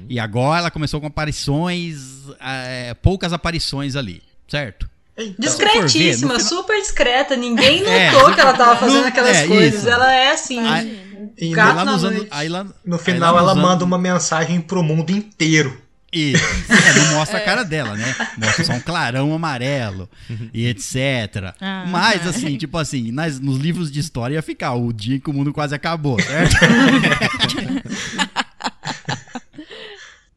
[0.10, 2.00] E agora ela começou com aparições,
[2.40, 4.90] é, poucas aparições ali, certo?
[5.38, 7.36] Discretíssima, for ver, no super discreta.
[7.36, 7.82] Ninguém
[8.14, 8.34] notou É.
[8.34, 9.80] que ela tava fazendo aquelas é, coisas.
[9.82, 9.90] isso.
[9.90, 10.60] Ela é assim.
[11.38, 13.84] E Gato lá nos anos, aí lá, No aí final lá ela nos manda anos-
[13.84, 15.80] uma mensagem pro mundo inteiro.
[16.12, 16.44] Isso.
[16.70, 18.16] É, não mostra a cara dela, né?
[18.40, 20.10] Mostra só um clarão amarelo
[20.54, 21.54] e etc.
[21.60, 21.86] Ah.
[21.88, 25.34] Mas, assim, tipo assim, nas, nos livros de história ia ficar o dia que o
[25.34, 26.56] mundo quase acabou, certo?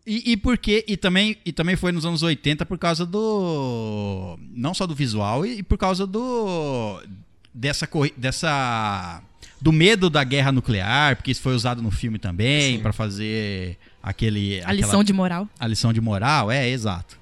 [0.07, 0.85] E, e por quê?
[0.89, 4.39] E também, e também foi nos anos 80 por causa do.
[4.55, 7.01] Não só do visual, e, e por causa do.
[7.55, 7.89] Dessa.
[8.17, 9.23] dessa
[9.61, 14.59] do medo da guerra nuclear, porque isso foi usado no filme também, pra fazer aquele.
[14.61, 15.49] A aquela- lição de moral.
[15.59, 17.19] a lição de moral, é, exato.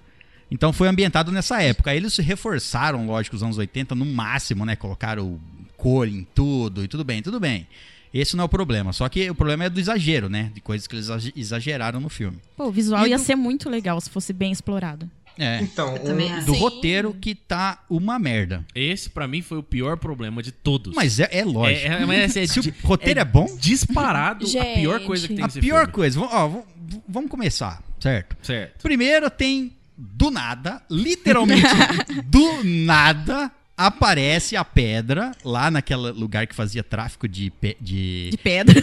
[0.51, 1.91] Então foi ambientado nessa época.
[1.91, 4.77] Aí eles se reforçaram, lógico, os anos 80 no máximo, né?
[4.77, 5.39] Colocaram
[5.77, 7.67] cor em tudo e tudo bem, tudo bem.
[8.15, 8.91] Esse não é o problema.
[8.95, 10.51] Só que o problema é do exagero, né?
[10.55, 12.39] De coisas que eles exage- exageraram no filme.
[12.57, 15.09] Pô, o visual E ia do- ser muito legal se fosse bem explorado.
[15.39, 15.61] É.
[15.63, 16.47] Então, Eu também um- acho.
[16.47, 16.61] Do Sim.
[16.61, 18.65] roteiro que tá uma merda.
[18.75, 20.95] Esse, pra mim, foi o pior problema de todos.
[20.95, 21.87] Mas é, é lógico.
[21.87, 24.81] É, é, mas é, Se o roteiro é, bom, disparado a Gente.
[24.81, 25.93] pior coisa que tem a nesse pior filme.
[25.93, 26.21] coisa.
[26.21, 26.63] Ó,
[27.09, 28.37] vamos começar, certo?
[28.43, 28.83] Certo.
[28.83, 31.63] Primeiro tem do nada, literalmente
[32.27, 37.49] do nada, aparece a pedra lá naquele lugar que fazia tráfico de.
[37.51, 38.31] pe- de...
[38.31, 38.75] De pedra.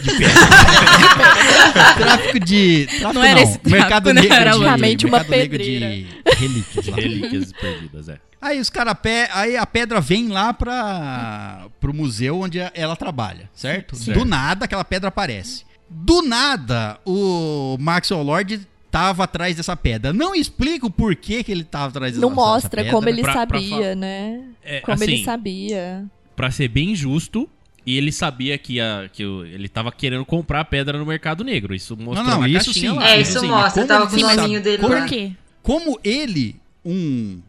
[1.96, 2.86] tráfico de.
[2.86, 4.20] Tráfico Não era esse tráfico, mercado né?
[4.22, 5.88] negro Era de, uma mercado negro pedreira.
[5.90, 6.96] de relíquias lá.
[6.96, 8.18] Relíquias perdidas, é.
[8.40, 9.28] Aí os cara pe...
[9.32, 13.96] aí a pedra vem lá para pro museu onde ela trabalha, certo?
[13.96, 14.18] Certo.
[14.18, 15.64] Do nada aquela pedra aparece.
[15.88, 18.60] Do nada o Maxwell Lord
[18.98, 20.12] tava atrás dessa pedra.
[20.12, 22.92] Não explica o porquê que ele tava atrás dessa Não dessa mostra pedra.
[22.92, 24.40] como ele Pra- pra sabia, fa- né?
[24.64, 26.04] É, Como assim, ele sabia.
[26.34, 27.48] Pra ser bem justo,
[27.84, 31.44] e ele sabia que, a, que o- ele tava querendo comprar a pedra no mercado
[31.44, 31.74] negro.
[31.74, 32.88] Isso mostrou não, na isso sim.
[32.88, 33.08] lá.
[33.10, 33.72] É, isso assim, mostra.
[33.72, 35.00] como Tava com o sabe- nominho dele como- lá.
[35.00, 35.32] Por quê?
[35.62, 37.40] Como ele, um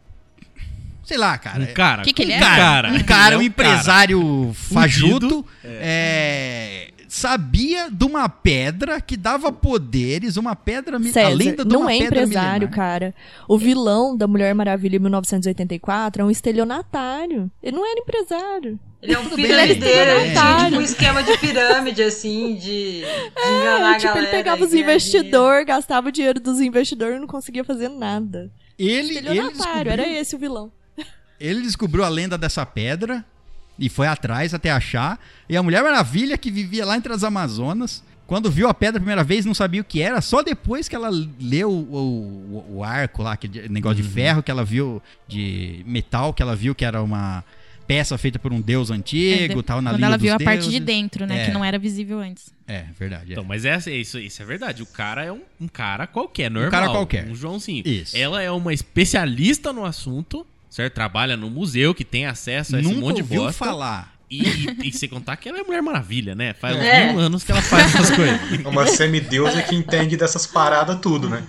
[1.04, 2.02] sei lá, cara, Um cara.
[2.02, 2.40] Que que ele um é?
[2.40, 5.46] cara, um cara, Ele é um um empresário fajuto, Fudido.
[5.64, 11.72] é, sabia de uma pedra que dava poderes, uma pedra mi- a César, lenda de
[11.72, 12.70] não uma é pedra empresário, milenar.
[12.76, 13.14] cara.
[13.48, 17.50] O vilão da Mulher Maravilha em 1984 é um estelionatário.
[17.62, 18.78] Ele não era empresário.
[19.00, 20.24] Ele é um bem, piramideiro, é.
[20.26, 24.18] ele tinha tipo um esquema de pirâmide, assim, de, de enganar a tipo, galera.
[24.18, 28.50] ele pegava os investidores, gastava o dinheiro dos investidores e não conseguia fazer nada.
[28.76, 30.72] Ele, ele, Estelionatário, descobriu, era esse o vilão.
[31.38, 33.24] ele descobriu a lenda dessa pedra
[33.78, 35.18] e foi atrás até achar.
[35.48, 39.00] E a Mulher Maravilha, que vivia lá entre as Amazonas, quando viu a pedra a
[39.00, 40.20] primeira vez, não sabia o que era.
[40.20, 41.08] Só depois que ela
[41.40, 46.34] leu o, o- o arco lá, aquele negócio de ferro que ela viu, de metal,
[46.34, 47.42] que ela viu que era uma
[47.86, 50.64] peça feita por um deus antigo, É, tal, na Quando ela dos viu a parte
[50.64, 50.80] de Deuses.
[50.84, 51.40] dentro, né?
[51.40, 51.44] É.
[51.46, 52.52] Que não era visível antes.
[52.66, 53.30] É, verdade.
[53.30, 53.32] é.
[53.32, 54.82] Então, mas essa, isso, isso é verdade.
[54.82, 56.70] O cara é um, um cara qualquer, normal.
[56.70, 57.26] cara qualquer.
[57.26, 57.82] Um Joãozinho.
[57.88, 58.14] Isso.
[58.14, 60.94] Ela é uma especialista no assunto, certo?
[60.94, 63.64] Trabalha no museu, que tem acesso a esse Nunca monte de ouviu bosta.
[63.64, 64.14] falar.
[64.30, 66.52] E, e, e sem contar que ela é Mulher Maravilha, né?
[66.52, 67.10] Faz É.
[67.10, 68.38] mil anos que ela faz essas coisas.
[68.64, 71.42] É uma semideusa que entende dessas paradas tudo, né?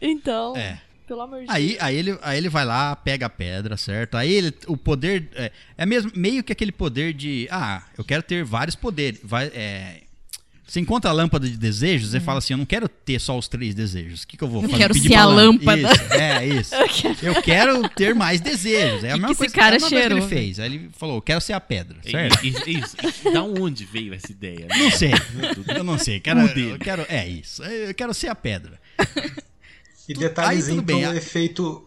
[0.00, 0.78] Então, É.
[1.06, 4.16] pelo amor de Aí, aí, ele, aí ele vai lá, pega a pedra, certo?
[4.16, 5.28] Aí ele, o poder.
[5.34, 7.46] É, é mesmo, meio que aquele poder de.
[7.50, 9.20] Ah, eu quero ter vários poderes.
[9.22, 10.02] Vai, é,
[10.66, 13.46] você encontra a lâmpada de desejos, você fala assim: eu não quero ter só os
[13.46, 14.22] três desejos.
[14.24, 14.82] O que, que eu vou Eu fazer?
[14.82, 15.92] quero Pedir ser a lâmpada.
[15.92, 16.74] Isso, é, isso.
[17.24, 19.04] Eu quero ter mais desejos.
[19.04, 20.58] É a Que mesma que coisa, esse cara é a mesma coisa que ele fez.
[20.58, 22.44] Aí ele falou: eu quero ser a pedra, certo?
[22.44, 22.96] E- e- isso.
[23.24, 24.66] E da onde veio essa ideia?
[24.68, 25.12] Não sei.
[25.76, 26.18] Eu não sei.
[26.18, 27.62] Quero, O eu quero, é isso.
[27.62, 28.78] Eu quero ser a pedra.
[30.08, 31.85] E Aí detalhezinho tudo bem, pro a- efeito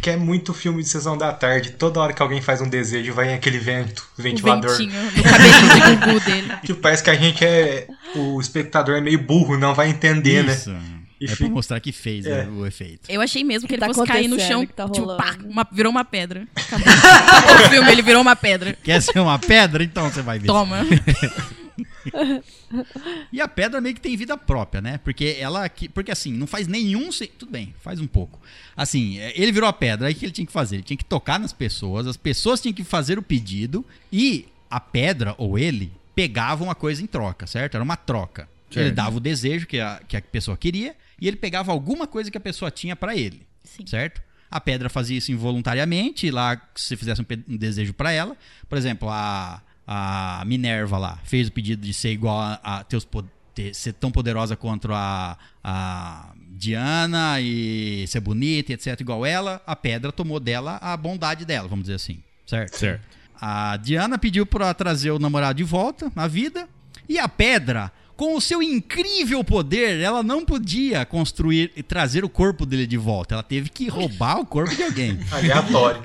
[0.00, 1.70] que é muito filme de sessão da tarde.
[1.72, 4.70] Toda hora que alguém faz um desejo, vai aquele vento, O ventilador.
[4.70, 6.52] ventinho no cabelinho de Gugu dele.
[6.64, 7.86] Que parece que a gente é.
[8.14, 10.52] O espectador é meio burro, não vai entender, né?
[10.54, 10.74] Isso.
[11.20, 12.44] E É pra mostrar que fez É.
[12.44, 13.00] né, o efeito.
[13.06, 15.66] Eu achei mesmo que ele Tá fosse cair no chão, que tá tipo, pá, uma-
[15.70, 16.46] virou uma pedra.
[16.56, 16.86] Acabou
[17.66, 18.74] o filme, ele virou uma pedra.
[18.82, 19.84] Quer ser uma pedra?
[19.84, 20.46] Então você vai ver.
[20.46, 20.78] Toma.
[23.32, 24.98] E a pedra meio que tem vida própria, né?
[24.98, 25.68] Porque ela.
[25.68, 27.10] que- Porque assim, não faz nenhum.
[27.12, 28.40] se- Tudo bem, faz um pouco.
[28.76, 30.76] Assim, é, ele virou a pedra, aí o que ele tinha que fazer?
[30.76, 34.80] Ele tinha que tocar nas pessoas, as pessoas tinham que fazer o pedido e a
[34.80, 37.74] pedra, ou ele, pegava uma coisa em troca, certo?
[37.74, 38.48] Era uma troca.
[38.70, 38.94] Ele Certo.
[38.94, 42.38] dava o desejo que a, que a pessoa queria e ele pegava alguma coisa que
[42.38, 43.84] a pessoa tinha pra ele, Sim.
[43.84, 44.22] certo?
[44.48, 48.36] A pedra fazia isso involuntariamente, e lá se fizesse um, um desejo pra ela,
[48.68, 49.60] por exemplo, a,
[49.92, 53.92] a Minerva lá fez o pedido de ser igual a, a teus po- ter- ser
[53.94, 59.60] tão poderosa contra a, a Diana e ser bonita, e etc, igual ela.
[59.66, 62.76] A pedra tomou dela a bondade dela, vamos dizer assim, certo?
[62.76, 63.02] Certo.
[63.40, 66.68] A Diana pediu pra trazer o namorado de volta na vida.
[67.08, 72.28] E a pedra, com o seu incrível poder, ela não podia construir e trazer o
[72.28, 73.34] corpo dele de volta.
[73.34, 75.18] Ela teve que roubar o corpo de alguém.
[75.32, 76.04] Aleatório.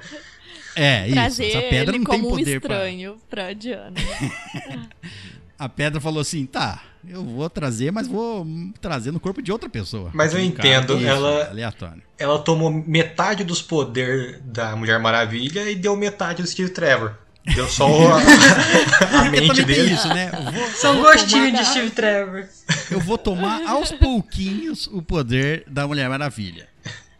[0.75, 1.41] É, isso.
[1.41, 2.75] Essa pedra ele não tem como um poder pra...
[2.75, 3.93] estranho pra Diana.
[5.57, 8.45] A pedra falou assim: tá, eu vou trazer, mas vou
[8.81, 10.09] trazer no corpo de outra pessoa.
[10.13, 12.01] Mas eu entendo, Isso, ela, Aleatório.
[12.17, 17.13] ela tomou metade dos poderes da Mulher Maravilha e deu metade do Steve Trevor.
[17.53, 19.93] Deu só a, a mente dele.
[19.93, 20.31] isso, né?
[20.51, 22.45] Vou, Só um gostinho tomar- de Steve Trevor.
[22.89, 26.67] Eu vou tomar aos pouquinhos o poder da Mulher Maravilha.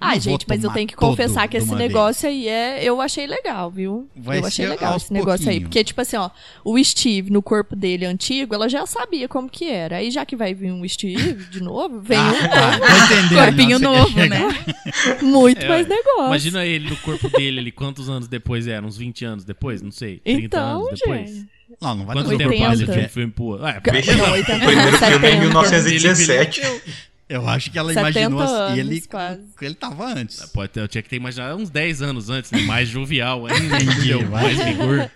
[0.05, 2.83] Ai, Não vou gente, mas eu tenho que confessar que esse negócio aí é.
[2.83, 4.09] Eu achei legal, viu?
[4.15, 5.55] Vai eu achei ser legal esse negócio aí.
[5.55, 5.63] pouquinhos.
[5.69, 6.29] Porque, tipo assim, ó,
[6.63, 9.97] o Steve no corpo dele antigo, ela já sabia como que era.
[9.97, 13.45] Aí já que vai vir um Steve de novo, vem Ah, um tá.
[13.45, 14.39] Corpinho você novo, né?
[15.21, 16.25] muito É, mais negócio.
[16.27, 18.85] Imagina ele no corpo dele ali, quantos anos depois era?
[18.85, 19.81] Uns 20 anos depois?
[19.81, 20.17] Não sei.
[20.19, 21.29] 30 Então, anos depois?
[21.29, 21.49] gente.
[21.81, 22.49] Não, não vai Quanto tempo
[22.95, 23.07] dele.
[23.09, 23.65] filme pro...
[23.65, 25.39] Ah, Veja, Não, o 80, primeiro filme é em 70.
[25.39, 26.61] 1917.
[27.27, 29.41] Eu acho que ela 70 imaginou assim, ele, quase.
[29.59, 30.45] ele tava antes.
[30.47, 32.61] Pode ter, eu tinha que ter imaginado uns 10 anos antes, né?
[32.61, 34.29] Mais jovial ainda, entendeu?
[34.29, 35.09] Mais vigor.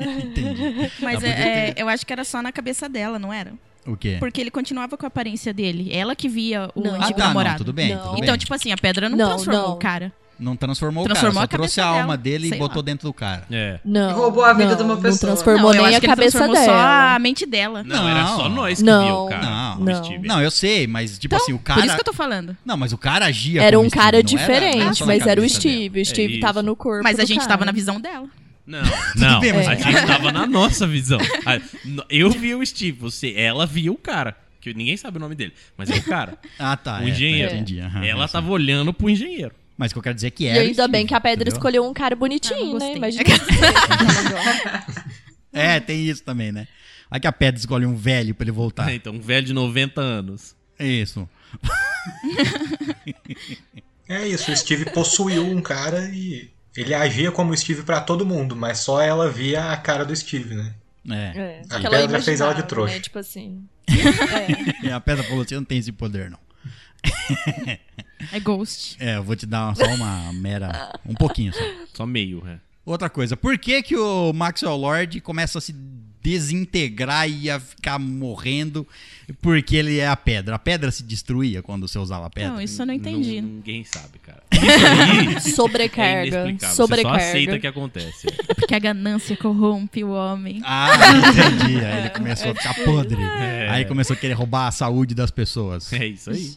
[0.00, 0.90] Entendi.
[1.00, 1.30] Mas Ah, é-
[1.70, 3.52] é, eu acho que era só na cabeça dela, não era?
[3.86, 4.16] O quê?
[4.20, 5.88] Porque ele continuava com a aparência dele.
[5.90, 6.94] Ela que via o Não.
[6.94, 7.58] Ah, antigo tá, não, namorado.
[7.58, 8.02] tudo bem, Não.
[8.02, 8.38] tudo Então, bem.
[8.38, 9.72] tipo assim, a pedra não, Não, transformou não.
[9.74, 10.12] o cara.
[10.40, 12.82] Não transformou, Transformou o cara, só trouxe a cabeça alma dela, dele e botou lá.
[12.82, 13.44] dentro do cara.
[13.50, 13.78] É.
[13.84, 14.14] Não.
[14.16, 15.10] Roubou a vida não, de uma pessoa.
[15.12, 16.64] Não transformou não, nem a cabeça dela.
[16.64, 17.82] só a mente dela.
[17.84, 19.04] Não, era só nós que Não.
[19.04, 19.44] via o cara.
[19.76, 19.80] Não.
[19.84, 20.04] Não.
[20.04, 20.26] Steve.
[20.26, 21.84] Não, eu sei, mas tipo Então, assim, o Por cara.
[21.86, 22.56] isso que eu tô falando.
[22.64, 25.26] Não, mas o cara agia Era um Steve, cara não era- diferente, não era mas
[25.26, 25.74] era o cabeça dela.
[25.76, 26.00] Steve.
[26.00, 26.40] O Steve isso.
[26.40, 27.04] tava no corpo.
[27.04, 27.48] Mas a gente cara.
[27.50, 28.26] tava na visão dela.
[28.66, 28.80] Não,
[29.16, 29.40] não.
[29.40, 31.18] bem, mas- a gente tava na nossa visão.
[31.44, 34.34] A- n- Eu via o Steve, você, ela via o cara.
[34.60, 36.34] Que ninguém sabe o nome dele, mas é o cara.
[36.58, 36.98] Ah, tá.
[37.00, 37.54] O é, engenheiro.
[37.54, 39.54] entendi, aham, ela é tava olhando pro engenheiro.
[39.80, 40.58] Mas o que eu quero dizer é que E era.
[40.58, 41.56] o ainda bem Steve, que a pedra entendeu?
[41.56, 42.96] escolheu um cara Ah, bonitinho, não né?
[42.96, 43.24] Imagina.
[45.52, 46.68] É, tem isso também, né?
[47.10, 48.92] Aí que a pedra escolhe um velho pra ele voltar.
[48.94, 50.54] Então, um velho de 90 anos.
[50.78, 51.26] É isso.
[54.08, 58.26] É isso, o Steve possuiu um cara e ele agia como o Steve pra todo
[58.26, 60.74] mundo, mas só ela via a cara do Steve, né?
[61.08, 61.38] É.
[61.38, 62.94] É, A pedra fez ela de imaginava, trouxa.
[62.94, 63.00] Né?
[63.00, 63.64] Tipo assim.
[64.82, 66.40] E a pedra falou assim: não tenho esse poder, não.
[68.32, 68.96] É Ghost.
[69.00, 70.92] É, eu vou te dar só uma mera.
[71.06, 71.60] Um pouquinho só.
[71.94, 72.60] Só meio, é.
[72.84, 75.74] Outra coisa, por que, que o Maxwell Lord começa a se
[76.22, 78.86] desintegrar e a ficar morrendo
[79.40, 80.56] porque ele é a pedra?
[80.56, 82.50] A pedra se destruía quando você usava a pedra?
[82.52, 83.40] Não, isso eu não entendi.
[83.40, 84.40] Ninguém sabe, cara.
[84.60, 86.44] Isso aí é Sobrecarga.
[86.58, 87.16] Você só sobrecarga.
[87.24, 88.26] aceita que acontece.
[88.48, 90.60] É porque a ganância corrompe o homem.
[90.64, 91.84] Ah, entendi.
[91.84, 93.22] Aí ele começou a ficar podre.
[93.22, 93.68] É.
[93.70, 95.90] Aí começou a querer roubar a saúde das pessoas.
[95.92, 96.54] É isso aí.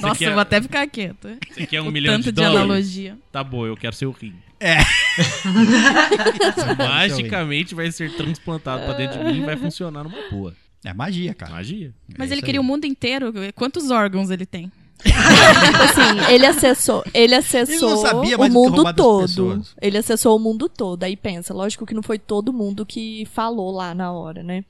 [0.00, 1.36] Nossa, quer- eu vou até ficar quieta.
[1.52, 2.56] Você quer um o milhão tanto de de, dólares?
[2.58, 3.18] analogia.
[3.32, 4.34] Tá bom, eu quero seu rim.
[4.60, 4.78] É.
[6.78, 10.54] Magicamente vai ser transplantado pra dentro de mim e vai funcionar numa boa.
[10.84, 11.52] É magia, cara.
[11.52, 11.92] Magia.
[12.16, 12.64] Mas É ele isso queria aí.
[12.64, 13.32] o mundo inteiro.
[13.54, 14.70] Quantos órgãos ele tem?
[15.02, 19.62] Tipo assim, ele acessou, ele acessou Ele o mundo todo.
[19.80, 21.04] Ele acessou o mundo todo.
[21.04, 24.64] Aí pensa, lógico que não foi todo mundo que falou lá na hora, né?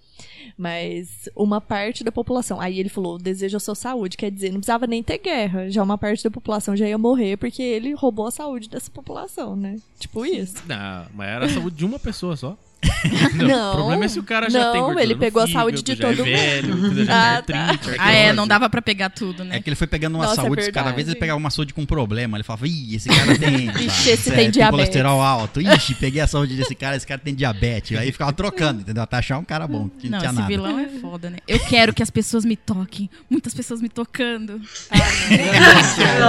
[0.56, 2.60] Mas uma parte da população.
[2.60, 4.16] Aí ele falou, deseja a sua saúde.
[4.16, 5.70] Quer dizer, não precisava nem ter guerra.
[5.70, 9.54] Já uma parte da população já ia morrer porque ele roubou a saúde dessa população,
[9.54, 9.76] né?
[9.98, 10.56] Tipo isso.
[10.66, 12.56] Não, mas era a saúde de uma pessoa só.
[13.34, 15.46] Não, o problema é se o cara já não, tem gordura ele no pegou a
[15.46, 16.24] fígado, saúde de é todo mundo.
[16.24, 16.74] velho,
[17.10, 17.62] Ah, tem tá.
[17.62, 19.56] artrite, Ah, é, não dava pra pegar tudo, né?
[19.56, 20.94] É que ele foi pegando uma Nossa, é saúde, cada verdade.
[20.96, 22.36] vez ele pegava uma saúde com problema.
[22.36, 23.68] Ele falava, ih, esse cara tem.
[23.84, 24.70] Ixi, esse é, tem diabetes.
[24.78, 25.60] colesterol alto.
[25.60, 27.98] Ixi, peguei a saúde desse cara, esse cara tem diabetes.
[27.98, 29.02] Aí ficava trocando, entendeu?
[29.02, 30.48] Até achar um cara bom, que não, Não, tinha esse nada.
[30.48, 31.38] vilão é foda, né?
[31.48, 33.10] Eu quero que as pessoas me toquem.
[33.28, 34.60] Muitas pessoas me tocando.
[34.90, 36.20] Nossa, meu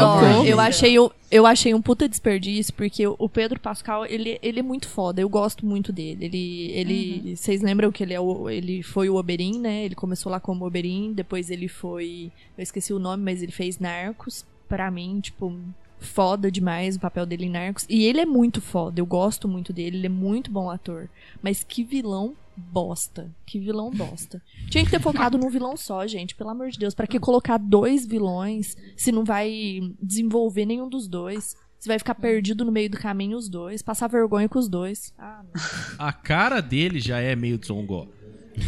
[0.00, 0.46] Ó, Deus.
[0.48, 4.62] eu achei o, eu achei um puta desperdício, porque o Pedro Pascal, ele, ele é
[4.62, 6.24] muito foda, eu gosto muito dele.
[6.24, 9.84] Ele, ele vocês lembram que ele é o, ele foi o Oberyn, né?
[9.84, 13.78] Ele começou lá como Oberyn, depois ele foi, eu esqueci o nome, mas ele fez
[13.78, 14.44] Narcos.
[14.66, 15.54] Pra mim, tipo,
[16.00, 17.86] foda demais o papel dele em Narcos.
[17.88, 21.08] E ele é muito foda, eu gosto muito dele, ele é muito bom ator.
[21.42, 23.30] Mas que vilão bosta.
[23.46, 24.42] Que vilão bosta.
[24.70, 26.34] Tinha que ter focado num vilão só, gente.
[26.34, 26.94] Pelo amor de Deus.
[26.94, 31.56] Pra que colocar dois vilões se não vai desenvolver nenhum dos dois?
[31.78, 33.82] Você vai ficar perdido no meio do caminho os dois.
[33.82, 35.12] Passar vergonha com os dois.
[35.18, 36.06] Ah, não.
[36.06, 38.06] A cara dele já é meio de Zongó.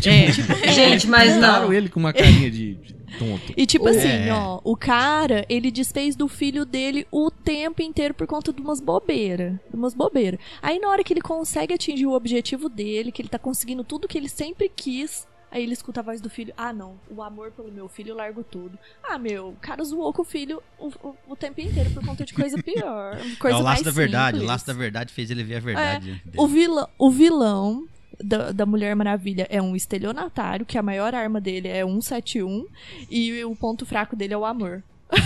[0.04, 1.72] É, Gente, mas não.
[1.72, 3.52] ele com uma carinha de, de tonto.
[3.56, 3.90] E tipo É.
[3.90, 8.60] assim, ó, o cara, ele desfez do filho dele o tempo inteiro por conta de
[8.60, 9.54] umas bobeiras.
[9.70, 10.40] De umas bobeiras.
[10.60, 14.08] Aí na hora que ele consegue atingir o objetivo dele, que ele tá conseguindo tudo
[14.08, 16.52] que ele sempre quis, aí ele escuta a voz do filho.
[16.56, 18.78] Ah, não, o amor pelo meu filho eu largo tudo.
[19.02, 22.24] Ah, meu, o cara zoou com o filho o, o, o tempo inteiro por conta
[22.24, 23.16] de coisa pior.
[23.38, 24.36] Coisa é o mais laço da verdade.
[24.36, 24.48] O simples.
[24.48, 26.06] laço da verdade fez ele ver a verdade.
[26.06, 26.22] dele.
[26.36, 27.86] O vilão, o vilão
[28.22, 32.66] da, da Mulher Maravilha é um estelionatário, que a maior arma dele é 171,
[33.10, 34.82] e o ponto fraco dele é o amor.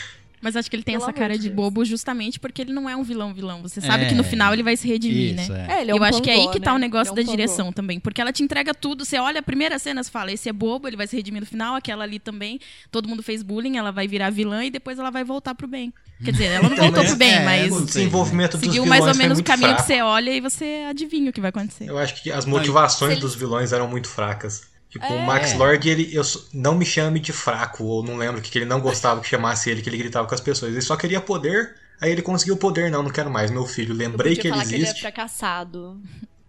[0.40, 1.54] Mas acho que ele tem Pelo essa cara de Deus.
[1.54, 3.60] bobo justamente porque ele não é um vilão vilão.
[3.60, 4.08] Você sabe É.
[4.08, 5.66] que no final ele vai se redimir, Isso, né?
[5.68, 5.72] é.
[5.74, 6.80] É, ele é um eu acho que é aí pangô, que tá o né?
[6.80, 7.36] negócio Ele é um da pangô.
[7.36, 8.00] direção também.
[8.00, 9.04] Porque ela te entrega tudo.
[9.04, 11.46] Você olha a primeira cena, você fala, esse é bobo, ele vai se redimir no
[11.46, 12.58] final, aquela ali também.
[12.90, 15.92] Todo mundo fez bullying, ela vai virar vilã e depois ela vai voltar pro bem.
[16.24, 19.06] Quer dizer, ela não Então, voltou pro bem, é, mas O desenvolvimento dos seguiu mais
[19.06, 19.82] ou menos o caminho fraco.
[19.82, 21.84] que você olha e você adivinha o que vai acontecer.
[21.88, 24.69] Eu acho que as motivações dos vilões eram muito fracas.
[24.90, 25.24] Tipo, o É.
[25.24, 26.22] Max Lord, ele eu,
[26.52, 29.70] não me chame de fraco, ou não lembro que, que ele não gostava que chamasse
[29.70, 30.72] ele, que ele gritava com as pessoas.
[30.72, 32.90] Ele só queria poder, aí ele conseguiu o poder.
[32.90, 33.94] Não, não quero mais, meu filho.
[33.94, 35.00] Lembrei que ele falar que ele é existe.
[35.00, 36.00] fracassado.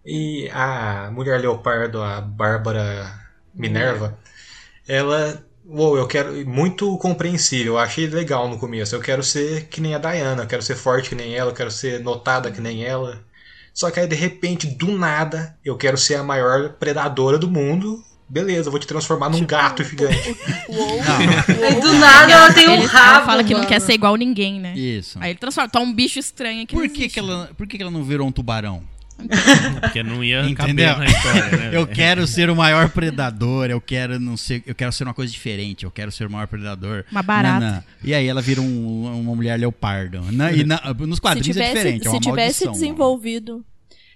[0.04, 3.12] E a Mulher Leopardo, a Bárbara
[3.54, 4.18] Minerva,
[4.86, 5.44] ela.
[5.64, 6.32] Uou, eu quero.
[6.48, 7.74] Muito compreensível.
[7.74, 8.94] Eu achei legal no começo.
[8.94, 11.54] Eu quero ser que nem a Diana, eu quero ser forte que nem ela, eu
[11.54, 13.24] quero ser notada que nem ela.
[13.74, 18.04] Só que aí, de repente, do nada, eu quero ser a maior predadora do mundo.
[18.32, 20.34] Beleza, eu vou te transformar num gato gigante.
[20.66, 23.16] Uou, Aí do nada ela tem um Ele- rabo.
[23.16, 23.68] ela fala que não mano.
[23.68, 24.72] quer ser igual ninguém, né?
[24.74, 25.18] Isso.
[25.20, 26.74] Aí ele transforma, tá um bicho estranho aqui.
[26.74, 28.82] Por não que, que, ela, por que, que ela não virou um tubarão?
[29.82, 30.96] Porque não ia Entendeu?
[30.96, 31.70] na história, né?
[31.76, 35.30] Eu quero ser o maior predador, eu quero não ser, eu quero ser uma coisa
[35.30, 37.04] diferente, eu quero ser o maior predador.
[37.12, 37.60] Uma barata.
[37.60, 37.84] Nanã.
[38.02, 40.22] E aí ela vira um- uma mulher leopardo.
[40.32, 42.72] Na- e na- nos quadrinhos é diferente, é se uma tivesse maldição.
[42.72, 43.64] desenvolvido,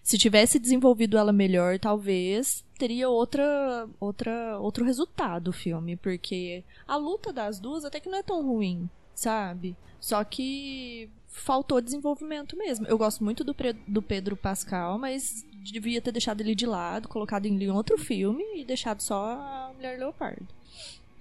[0.07, 6.97] se tivesse desenvolvido ela melhor, talvez teria outra, outra, outro resultado o filme, porque a
[6.97, 9.75] luta das duas até que não é tão ruim, sabe?
[9.99, 12.87] Só que faltou desenvolvimento mesmo.
[12.87, 13.53] Eu gosto muito do,
[13.89, 18.45] do Pedro Pascal, mas devia ter deixado ele de lado, colocado ele em outro filme
[18.55, 20.47] e deixado só a Mulher Leopardo.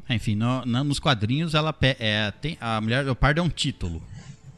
[0.08, 4.00] Enfim, no- na- nos quadrinhos ela é, tem, a mulher leopardo é um título.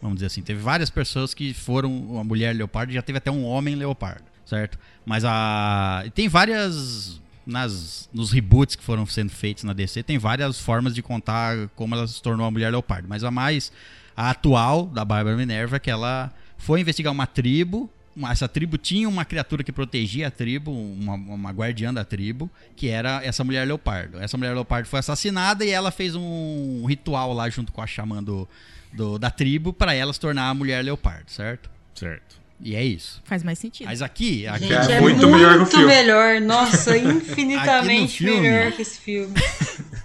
[0.07, 3.43] Vamos dizer assim, teve várias pessoas que foram uma mulher leopardo, já teve até um
[3.45, 4.79] homem leopardo, certo?
[5.05, 10.59] Mas a tem várias nas nos reboots que foram sendo feitos na DC, tem várias
[10.59, 13.71] formas de contar como ela se tornou uma mulher leopardo, mas a mais
[14.15, 17.89] a atual da Bárbara Minerva é que ela foi investigar uma tribo
[18.31, 22.87] essa tribo tinha uma criatura que protegia a tribo, uma, uma guardiã da tribo, que
[22.87, 24.19] era essa mulher leopardo.
[24.19, 28.23] Essa mulher leopardo foi assassinada e ela fez um ritual lá junto com a xamã
[28.23, 28.47] do,
[28.93, 31.69] do- da tribo para ela se tornar a mulher leopardo, certo?
[31.95, 32.38] Certo.
[32.59, 33.21] E é isso.
[33.23, 33.85] Faz mais sentido.
[33.88, 35.85] Mas aqui, aqui Gente, é é muito muito, melhor que o filme.
[35.85, 36.41] melhor.
[36.41, 39.33] Nossa, infinitamente filme- melhor que esse filme.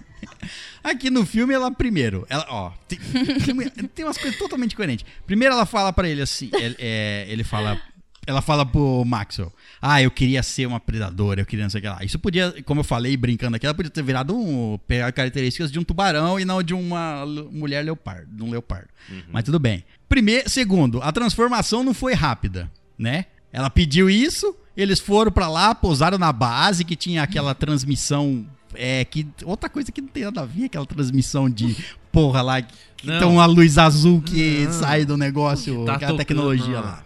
[0.85, 2.99] Aqui no filme, ela primeiro, ela, ó, tem,
[3.95, 5.07] tem- umas coisas totalmente coerentes.
[5.25, 7.81] Primeiro ela fala pra ele assim, ele, é, ele fala,
[8.27, 11.83] ela fala pro Maxwell, ah, eu queria ser uma predadora, eu queria não sei o
[11.83, 12.05] que lá.
[12.05, 15.79] Isso podia, como eu falei, brincando aqui, ela podia ter virado um, pegar características de
[15.79, 18.89] um tubarão e não de uma mulher leopardo, de um leopardo.
[19.33, 19.85] Mas tudo bem.
[20.09, 23.27] Primeiro, segundo, a transformação não foi rápida, né?
[23.53, 29.05] Ela pediu isso, eles foram pra lá, pousaram na base que tinha aquela transmissão é
[29.05, 31.77] que outra coisa que não tem nada a ver, aquela transmissão de
[32.11, 33.19] porra lá que Não.
[33.19, 34.73] tem uma luz azul que Não.
[34.73, 36.87] sai do negócio, Tá aquela tocando, tecnologia nossa.
[36.89, 37.05] lá.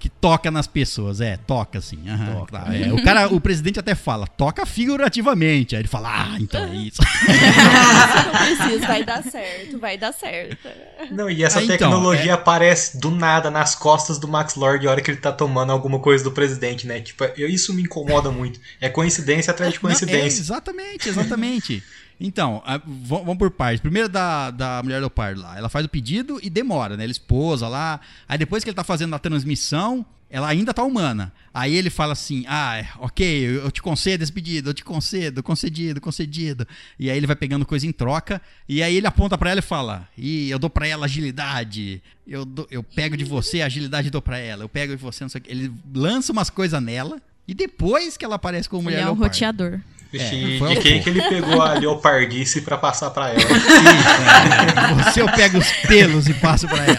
[0.00, 1.98] Que toca nas pessoas, é, toca assim.
[2.08, 2.58] aham, Toca.
[2.58, 2.90] tá, é.
[2.92, 5.76] O cara, o presidente até fala, toca figurativamente.
[5.76, 7.02] Aí ele fala, ah, então é isso.
[7.02, 10.68] Não precisa, vai dar certo, vai dar certo.
[11.10, 14.90] Não, e essa Ah, então, tecnologia aparece do nada nas costas do Max Lord a
[14.90, 17.00] hora que ele tá tomando alguma coisa do presidente, né?
[17.00, 18.58] Tipo, eu- isso me incomoda muito.
[18.80, 20.40] É coincidência atrás de Não, é, coincidência.
[20.40, 21.82] exatamente, exatamente.
[22.20, 23.80] Então, a- vamos por partes.
[23.80, 25.56] Primeiro da, da mulher leopardo lá.
[25.56, 27.04] Ela faz o pedido e demora, né?
[27.04, 27.98] Ele esposa lá.
[28.28, 31.32] Aí depois que ele tá fazendo a transmissão, ela ainda tá humana.
[31.52, 35.42] Aí ele fala assim: Ah, é, ok, eu te concedo esse pedido, eu te concedo,
[35.42, 36.68] concedido, concedido.
[36.98, 38.40] E aí ele vai pegando coisa em troca.
[38.68, 42.02] E aí ele aponta pra ela e fala: E eu dou pra ela agilidade.
[42.26, 44.62] Eu, dou- eu pego de você a agilidade e dou pra ela.
[44.62, 45.50] Eu pego de você, não sei o que.
[45.50, 47.20] Ele lança umas coisas nela.
[47.48, 49.32] E depois que ela aparece como mulher Ele é um leopardo.
[49.34, 49.80] roteador.
[50.12, 53.40] Vixe, É, e foi de quem que ele pegou a leopardice pra passar pra ela?
[55.00, 55.04] É.
[55.04, 56.98] Você eu pego os pelos e passo pra ela.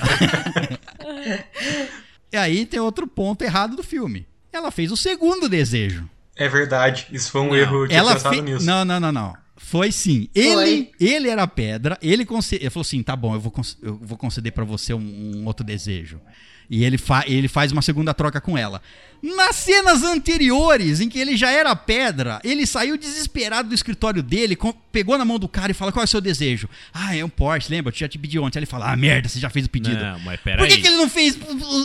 [2.32, 4.26] e aí tem outro ponto errado do filme.
[4.52, 6.10] Ela fez o segundo desejo.
[6.36, 7.88] É verdade, isso foi um Não, erro.
[7.88, 8.46] Tinha Ela pensado fez.
[8.46, 8.66] nisso.
[8.66, 9.34] Não, não, não, não.
[9.58, 10.28] Foi sim.
[10.34, 12.56] Ele, ele era a pedra, ele, conce...
[12.56, 15.00] ele falou assim: tá bom, eu vou, conce- eu vou conceder pra você um,
[15.38, 16.20] um outro desejo.
[16.74, 17.26] E ele, fa...
[17.28, 18.82] ele faz uma segunda troca com ela.
[19.22, 24.58] Nas cenas anteriores, em que ele já era pedra, ele saiu desesperado do escritório dele,
[24.90, 26.70] pegou na mão do cara e fala: Qual é o seu desejo?
[26.94, 27.94] Ah, é um Porsche, lembra?
[27.94, 28.58] Eu já te pedi ontem.
[28.58, 30.02] Aí ele fala: Ah, merda, você já fez o pedido.
[30.02, 30.70] Não, mas Por peraí.
[30.70, 31.38] que, que ele não fez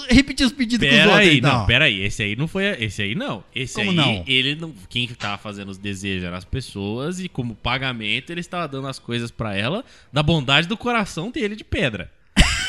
[0.08, 1.28] repetir os pedidos com os Pera outros?
[1.28, 1.58] aí, então?
[1.58, 2.00] não, pera aí.
[2.02, 2.64] Esse aí não foi.
[2.82, 3.42] Esse aí não.
[3.52, 4.24] Esse Como aí, não?
[4.24, 4.72] ele não.
[4.88, 9.00] Quem tava fazendo os desejos eram as pessoas e, como pagamento, ele estava dando as
[9.00, 12.10] coisas pra ela da bondade do coração dele de pedra.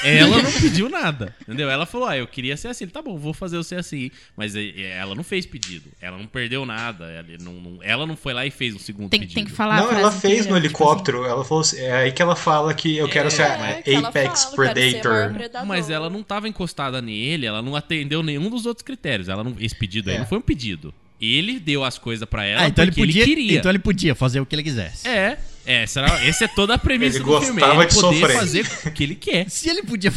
[0.04, 1.70] Ela não pediu nada, entendeu?
[1.70, 2.84] Ela falou, ah, eu queria ser assim.
[2.86, 4.12] Ele, tá bom, vou fazer você assim.
[4.36, 5.90] Mas ela não fez pedido.
[6.02, 7.06] Ela não perdeu nada.
[7.06, 9.36] Ela não, não- ela não foi lá e fez um segundo Tem, pedido.
[9.36, 11.26] tem que falar Não, ela fez inteira, no tipo helicóptero.
[11.26, 13.92] Ela falou assim- é aí que ela fala que eu quero ser a É, que
[13.92, 15.66] ela Apex fala, ser Predator.
[15.66, 19.28] Mas ela não tava encostada nele, ela não atendeu nenhum dos outros critérios.
[19.30, 20.20] Ela não, esse pedido aí É.
[20.20, 20.94] não foi um pedido.
[21.20, 23.58] Ele deu as coisas pra ela Ah, então ele podia, queria.
[23.58, 25.08] então ele podia fazer o que ele quisesse.
[25.08, 27.60] É, é, será, essa é toda a premissa Ele do filme.
[27.62, 28.38] gostava ele de poder sofrer.
[28.38, 29.50] fazer o que ele quer.
[29.52, 30.12] Se ele podia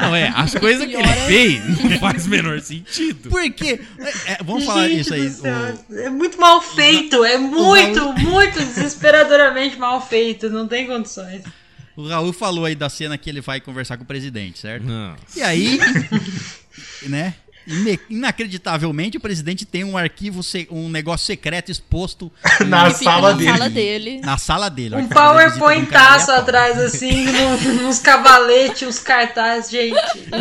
[0.00, 3.28] Não, é, as coisas que ele é- fez não faz o menor sentido.
[3.30, 3.80] Por quê?
[4.26, 5.28] É, é, vamos falar Gente isso aí.
[5.28, 7.24] do céu, o- É muito mal feito.
[7.24, 10.50] É muito, muito desesperadoramente mal feito.
[10.50, 11.42] Não tem condições.
[11.96, 14.84] O Raul falou aí da cena que ele vai conversar com o presidente, certo?
[14.86, 15.14] Não.
[15.36, 15.78] E aí,
[17.06, 17.34] né?
[18.08, 20.40] Inacreditavelmente, o presidente tem um arquivo,
[20.70, 22.30] um negócio secreto exposto
[22.66, 23.50] Na sala na dele.
[23.52, 24.20] sala dele.
[24.22, 24.94] na sala dele.
[24.96, 26.42] Um um PowerPointaço aleatório.
[26.42, 27.26] atrás, assim,
[27.86, 29.96] uns cavaletes, uns cartazes, gente.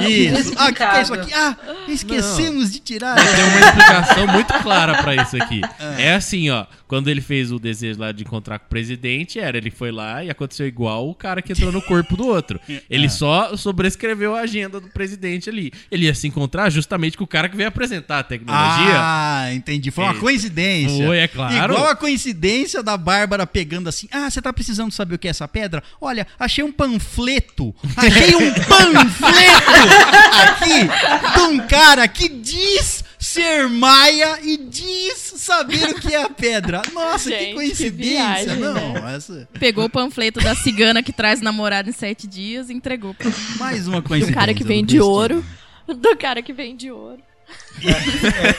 [0.08, 0.54] Isso.
[0.58, 1.34] Ah, que, é isso aqui?
[1.34, 1.56] Ah,
[1.88, 3.16] esquecemos de tirar.
[3.16, 5.62] Tem uma explicação muito clara pra isso aqui.
[5.82, 5.96] Ah.
[6.02, 6.66] É assim, ó.
[6.90, 10.24] Quando ele fez o desejo lá de encontrar com o presidente, era ele foi lá
[10.24, 12.60] e aconteceu igual o cara que entrou no corpo do outro.
[12.90, 13.10] Ele Ah.
[13.10, 15.72] só sobrescreveu a agenda do presidente ali.
[15.92, 18.96] Ele ia se encontrar justamente com o cara que veio apresentar a tecnologia.
[18.98, 19.92] Ah, entendi.
[19.92, 20.20] Foi uma É.
[20.20, 21.06] coincidência.
[21.06, 21.74] Foi, é claro.
[21.76, 24.08] Igual a coincidência da Bárbara pegando assim.
[24.12, 25.84] Ah, você tá precisando saber o que é essa pedra?
[26.02, 27.76] Olha, achei um panfleto.
[27.96, 29.72] Achei um panfleto
[30.42, 36.30] aqui de um cara que diz ser maia e diz saber o que é a
[36.30, 36.82] pedra.
[36.94, 37.94] Nossa, Gente, que que coincidência.
[38.16, 39.16] viagem, Não, né?
[39.18, 39.48] essa.
[39.60, 43.14] Pegou o panfleto da cigana que traz namorado em sete dias e entregou.
[43.14, 44.40] pra- Mais uma Do coincidência.
[44.40, 45.06] cara que do vende destino.
[45.06, 45.46] ouro.
[45.88, 47.20] Do cara que vende ouro.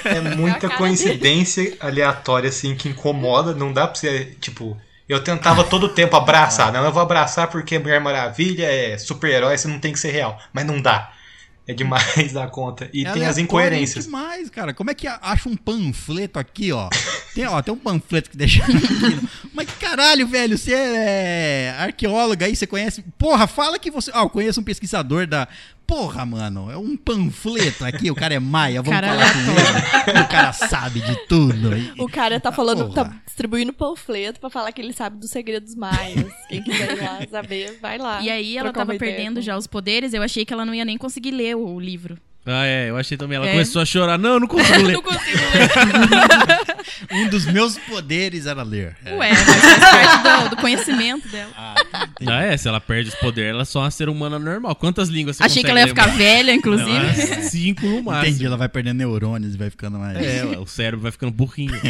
[0.04, 3.54] É A muita cara coincidência aleatória, assim, que incomoda.
[3.54, 4.76] Não dá pra você, tipo.
[5.08, 6.72] Eu tentava todo tempo abraçar.
[6.72, 10.38] Não, eu vou abraçar porque Mulher Maravilha é super-herói, isso não tem que ser real.
[10.52, 11.12] Mas não dá.
[11.66, 12.88] É demais da conta.
[12.92, 14.04] E É tem as incoerências.
[14.06, 14.74] demais, cara.
[14.74, 16.88] Como é que acha um panfleto aqui, ó?
[17.34, 19.28] Tem, ó, tem um panfleto que deixaram aqui.
[19.54, 23.04] Mas que caralho, velho, você é arqueóloga aí, você conhece...
[23.18, 24.10] Porra, fala que você...
[24.12, 25.46] Ah, eu conheço um pesquisador da...
[25.90, 30.20] Porra, mano, é um panfleto aqui, o cara é maia, vamos Cara falar com ele.
[30.24, 31.76] O cara sabe de tudo.
[31.76, 33.04] E- O cara tá falando, Porra.
[33.06, 36.32] tá distribuindo panfleto pra falar que ele sabe dos segredos maias.
[36.48, 38.22] Quem quiser ir lá saber, vai lá.
[38.22, 40.96] E aí ela tava perdendo já os poderes, eu achei que ela não ia nem
[40.96, 42.16] conseguir ler o livro.
[42.46, 43.36] Ah, é, eu achei também.
[43.36, 43.52] Ela É.
[43.52, 44.18] começou a chorar.
[44.18, 44.92] Não, eu não consigo ler.
[44.94, 46.80] não consigo ler.
[47.12, 48.96] Um dos meus poderes era ler.
[49.04, 49.14] É.
[49.14, 51.50] Ué, mas faz parte do, do conhecimento dela.
[51.56, 51.74] Ah,
[52.26, 54.74] Ah, é, se ela perde os poderes, ela é só uma ser humana normal.
[54.76, 56.90] Quantas línguas você Achei que ela ia ficar velha, inclusive.
[56.90, 58.26] Não, é cinco no máximo.
[58.28, 60.16] Entendi, ela vai perdendo neurônios e vai ficando mais...
[60.18, 61.72] É, o cérebro vai ficando burrinho.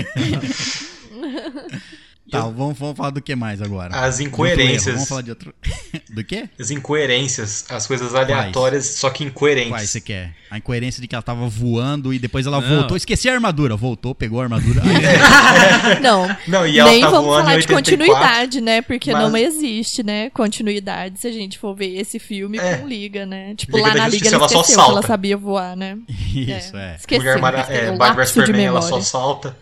[2.31, 3.95] Tá, vamos, vamos falar do que mais agora?
[3.95, 4.95] As incoerências.
[4.95, 5.55] Vamos falar de outro...
[6.15, 6.49] do quê?
[6.59, 9.91] As incoerências, as coisas aleatórias, só que Quais incoerentes.
[9.91, 10.35] você quer?
[10.51, 12.69] A incoerência de que ela tava voando e depois ela Não.
[12.79, 12.97] voltou.
[12.97, 13.77] Esqueci a armadura.
[13.77, 14.83] Voltou, pegou a armadura.
[16.01, 17.97] Não, Não, e ela nem tá vamos voando falar de 84.
[17.97, 18.83] continuidade, né?
[18.83, 20.31] Porque mas- não existe, né?
[20.31, 22.77] Continuidade se a gente for ver esse filme É.
[22.79, 23.55] com Liga, né?
[23.55, 25.07] Tipo, Liga lá na Justiça, Liga ela ela só que ela salta.
[25.07, 25.99] sabia voar, né?
[26.09, 26.97] Isso, é.
[26.97, 27.23] Esqueceu.
[27.25, 27.61] Mulher Mara...
[27.69, 29.57] é, Superman, ela só salta.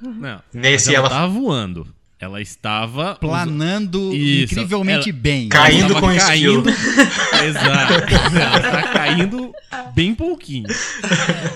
[0.00, 0.40] Não.
[0.52, 1.86] Nesse Mas ela ela tava voando.
[2.22, 3.16] Ela estava.
[3.16, 5.48] Planando Isso, incrivelmente ela- bem.
[5.48, 6.70] Cai- Caindo com caindo...
[7.44, 7.92] Exato.
[8.38, 9.52] Ela tá caindo
[9.92, 10.68] bem pouquinho.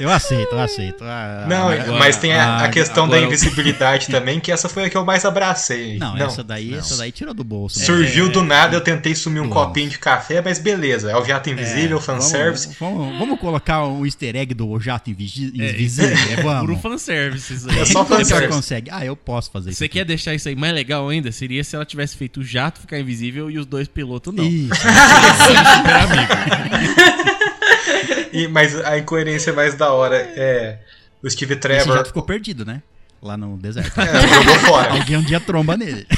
[0.01, 1.05] Eu aceito, eu aceito.
[1.05, 4.91] Ah, Não, agora- mas tem a, a questão da invisibilidade também, que essa foi a
[4.91, 5.99] que eu mais abracei.
[5.99, 7.79] Não, essa daí, essa daí tirou do bolso.
[7.79, 7.85] né?
[7.85, 9.67] Surgiu do nada, eu tentei sumir um Vamos.
[9.67, 11.13] copinho de café, mas beleza.
[11.13, 12.77] É o jato invisível, É, fanservice.
[12.81, 16.17] Vamos, vamos, vamos colocar um easter egg do jato invisi- invisível.
[16.33, 16.83] É, Puro vamos.
[16.83, 17.79] fanservice isso aí.
[17.79, 18.49] É só fanservice.
[18.53, 18.91] consegue?
[18.91, 19.79] Ah, eu posso fazer isso.
[19.79, 19.99] Você aqui.
[19.99, 21.31] quer deixar isso aí mais legal ainda?
[21.33, 24.45] Seria se ela tivesse feito o jato ficar invisível e os dois pilotos não.
[24.45, 24.73] Isso.
[28.33, 30.79] E, mas a incoerência mais da hora é
[31.23, 31.97] o Steve Esse Trevor.
[31.97, 32.83] jato ficou perdido, né?
[33.23, 33.99] Lá no deserto.
[33.99, 34.93] É, jogou fora.
[34.93, 36.07] Alguém um dia tromba nele.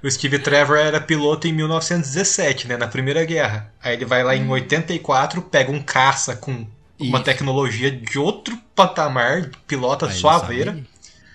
[0.00, 2.76] O Steve Trevor era piloto em 1917, né?
[2.76, 3.72] Na Primeira Guerra.
[3.82, 6.64] Aí ele vai lá em 84, pega um caça com
[7.00, 7.24] uma Isso.
[7.24, 10.78] tecnologia de outro patamar, pilota Aí suaveira.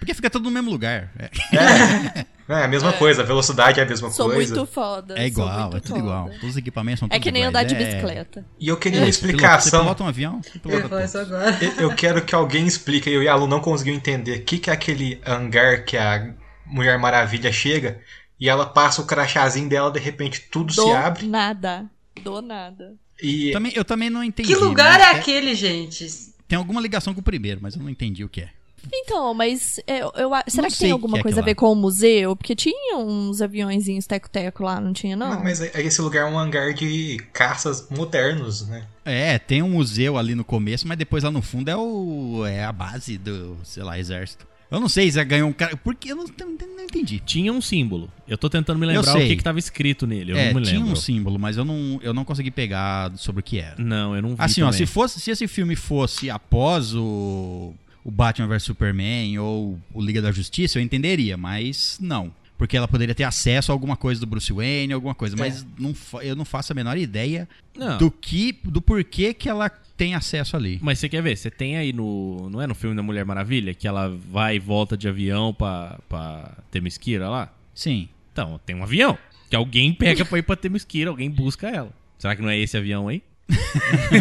[0.03, 1.11] Porque fica tudo no mesmo lugar.
[1.17, 4.53] É, É a mesma coisa, a velocidade é a mesma Sou coisa.
[4.53, 5.13] muito foda.
[5.13, 5.99] é sou igual, é tudo foda.
[5.99, 6.29] igual.
[6.29, 7.55] Todos os equipamentos são É todos que nem iguais.
[7.55, 8.45] andar de É- bicicleta.
[8.59, 9.79] E eu queria É, uma explicação.
[9.79, 10.41] Você pilota um avião?
[10.41, 11.57] Você Eu isso agora.
[11.61, 14.57] Eu- Eu quero que alguém explique, eu e a Lu não conseguiu entender o que,
[14.57, 16.33] que é aquele hangar que a
[16.65, 18.01] Mulher Maravilha chega
[18.37, 21.85] e ela passa o crachazinho dela, de repente tudo Do se abre nada.
[22.21, 22.93] Do nada.
[23.21, 24.49] e Também, eu também não entendi.
[24.49, 25.05] Que lugar né?
[25.05, 26.05] é aquele, gente?
[26.45, 28.49] Tem alguma ligação com o primeiro, mas eu não entendi o que é.
[28.91, 31.51] Então, mas eu, eu a- será Não que tem alguma que é coisa a ver
[31.51, 31.55] lá.
[31.55, 32.35] com o museu?
[32.35, 35.29] Porque tinha uns aviõezinhos teco-teco lá, não tinha, não?
[35.35, 38.85] Não, mas esse lugar é um hangar de caças modernos, né?
[39.05, 42.63] É, tem um museu ali no começo, mas depois lá no fundo é o é
[42.63, 44.45] a base do, sei lá, exército.
[44.71, 45.77] Eu não sei se é ganhou um cara.
[45.77, 47.19] Porque eu não, não- não entendi.
[47.19, 48.09] Tinha um símbolo.
[48.27, 50.31] Eu tô tentando me lembrar o que, que tava escrito nele.
[50.31, 50.93] Eu é, não me tinha lembro.
[50.93, 53.75] um símbolo, mas eu não, eu não consegui pegar sobre o que era.
[53.77, 54.35] Não, eu não vi.
[54.39, 54.79] Assim, ó, também.
[54.79, 57.73] se fosse, se esse filme fosse após o,
[58.03, 62.31] o Batman vs Superman ou o Liga da Justiça, eu entenderia, mas não.
[62.57, 65.93] Porque ela poderia ter acesso a alguma coisa do Bruce Wayne, alguma coisa, mas não,
[65.93, 67.97] fa- eu não faço a menor ideia Não.
[67.97, 70.79] do que, do porquê que ela tem acesso ali.
[70.81, 71.35] Mas você quer ver?
[71.35, 72.49] Você tem aí no.
[72.51, 73.73] Não é no filme da Mulher Maravilha?
[73.73, 77.51] Que ela vai e volta de avião pra, pra Temesquira lá?
[77.73, 78.07] Sim.
[78.31, 79.17] Então, tem um avião.
[79.49, 81.91] Que alguém pega pra ir pra Temesquira, alguém busca ela.
[82.17, 83.21] Será que não é esse avião aí?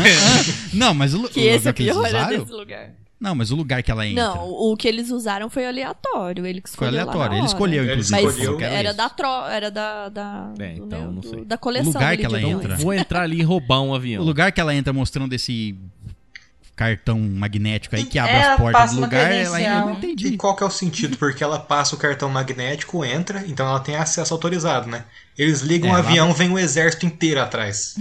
[0.73, 2.91] Não, mas o, Que o esse avião era desse lugar.
[3.23, 4.25] Não, mas o lugar que ela entra.
[4.25, 6.45] Não, o que eles usaram foi aleatório.
[6.45, 7.37] Ele que Foi aleatório.
[7.39, 8.21] Ele escolheu, inclusive.
[8.23, 9.29] Mas escolheu, era da tro...
[9.49, 11.45] era da da, É, então, não do- sei.
[11.45, 12.77] da coleção lugar ali que ela entra.
[12.77, 14.25] Vou entrar ali e roubar um O avião.
[14.25, 15.79] lugar que ela entra mostrando esse
[16.83, 20.37] cartão magnético aí que abre Ela as portas do lugar, ela não E entendi.
[20.37, 21.17] qual que é o sentido?
[21.17, 25.05] Porque ela passa o cartão magnético, entra, então ela tem acesso autorizado, né?
[25.39, 27.95] Eles ligam É, o lá- avião, vem o exército inteiro atrás.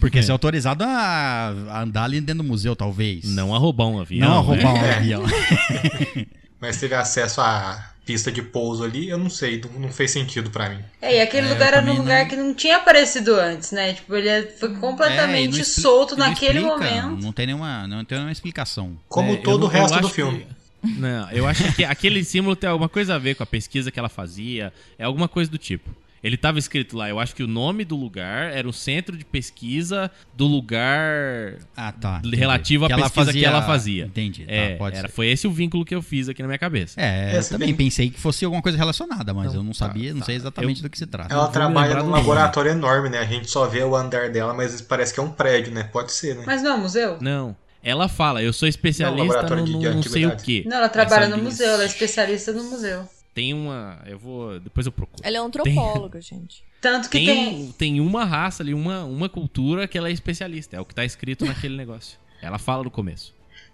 [0.00, 3.24] Porque você é autorizado a, a andar ali dentro do museu, talvez.
[3.24, 4.28] Não a roubar um avião.
[4.28, 4.46] Não a né?
[4.46, 4.96] roubar um É.
[4.96, 5.22] avião.
[6.60, 10.50] Mas teve acesso à pista de pouso ali, eu não sei, não, não fez sentido
[10.50, 10.80] pra mim.
[11.00, 13.92] É, e aquele É, lugar era um lugar não- que não tinha aparecido antes, né?
[13.94, 17.22] Tipo, ele foi É, completamente expli- solto naquele explica, momento.
[17.22, 18.96] Não tem nenhuma, não tem nenhuma explicação.
[19.08, 20.40] Como É, todo não- o resto do filme.
[20.40, 20.62] que-
[20.98, 23.98] Não, eu acho que aquele símbolo tem alguma coisa a ver com a pesquisa que
[24.00, 24.72] ela fazia.
[24.98, 25.88] É alguma coisa do tipo.
[26.22, 29.24] Ele tava escrito lá, eu acho que o nome do lugar era o centro de
[29.24, 32.20] pesquisa do lugar Ah, tá.
[32.32, 34.04] relativo à Que ela pesquisa que ela fazia.
[34.04, 34.44] Entendi.
[34.44, 35.14] tá, É, pode era, ser.
[35.14, 37.00] foi esse o vínculo que eu fiz aqui na minha cabeça.
[37.00, 40.12] É, É, eu também bem- pensei que fosse alguma coisa relacionada, mas eu não sabia,
[40.12, 41.32] não tá, sei exatamente Eu- do que se trata.
[41.34, 43.18] Ela trabalha num laboratório enorme, né?
[43.18, 45.82] A gente só vê o andar dela, mas parece que é um prédio, né?
[45.84, 46.44] Pode ser, né?
[46.46, 47.18] Mas não é um museu?
[47.20, 47.56] Não.
[47.82, 50.62] Ela fala, eu sou especialista laboratório no, de- de no não sei o quê.
[50.68, 53.08] Não, ela trabalha Essa no linha- museu, ela é especialista no museu.
[53.34, 54.00] Tem uma.
[54.06, 54.60] Eu vou.
[54.60, 55.22] Depois eu procuro.
[55.26, 56.62] Ela é antropóloga, gente.
[56.80, 57.72] Tanto que Tem, tem.
[57.72, 60.76] tem uma raça ali, uma, uma cultura que ela é especialista.
[60.76, 62.18] É o que tá escrito naquele negócio.
[62.42, 63.32] Ela fala no começo.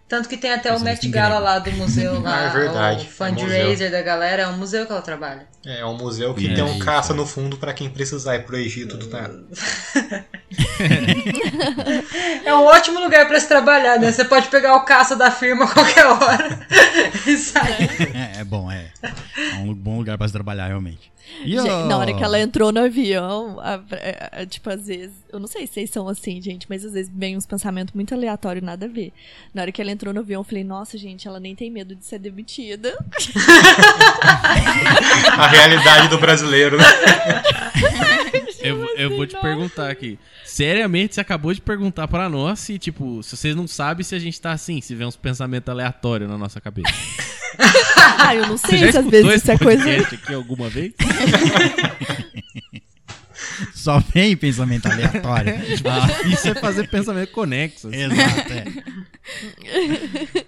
[0.09, 2.35] Tanto que tem até o Especialista Met Gala lá do museu lá.
[2.39, 3.05] Ah, é verdade.
[3.07, 5.47] O fundraiser da galera, é um museu que ela trabalha.
[5.67, 7.17] É, é um museu que É, tem um isso, caça é.
[7.17, 9.39] no fundo pra quem precisar ir pro Egito do nada.
[12.45, 14.11] É um ótimo lugar pra se trabalhar, né?
[14.11, 16.67] Você pode pegar o caça da firma a qualquer hora
[17.27, 18.11] e sair.
[18.15, 18.87] É, é bom, é.
[19.03, 21.13] É um bom lugar pra se trabalhar, realmente.
[21.45, 25.13] Gente, na hora que ela entrou no avião, a- a- a- tipo, às vezes.
[25.33, 28.15] Eu não sei se vocês são assim, gente, mas às vezes vem uns pensamentos muito
[28.15, 29.13] aleatórios, nada a ver.
[29.55, 31.95] Na hora que ela entrou no avião, eu falei, nossa, gente, ela nem tem medo
[31.95, 32.97] de ser demitida.
[35.39, 36.85] A realidade do brasileiro, né?
[38.61, 40.19] Eu, eu vou te perguntar aqui.
[40.45, 44.19] Seriamente, você acabou de perguntar pra nós se, tipo, se vocês não sabem se a
[44.19, 46.93] gente tá assim, se vê uns pensamentos aleatórios na nossa cabeça.
[48.19, 49.97] ah, eu não Você sei já se às vezes isso é coisa.
[50.01, 50.93] aqui alguma vez?
[53.75, 55.55] Só vem pensamento aleatório.
[55.85, 57.89] Ah, Isso é fazer pensamento conexo.
[57.89, 58.03] assim.
[58.03, 58.65] exato, é.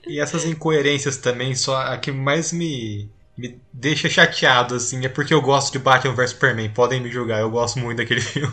[0.07, 3.09] E essas incoerências também, só a que mais me,
[3.41, 6.68] me deixa chateado, assim, é porque eu gosto de Batman vs Superman.
[6.70, 8.53] Podem me julgar, eu gosto muito daquele filme.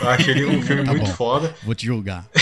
[0.00, 1.14] Eu acho ele um filme Tá muito bom.
[1.14, 1.54] foda.
[1.62, 2.26] Vou te julgar.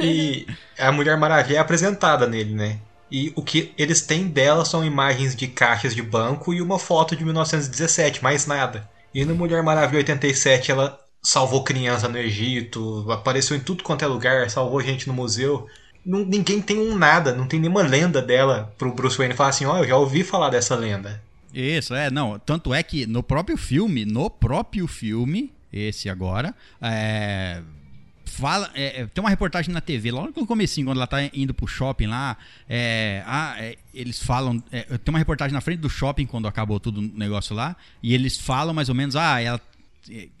[0.00, 0.46] E
[0.78, 2.78] a Mulher Maravilha é apresentada nele, né?
[3.10, 7.14] E o que eles têm dela são imagens de caixas de banco e uma foto
[7.16, 8.88] de 1917, mais nada.
[9.14, 14.08] E no Mulher Maravilha 87 ela salvou criança no Egito, apareceu em tudo quanto é
[14.08, 15.66] lugar, salvou gente no museu.
[16.04, 19.64] Não- ninguém tem um nada, não tem nenhuma lenda dela pro Bruce Wayne falar assim,
[19.64, 21.22] ó, eu já ouvi falar dessa lenda.
[21.52, 22.38] Isso, é, não.
[22.38, 27.62] Tanto é que no próprio filme, no próprio filme, esse agora, é,
[28.24, 31.54] fala, é, é, tem uma reportagem na TV, logo no comecinho, quando ela tá indo
[31.54, 32.36] pro shopping lá,
[32.68, 36.80] é, ah, é, eles falam, é, tem uma reportagem na frente do shopping, quando acabou
[36.80, 39.60] tudo o negócio lá, e eles falam mais ou menos, ah, ela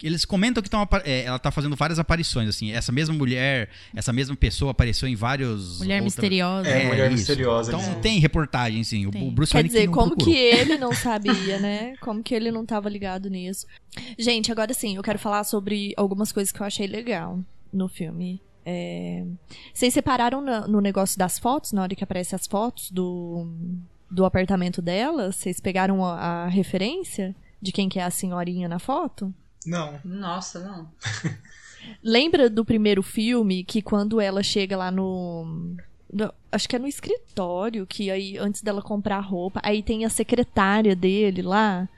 [0.02, 2.70] eles comentam que tão apa- é, ela tá fazendo várias aparições, assim.
[2.72, 5.78] Essa mesma mulher, essa mesma pessoa apareceu em vários.
[5.78, 6.68] Mulher outra- misteriosa.
[6.68, 7.18] É, Mulher isso.
[7.18, 9.06] Misteriosa, Então eles- tem reportagem, sim.
[9.06, 9.26] O- Tem.
[9.28, 10.32] O Bruce Quer Wayne dizer, não como procurou.
[10.34, 11.94] que ele não sabia, né?
[12.00, 13.66] Como que ele não tava ligado nisso.
[14.18, 17.38] Gente, agora sim, eu quero falar sobre algumas coisas que eu achei legal
[17.72, 18.40] no filme.
[18.66, 19.24] É,
[19.74, 23.46] Vocês separaram no negócio das fotos, na hora que aparecem as fotos do,
[24.10, 25.30] do apartamento dela?
[25.30, 29.32] Vocês pegaram a, a referência de quem que é a senhorinha na foto?
[29.66, 29.98] Não.
[30.04, 30.88] Nossa, não.
[32.02, 35.76] Lembra do primeiro filme que quando ela chega lá no
[36.12, 40.08] no- acho que é no escritório, que aí, antes dela comprar roupa, aí tem a
[40.10, 41.88] secretária dele lá.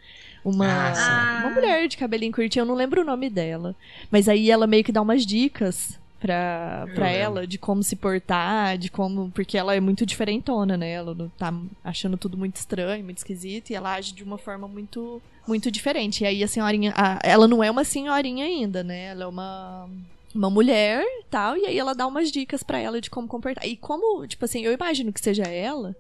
[0.45, 3.75] Uma, Ah, uma mulher de cabelinho curtinho, eu não lembro o nome dela.
[4.11, 7.21] Mas aí ela meio que dá umas dicas pra, Eu pra lembro.
[7.21, 9.31] ela de como se portar, de como.
[9.33, 10.93] Porque ela é muito diferentona, né?
[10.93, 11.53] Ela não tá
[11.85, 16.23] achando tudo muito estranho, muito esquisito, e ela age de uma forma muito, muito diferente.
[16.25, 16.93] E aí a senhorinha.
[16.97, 19.07] a- ela não é uma senhorinha ainda, né?
[19.07, 19.89] Ela é uma.
[20.35, 23.67] Uma mulher e tal, e aí ela dá umas dicas pra ela de como comportar.
[23.67, 25.97] E como, tipo assim, eu imagino que seja ela,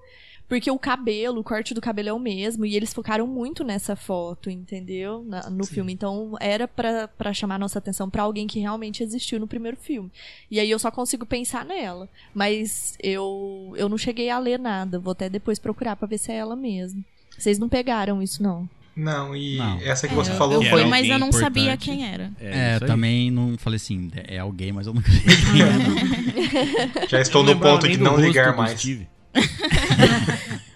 [0.46, 3.96] porque o cabelo, o corte do cabelo é o mesmo, e eles focaram muito nessa
[3.96, 5.24] foto, entendeu?
[5.26, 5.90] Na- no filme.
[5.90, 10.12] Então era pra, pra chamar nossa atenção pra alguém que realmente existiu no primeiro filme.
[10.50, 12.06] E aí eu só consigo pensar nela.
[12.34, 14.98] Mas eu, eu não cheguei a ler nada.
[14.98, 17.02] Vou até depois procurar pra ver se é ela mesmo.
[17.38, 18.68] Vocês não pegaram isso, não?
[18.96, 19.78] Não, e Não.
[19.82, 20.86] essa que É, você eu- falou eu foi.
[20.86, 22.32] mas eu não sabia quem era.
[22.40, 22.80] É, aí.
[22.80, 25.12] também não falei assim, é alguém, mas eu não sei
[25.52, 26.98] quem é.
[27.00, 27.04] não.
[27.08, 28.82] Já estou Eu no ponto de não ligar mais.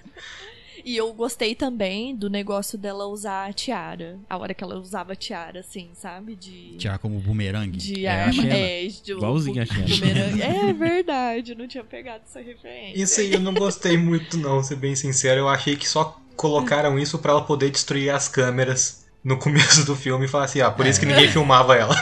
[0.82, 4.18] E eu gostei também do negócio dela usar a tiara.
[4.28, 6.34] A hora que ela usava a tiara, assim, sabe?
[6.34, 6.76] De.
[6.78, 7.76] Tirar como bumerangue.
[7.78, 8.44] De é arma.
[8.46, 10.42] É, de, Igualzinho a bumerangue.
[10.42, 13.00] É verdade, eu não tinha pegado essa referência.
[13.00, 15.40] Isso aí eu não gostei muito, não, ser bem sincero.
[15.40, 19.94] Eu achei que só colocaram isso pra ela poder destruir as câmeras no começo do
[19.94, 21.94] filme e falar assim, ah, por isso que ninguém filmava ela.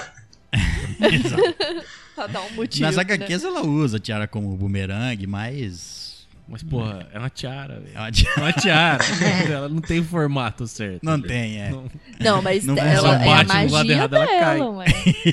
[1.12, 1.42] Exato.
[2.14, 2.84] Pra dar um motivo.
[2.84, 3.02] Nas né?
[3.02, 6.26] HQs ela usa a tiara como bumerangue, mas.
[6.48, 7.96] Mas, porra, é uma tiara, velho.
[7.96, 9.04] é uma tiara- É uma tiara.
[9.52, 11.00] ela não tem o formato certo.
[11.02, 11.26] Não velho.
[11.28, 11.70] tem, é.
[11.70, 11.90] Não-
[12.20, 14.58] Não, mas Não ela é a magia errado, ela cai.
[14.58, 14.86] dela, ué.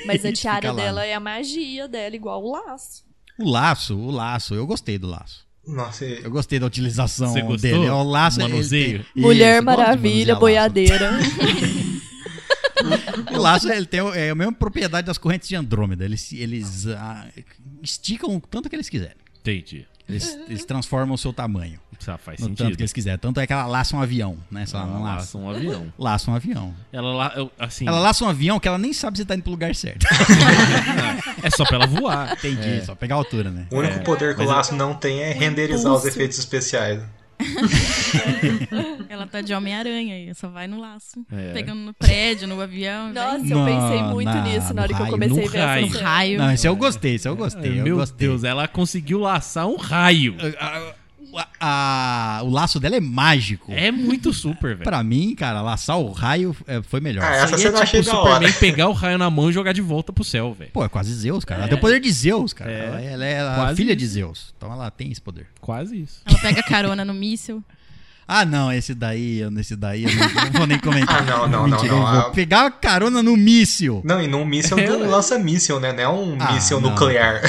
[0.06, 3.04] Mas a tiara dela é a magia dela, igual o laço.
[3.38, 5.45] O laço, o laço, eu gostei do laço.
[5.66, 7.58] Nossa, Eu gostei da utilização Você gostou?
[7.70, 7.86] dele.
[7.86, 9.04] É o laço Manuseio?
[9.14, 11.10] tem- Mulher Isso, Maravilha, manusear boiadeira.
[13.32, 16.04] O laço ele tem é a mesma propriedade das correntes de Andrômeda.
[16.04, 17.26] Eles, eles ah,
[17.82, 19.16] esticam o tanto que eles quiserem.
[19.40, 19.86] Entendi.
[20.08, 22.76] Eles, eles transformam o seu tamanho Isso faz no tanto sentido.
[22.76, 23.18] que eles quiserem.
[23.18, 24.64] Tanto é que ela laça um avião, né?
[24.66, 25.16] Se ela não Ela laça.
[25.18, 25.92] laça um avião.
[25.98, 26.74] Laça um avião.
[26.92, 29.42] Ela lá, eu- assim, Ela laça um avião que ela nem sabe se tá indo
[29.42, 30.06] pro lugar certo.
[31.42, 32.32] é só pra ela voar.
[32.34, 33.66] Entendi, só pegar a altura, né?
[33.70, 36.38] o único É, poder que o mas eu- laço não tem é renderizar os efeitos
[36.38, 37.02] especiais.
[39.08, 41.24] Ela tá de Homem-Aranha aí, só vai no laço.
[41.30, 41.52] É.
[41.52, 43.12] Pegando no prédio, no avião.
[43.12, 43.50] Nossa, vai.
[43.50, 45.58] eu Não, pensei muito na- nisso na hora que eu raio, comecei no a ver
[45.58, 45.92] essa raio.
[45.92, 46.02] cena.
[46.08, 46.38] raio.
[46.38, 47.78] Não, esse eu gostei, esse eu gostei.
[47.80, 48.28] eu Meu gostei.
[48.28, 50.34] Deus, ela conseguiu laçar um raio.
[50.58, 50.94] A-
[51.38, 53.72] a- a- o laço dela é mágico.
[53.72, 54.84] É muito super, velho.
[54.84, 57.24] Pra mim, cara, laçar o raio é, foi melhor.
[57.24, 58.32] Ah, essa cena é achei tipo da o hora.
[58.48, 60.70] Superman pegar o raio na mão e jogar de volta pro céu, velho.
[60.72, 61.60] Pô, é quase Zeus, cara.
[61.62, 62.70] Ela tem o poder de Zeus, cara.
[62.70, 62.86] É.
[62.86, 63.40] Ela, ela é
[63.72, 63.96] a filha isso.
[63.96, 64.54] de Zeus.
[64.56, 65.46] Então ela tem esse poder.
[65.60, 66.20] Quase isso.
[66.26, 67.62] Ela pega carona no míssil.
[68.28, 71.18] Ah, não, esse daí, eu- esse daí eu não, não vou nem comentar.
[71.18, 72.00] Ah, não, não, não, Mentira, não.
[72.06, 72.30] eu vou Ah.
[72.30, 74.02] pegar carona no míssil.
[74.04, 75.06] Não, e num míssil É, do ué.
[75.06, 75.92] lança-míssil, né?
[75.92, 76.90] Não é um Ah, míssil não.
[76.90, 77.40] nuclear.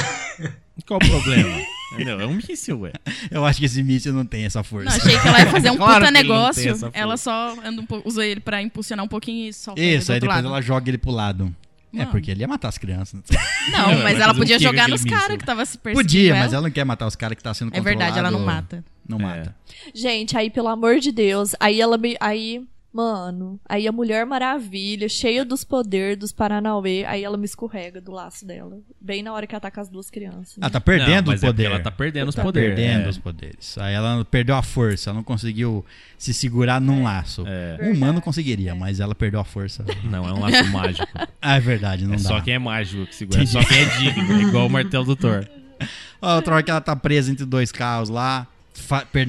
[0.86, 1.48] Qual o problema?
[1.92, 2.20] Entendeu?
[2.20, 2.92] É um míssil, ué.
[3.30, 4.90] Eu acho que esse míssil não tem essa força.
[4.90, 6.90] Não, achei que ela ia fazer um Claro puta não negócio.
[6.92, 10.36] Ela só anda um usa ele pra impulsionar um pouquinho e do Isso, aí depois
[10.36, 10.46] lado.
[10.48, 11.54] ela joga ele pro lado.
[11.94, 12.10] É, Não.
[12.10, 13.18] porque ele ia matar as crianças.
[13.72, 16.40] Não, Ela vai mas ela podia jogar nos caras que tava se perseguindo Podia, ela.
[16.40, 18.76] mas ela não quer matar os caras que tá sendo É verdade, ela não controlado.
[18.76, 18.84] mata.
[19.08, 19.22] Não É.
[19.22, 19.56] mata.
[19.94, 22.14] Gente, aí, pelo amor de Deus, aí ela me.
[22.20, 22.62] Aí,
[22.92, 28.10] mano, aí a Mulher Maravilha, cheia dos poderes dos Paranauê, aí ela me escorrega do
[28.12, 28.78] laço dela.
[29.00, 30.56] Bem na hora que ataca as duas crianças.
[30.60, 31.64] Ela tá perdendo Não, mas o é poder.
[31.64, 32.74] ela tá perdendo os Tá poderes.
[32.74, 33.08] perdendo é.
[33.08, 33.78] os poderes.
[33.78, 35.84] Aí ela perdeu a força, ela não conseguiu
[36.16, 37.44] se segurar num laço.
[37.46, 37.78] É.
[37.82, 39.84] Um humano conseguiria, mas ela perdeu a força.
[40.04, 41.06] Não, é um laço mágico.
[41.40, 42.22] Ah, é verdade, não é dá.
[42.22, 43.42] só quem é mágico que segura.
[43.42, 44.32] É só quem é digno.
[44.38, 45.46] É igual o martelo do Thor.
[46.20, 48.48] A outra hora que ela tá presa entre dois carros lá,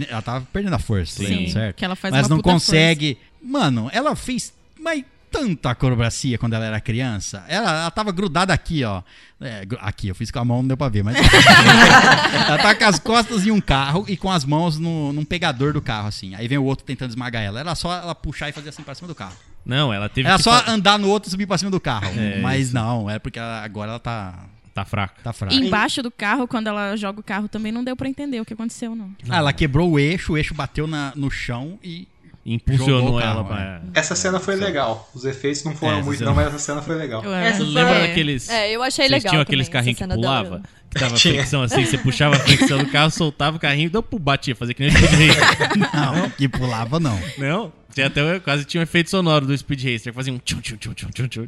[0.10, 1.30] ela tava perdendo a força, Sim.
[1.30, 1.76] lembra, certo?
[1.76, 3.18] Que ela faz mas uma não puta consegue.
[3.42, 7.44] Mano, ela fez mas tanta acrobacia quando ela era criança.
[7.48, 9.04] Ela, ela tava grudada aqui, ó.
[9.40, 11.16] É, aqui, eu fiz com a mão, não deu pra ver, mas.
[12.48, 15.72] ela tá com as costas em um carro e com as mãos no, num pegador
[15.74, 16.34] do carro, assim.
[16.36, 17.60] Aí vem o outro tentando esmagar ela.
[17.60, 19.36] Era só ela puxar e fazer assim pra cima do carro.
[19.66, 21.80] Não, ela teve Era que só fa- andar no outro e subir pra cima do
[21.80, 22.08] carro.
[22.18, 22.74] É, mas isso.
[22.76, 24.34] não, é porque ela- agora ela tá,
[24.74, 25.16] Tá fraca.
[25.24, 25.54] tá fraca.
[25.54, 28.46] E embaixo do carro, quando ela joga o carro, também não deu pra entender o
[28.46, 29.12] que aconteceu, não.
[29.30, 32.08] Ah, ela quebrou o eixo, o eixo bateu na- no chão e.
[32.46, 33.82] Impulsionou ela pra...
[33.94, 35.10] Essa cena foi legal.
[35.14, 37.24] Os efeitos não foram É, muito, cena- não, mas essa cena foi legal.
[37.24, 38.08] Eu, Essa Você foi- lembra É.
[38.08, 38.50] daqueles...
[38.50, 39.30] É, eu achei legal.
[39.30, 40.62] tinham aqueles também, carrinhos que pulava?
[40.90, 41.34] Que tava Tinha.
[41.36, 44.56] fricção assim, você puxava a fricção do carro, soltava o carrinho e deu pro batia,
[44.56, 45.78] fazia que nem o Speed Racer.
[45.94, 47.20] Não, que pulava não.
[47.38, 47.72] Não?
[47.94, 50.94] Tinha até, quase tinha um efeito sonoro do Speed Racer, fazia um tchum tchum tchum
[50.94, 51.48] tchum tchum tchum.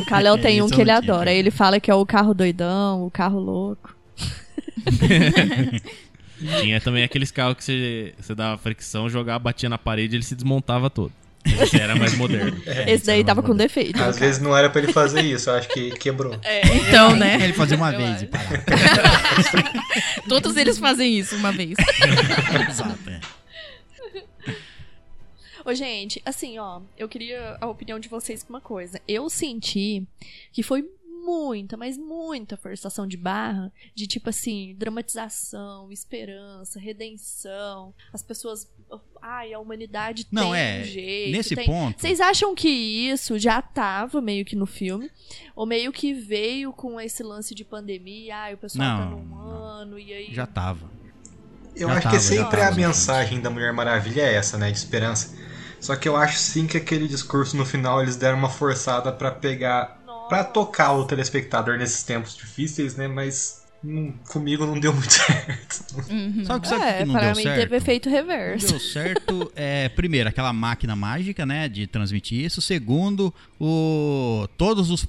[0.00, 1.32] O Kalel tem um Esse eu que ele tinha, adora.
[1.32, 3.94] Ele fala que é o carro doidão, o carro louco.
[6.60, 10.24] Tinha também aqueles carros que você, você dava fricção, jogava, batia na parede e ele
[10.24, 11.12] se desmontava todo.
[11.44, 12.60] Esse era mais moderno.
[12.86, 14.00] Esse daí tava com defeito.
[14.02, 16.38] Às vezes não era pra ele fazer isso, eu acho que quebrou.
[16.86, 17.36] Então, né?
[17.42, 18.24] Ele fazia uma Eu vez acho.
[18.24, 18.64] e parava.
[20.28, 21.76] Todos eles fazem isso uma vez.
[22.68, 23.20] Exato, é.
[25.64, 29.00] Ô, gente, assim, ó, eu queria a opinião de vocês com uma coisa.
[29.06, 30.02] Eu senti
[30.52, 30.84] que foi
[31.20, 37.94] muita, mas muita forçação de barra de tipo assim, dramatização, esperança, redenção.
[38.12, 38.68] As pessoas.
[39.22, 40.80] Ai, a humanidade Não, tem é.
[40.80, 41.32] um jeito.
[41.36, 42.00] Nesse tem- ponto.
[42.00, 45.10] Vocês acham que isso já tava meio que no filme?
[45.54, 48.36] Ou meio que veio com esse lance de pandemia?
[48.36, 49.36] Ai, o pessoal tá Não, num não.
[49.64, 50.34] ano e aí.
[50.34, 50.90] Já tava.
[51.76, 54.58] Eu Já acho tava, que sempre tava, a já mensagem da Mulher Maravilha é essa,
[54.58, 54.70] né?
[54.70, 55.38] De esperança.
[55.80, 59.30] Só que eu acho sim que aquele discurso no final eles deram uma forçada pra
[59.30, 59.99] pegar.
[60.30, 63.06] Pra tocar o telespectador nesses tempos difíceis, né?
[63.06, 65.84] Mas hum, comigo não deu muito certo.
[66.10, 66.44] Uhum.
[66.46, 67.58] Sabe sabe é, que não para deu mim certo?
[67.60, 68.66] teve efeito Não reverso.
[68.68, 72.62] deu certo, é, primeiro, aquela máquina mágica, né, de transmitir isso.
[72.62, 75.06] Segundo, o, todos os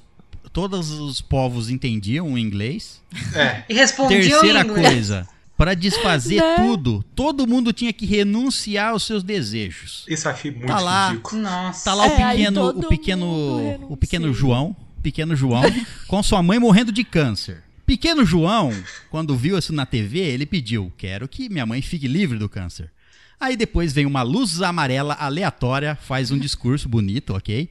[0.52, 3.00] todos os povos entendiam o inglês.
[3.34, 3.62] É.
[3.70, 4.86] E respondiam em Terceira inglês.
[4.86, 5.26] coisa,
[5.56, 6.56] para desfazer Né?
[6.56, 10.04] tudo, todo mundo tinha que renunciar aos seus desejos.
[10.08, 11.08] Isso eu achei muito Tá lá.
[11.10, 11.40] ridículo.
[11.40, 11.84] Nossa.
[11.86, 14.34] Tá lá É, o pequeno, o pequeno, o pequeno.
[14.34, 15.64] João, pequeno João,
[16.06, 17.62] com sua mãe morrendo de câncer.
[17.84, 18.72] Pequeno João,
[19.10, 22.90] quando viu isso na TV, ele pediu: "Quero que minha mãe fique livre do câncer".
[23.38, 27.68] Aí depois vem uma luz amarela aleatória, faz um discurso bonito, ok?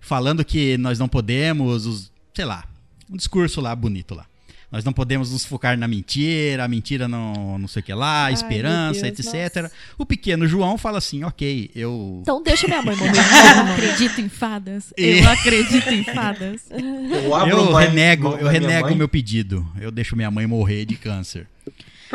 [0.00, 2.64] Falando que nós não podemos, os, sei lá,
[3.08, 4.26] um discurso lá bonito lá.
[4.72, 8.24] Nós não podemos nos focar na mentira, a mentira não, não sei o que lá,
[8.24, 9.62] Ai, esperança, Deus, etc.
[9.64, 9.74] nossa.
[9.98, 13.12] O pequeno João fala assim: ok, eu Então deixa minha mãe morrer.
[13.12, 14.94] Eu acredito em fadas.
[14.96, 16.62] E- Eu acredito em fadas.
[16.70, 18.96] Eu Eu renego, eu renego mãe.
[18.96, 19.66] meu pedido.
[19.78, 21.46] Eu deixo minha mãe morrer de câncer.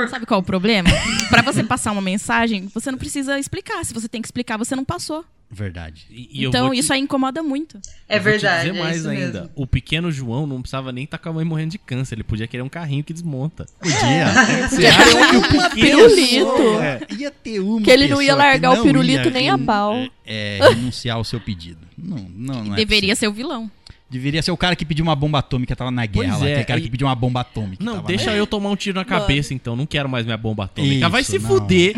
[0.10, 0.90] Sabe qual é o problema?
[1.30, 3.84] Pra você passar uma mensagem, você não precisa explicar.
[3.84, 5.24] Se você tem que explicar, você não passou.
[5.50, 6.06] Verdade.
[6.10, 7.80] E, e então te- isso aí incomoda muito.
[8.10, 8.68] É eu vou verdade.
[8.68, 9.42] dizer é mais isso ainda.
[9.44, 9.50] mesmo.
[9.56, 12.16] O pequeno João não precisava nem estar com a mãe morrendo de câncer.
[12.16, 13.66] Ele podia querer um carrinho que desmonta.
[13.80, 14.68] Podia.
[14.70, 16.80] Você acha que o uma pequeno pirulito.
[16.82, 19.58] É, ia ter uma Que ele não ia largar o não pirulito ia nem a
[19.58, 19.96] pau.
[20.26, 21.80] É, renunciar ao seu pedido.
[21.98, 23.16] Não, não, não é Deveria possível.
[23.16, 23.72] ser o vilão.
[24.10, 26.30] Deveria ser o cara que pediu uma bomba atômica, tava na guerra.
[26.30, 27.84] Pois lá, é, aquele cara aí- que pediu uma bomba atômica.
[27.84, 29.76] Não, tava deixa na- eu tomar um tiro na cabeça, então.
[29.76, 30.96] Não quero mais minha bomba atômica.
[30.96, 31.48] Isso, Vai se não.
[31.50, 31.94] fuder.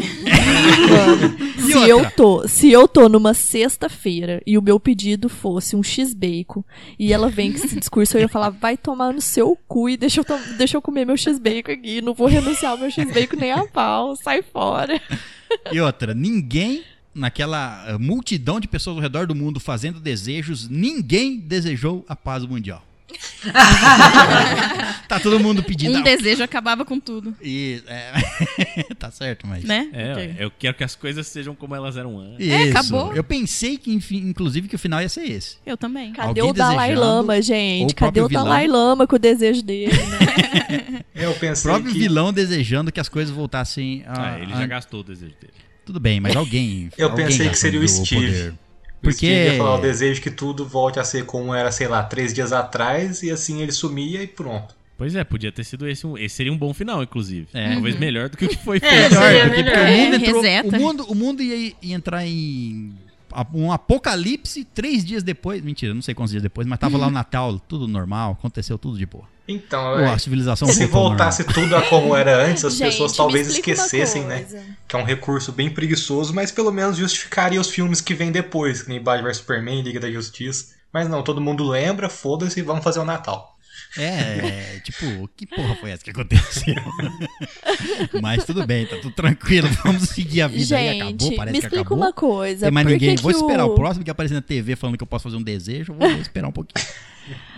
[1.57, 1.87] E Se outra?
[1.89, 6.63] eu tô, se eu tô numa sexta-feira e o meu pedido fosse um x-bacon
[6.97, 9.97] e ela vem com esse discurso, eu ia falar, vai tomar no seu cu e
[9.97, 13.37] deixa eu, to- deixa eu comer meu x-bacon aqui, não vou renunciar ao meu x-bacon
[13.37, 14.99] nem a pau, sai fora.
[15.71, 16.81] E outra, ninguém,
[17.13, 22.45] naquela eh, multidão de pessoas ao redor do mundo fazendo desejos, ninguém desejou a paz
[22.45, 22.85] mundial.
[25.07, 25.95] tá todo mundo pedindo.
[25.97, 29.63] Um ah, desejo acabava com tudo, E, é, tá certo, mas.
[29.63, 29.89] né?
[29.93, 30.35] É, Ok.
[30.39, 32.45] eu quero que as coisas sejam como elas eram antes.
[32.45, 32.53] Isso.
[32.55, 33.13] É, acabou.
[33.15, 35.57] Eu pensei que, inclusive, que o final ia ser esse.
[35.65, 36.13] Eu também.
[36.13, 37.91] Cadê Alguém o Dalai Lama, gente?
[37.93, 40.99] o Cadê o Dalai Lama com o desejo dele, né?
[41.15, 41.99] Eu O pensei próprio que...
[41.99, 44.35] vilão desejando que as coisas voltassem a.
[44.35, 45.53] Ah, ele a- já gastou o desejo dele.
[45.89, 46.91] Tudo bem, mas alguém.
[46.95, 48.27] Eu alguém pensei que seria o Steve.
[48.27, 48.49] poder.
[48.51, 48.55] O
[49.01, 52.03] Porque- Steve ia falar, eu desejo que tudo volte a ser como era, sei lá,
[52.03, 54.75] três dias atrás, e assim ele sumia e pronto.
[54.95, 56.15] Pois é, podia ter sido esse um.
[56.15, 57.47] Esse seria um bom final, inclusive.
[57.55, 57.73] É.
[57.73, 58.93] Talvez melhor do que o que foi É, feito.
[59.15, 59.89] Melhor, seria porque, porque melhor.
[59.89, 60.41] o mundo É, entrou.
[60.43, 60.77] reseta.
[60.77, 62.93] O mundo, o mundo ia, ia entrar em.
[63.53, 65.61] Um apocalipse três dias depois.
[65.61, 68.97] Mentira, não sei quantos dias depois, mas tava lá o Natal, tudo normal, aconteceu tudo
[68.97, 69.25] de boa.
[69.47, 73.13] Então, Pô, é, a civilização se voltasse tudo a como era antes, as Gente, pessoas
[73.13, 74.45] talvez esquecessem, né?
[74.87, 78.83] Que é um recurso bem preguiçoso, mas pelo menos justificaria os filmes que vêm depois,
[78.83, 80.75] que nem Batman vs Superman, Liga da Justiça.
[80.93, 83.57] Mas não, todo mundo lembra, foda-se e vamos fazer o Natal.
[83.97, 86.75] É, tipo, que porra foi essa que aconteceu?
[88.21, 91.59] Mas tudo bem, tá tudo tranquilo, vamos seguir a vida aí, Gente, acabou, parece me
[91.59, 91.97] que explica acabou.
[91.97, 92.65] uma coisa.
[92.65, 93.71] Tem mais ninguém, vou esperar o...
[93.71, 96.21] o próximo que aparecer na TV falando que eu posso fazer um desejo, eu vou
[96.21, 96.85] esperar um pouquinho.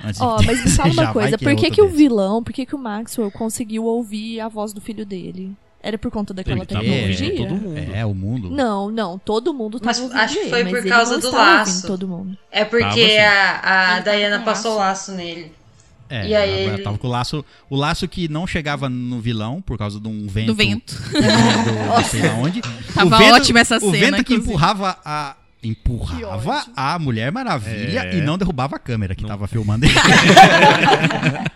[0.03, 2.53] Antes de Ó, mas me fala uma coisa, é por que, que o vilão, por
[2.53, 5.55] que, que o Maxwell conseguiu ouvir a voz do filho dele?
[5.83, 7.27] Era por conta daquela Ele tava tecnologia?
[7.27, 7.95] ouvindo todo mundo.
[7.95, 8.49] É, o mundo.
[8.51, 11.87] Não, não, todo mundo tava Mas acho que foi por causa do laço.
[11.87, 12.37] todo mundo.
[12.51, 15.51] É porque Tava, a, a Diana passou o laço nele.
[16.11, 19.19] É, E aí ela ele- tava com o laço, o laço que não chegava no
[19.21, 20.47] vilão por causa de um vento.
[20.47, 20.95] Do vento.
[21.11, 22.61] do, do sei lá onde.
[22.93, 24.49] Tava o vento, ótima essa O cena, vento que inclusive.
[24.53, 28.17] empurrava a empurrava a Mulher Maravilha É.
[28.17, 29.29] e não derrubava a câmera que Não.
[29.29, 29.93] tava filmando ele.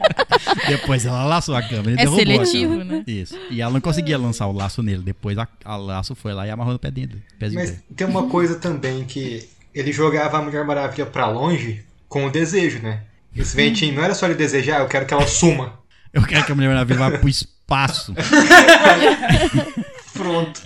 [0.67, 3.03] Depois ela laçou a câmera e É derrubou a seletivo, né?
[3.07, 3.37] Isso.
[3.49, 5.03] E ela não conseguia lançar o laço nele.
[5.03, 7.21] Depois a, a laço foi lá e amarrou no pé dele.
[7.39, 7.79] Mas dele.
[7.95, 12.79] tem uma coisa também que ele jogava a Mulher Maravilha pra longe com o desejo,
[12.81, 13.01] né?
[13.35, 15.79] Esse ventinho não era só ele desejar, eu quero que ela suma.
[16.13, 18.13] Eu quero que a Mulher Maravilha vá pro espaço.
[20.13, 20.61] Pronto.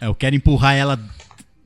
[0.00, 0.98] Eu quero empurrar ela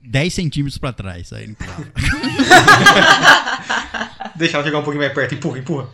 [0.04, 1.32] 10 centímetros pra trás.
[1.32, 1.86] Aí ele empurrava.
[4.36, 5.34] Deixa ela chegar um pouquinho mais perto.
[5.34, 5.88] Empurra, empurra.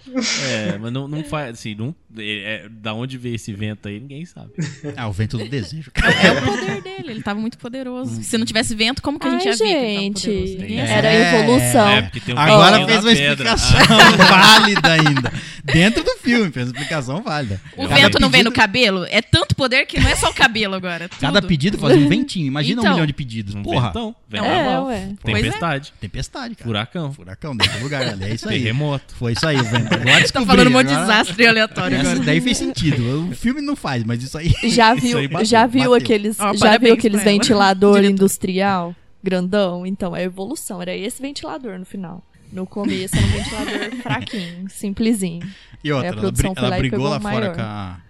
[0.49, 3.99] É, mas não, não faz, assim, não, é, é, da onde veio esse vento aí,
[4.01, 4.51] ninguém sabe.
[4.97, 5.91] Ah, o vento do desejo.
[5.95, 8.23] É o poder dele, ele tava muito poderoso.
[8.23, 10.73] Se não tivesse vento, como que a gente Ai, ia ver que ele tava gente.
[10.75, 10.77] É.
[10.91, 11.43] Era saber.
[11.43, 11.89] evolução.
[11.89, 13.55] É, um Agora fez uma pedra.
[13.55, 13.79] explicação
[14.29, 15.33] válida ainda.
[15.65, 17.61] Dentro do filme, fez uma explicação válida.
[17.77, 19.07] O Cada vento não vem no pedido- cabelo?
[19.11, 21.09] É tanto poder que não é só o cabelo agora.
[21.09, 21.21] Tudo.
[21.21, 22.47] Cada pedido fazia um ventinho.
[22.47, 22.93] Imagina um Então.
[22.95, 23.55] milhão de pedidos.
[23.55, 24.97] Um Porra, ventão, É, ué.
[24.97, 25.33] É.
[25.33, 26.67] tempestade, tempestade, cara.
[26.67, 28.25] furacão, Furacão dentro do lugar ali.
[28.25, 28.59] É isso aí.
[28.59, 29.15] terremoto.
[29.17, 29.95] Foi isso aí, o vento.
[29.95, 32.25] Agora Tá falando um monte de desastre aleatório agora.
[32.27, 33.29] daí fez sentido.
[33.31, 34.53] O filme não faz, mas isso aí.
[34.71, 35.95] Já viu, aí bateu, já viu bateu.
[35.95, 37.31] aqueles, Ó, já viu aqueles ela.
[37.31, 39.87] ventilador industrial grandão?
[39.87, 40.81] Então, é evolução.
[40.83, 42.25] Era esse ventilador no final.
[42.53, 45.47] No começo era um ventilador fraquinho, simplesinho.
[45.83, 47.55] E outra, ela, foi ela lá brigou lá o fora maior.
[47.55, 48.01] com a.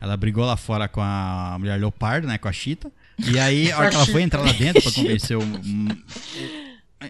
[0.00, 2.36] Ela brigou lá fora com a mulher leopardo, né?
[2.38, 2.90] Com a Chita.
[3.18, 5.42] E aí, a hora que ela foi entrar lá dentro pra convencer o.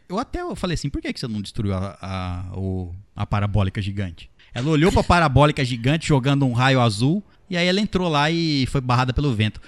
[0.09, 3.81] Eu até falei assim, por que que você não destruiu a, a, o- a parabólica
[3.81, 4.29] gigante?
[4.55, 8.67] Ela olhou pra parabólica gigante jogando um raio azul, e aí ela entrou lá e
[8.67, 9.61] foi barrada pelo vento.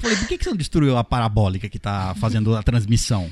[0.00, 3.30] Falei, por que, que você não destruiu a parabólica que tá fazendo a transmissão?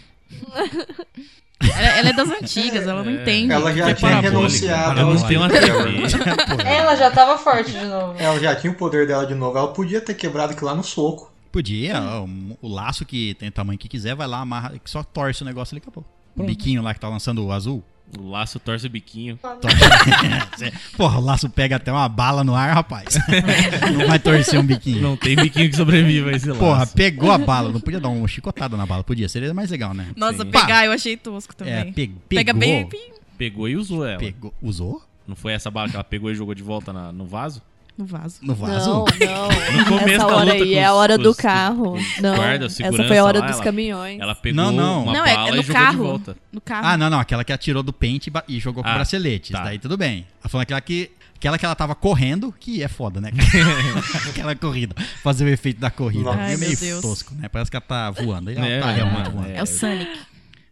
[1.61, 3.53] Ela, ela é das antigas, ela não entende.
[3.53, 5.49] Ela já é tinha renunciado Ela não tem uma.
[5.49, 5.67] TV.
[6.67, 8.15] Ela já tava forte de novo.
[8.19, 9.57] Ela já tinha o poder dela de novo.
[9.57, 11.31] Ela podia ter quebrado aquilo lá no soco.
[11.53, 15.03] Podia, ó, o, o laço que tem o tamanho que quiser, vai lá, amarra, só
[15.03, 16.05] torce o negócio ali, acabou.
[16.35, 17.85] O biquinho lá que tá lançando o azul.
[18.19, 19.39] O laço torce o biquinho.
[19.39, 20.73] Torce.
[20.97, 23.17] Porra, o laço pega até uma bala no ar, rapaz.
[23.97, 25.01] Não vai torcer um biquinho.
[25.01, 26.61] Não tem biquinho que sobreviva a esse laço.
[26.61, 27.71] Porra, pegou a bala.
[27.71, 29.03] Não podia dar uma chicotada na bala.
[29.03, 30.09] Podia, seria mais legal, né?
[30.17, 30.51] Nossa, Sim.
[30.51, 31.73] pegar eu achei tosco também.
[31.75, 32.17] É, pe pegou.
[32.29, 34.19] Pega bem, bem Pegou e usou ela.
[34.19, 34.53] Pegou.
[34.61, 35.03] Usou?
[35.27, 37.63] Não foi essa bala que ela pegou e jogou de volta na- no vaso?
[37.97, 38.37] No vaso.
[38.43, 38.91] No vaso?
[38.91, 39.49] Não, não.
[39.79, 41.97] No começo Essa da hora aí com é a hora com do os- carro.
[42.21, 44.21] Não, guarda, essa segurança foi a hora lá, dos ela- caminhões.
[44.21, 45.03] Ela pegou Não, não.
[45.05, 45.91] uma não, é, bala é e no carro.
[45.93, 46.37] de volta.
[46.53, 46.87] No carro.
[46.87, 47.21] Ah, não, não.
[47.21, 49.51] Aquela que atirou do pente e e jogou com Ah, braceletes.
[49.51, 49.63] tá.
[49.65, 50.27] Daí tudo bem.
[50.41, 51.11] Ela falou aquela que.
[51.37, 53.31] Aquela que ela tava correndo, que é foda, né?
[54.31, 54.95] aquela corrida.
[55.25, 56.23] Fazer o efeito da corrida.
[56.25, 56.39] Nossa.
[56.39, 57.01] é Ai, meio meu Deus.
[57.03, 57.49] tosco, né?
[57.49, 58.49] Parece que ela tá voando.
[58.51, 59.49] Ela É, tá realmente é, voando.
[59.49, 59.57] é.
[59.57, 60.11] É o Sonic.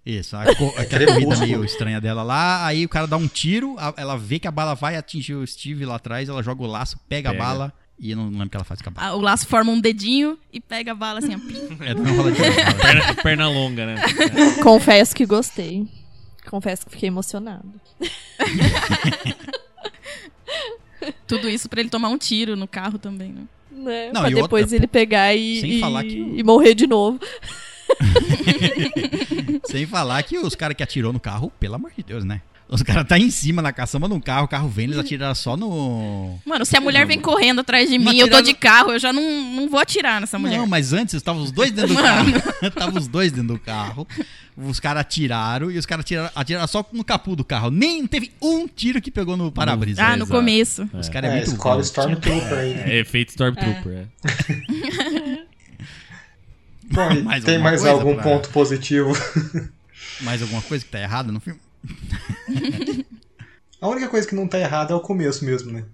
[0.04, 3.76] Isso, a co- aquela corrida meio estranha dela lá, aí o cara dá um tiro,
[3.78, 6.66] a- ela vê que a bala vai atingir o Steve lá atrás, ela joga o
[6.66, 7.42] laço, pega, Pega.
[7.42, 9.08] a bala e eu não lembro o que ela faz com a bala.
[9.08, 11.84] Ah, O laço forma um dedinho e pega a bala assim, ó.
[11.84, 12.38] É, não rola de.
[12.40, 14.02] Perna, perna longa, né?
[14.62, 15.86] Confesso que gostei.
[16.48, 17.70] Confesso que fiquei emocionado.
[21.26, 23.42] Tudo isso pra ele tomar um tiro no carro também, né?
[23.70, 24.10] Né?
[24.12, 26.86] Não, pra depois outra, ele pegar e, sem e- falar que o- e morrer de
[26.86, 27.18] novo.
[29.64, 32.40] Sem falar que os caras que atirou no carro, pelo amor de Deus, né?
[32.72, 35.34] Os caras tá em cima na caçamba de um carro, o carro vem, eles atiraram
[35.34, 36.38] só no.
[36.46, 38.98] Mano, se a mulher vem correndo atrás de Não mim, eu tô de carro, eu
[39.00, 40.56] já não, não vou atirar nessa mulher.
[40.56, 42.28] Não, mas antes estavam os dois dentro do carro.
[42.62, 44.06] Estavam os dois dentro do carro.
[44.56, 47.72] Os caras atiraram e os caras atiraram, atiraram só no capu do carro.
[47.72, 50.00] Nem teve um tiro que pegou no para-brisa.
[50.04, 50.88] ah, no começo.
[50.94, 51.80] Os caras é, É, muito escola.
[51.82, 52.72] Stormtrooper aí.
[52.72, 54.06] É efeito Stormtrooper.
[54.22, 55.49] É.
[56.92, 59.12] Bom, Mais tem mais algum pra- ponto positivo?
[60.22, 61.60] Mais alguma coisa que tá errada no filme?
[63.80, 65.84] A única coisa que não tá errada é o começo mesmo, né?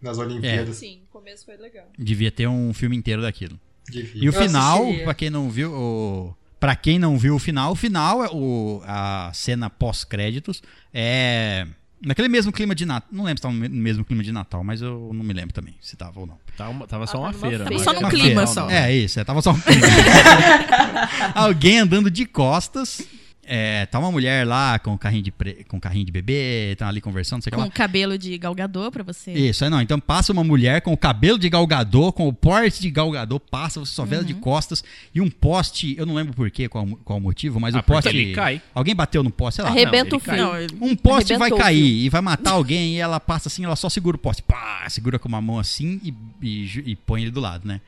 [0.00, 0.76] Nas Olimpíadas.
[0.76, 1.86] Sim, o começo foi legal.
[1.98, 3.58] Devia ter um filme inteiro daquilo.
[3.88, 4.24] Devia.
[4.24, 6.34] E o Eu final, pra quem não viu, o...
[6.58, 8.80] Pra quem não viu o final, o final é o...
[8.86, 10.62] a cena pós-créditos
[10.92, 11.66] é
[12.04, 13.08] naquele mesmo clima de Natal.
[13.12, 15.74] Não lembro se tava no mesmo clima de Natal, mas eu não me lembro também
[15.80, 16.38] se tava ou não.
[16.56, 17.64] Tava, uma- tava só Ah, uma tava feira.
[17.66, 17.70] feira.
[17.74, 18.46] mas- Só no Uma clima feira.
[18.46, 18.70] só.
[18.70, 19.86] É, isso, é, tava só um clima.
[21.34, 23.02] Alguém andando de costas.
[23.48, 27.00] É, tá uma mulher lá com carrinho de, pre- com carrinho de bebê, tá ali
[27.00, 27.68] conversando, não sei o que Com lá.
[27.68, 29.32] o cabelo de galgador pra você.
[29.32, 29.80] Isso, aí não.
[29.80, 33.78] Então passa uma mulher com o cabelo de galgador, com o porte de galgador, passa,
[33.78, 34.82] você só vê ela de costas
[35.14, 37.82] e um poste, eu não lembro por quê, qual, qual o motivo, mas Ah, o
[37.84, 38.08] poste.
[38.08, 38.60] ele cai.
[38.74, 39.70] Alguém bateu no poste, sei lá.
[39.70, 40.36] Arrebenta não, o fio.
[40.36, 43.88] Não, Um poste vai cair e vai matar alguém e ela passa assim, ela só
[43.88, 44.42] segura o poste.
[44.42, 46.12] Pá, segura com uma mão assim e,
[46.42, 47.80] e e põe ele do lado, né?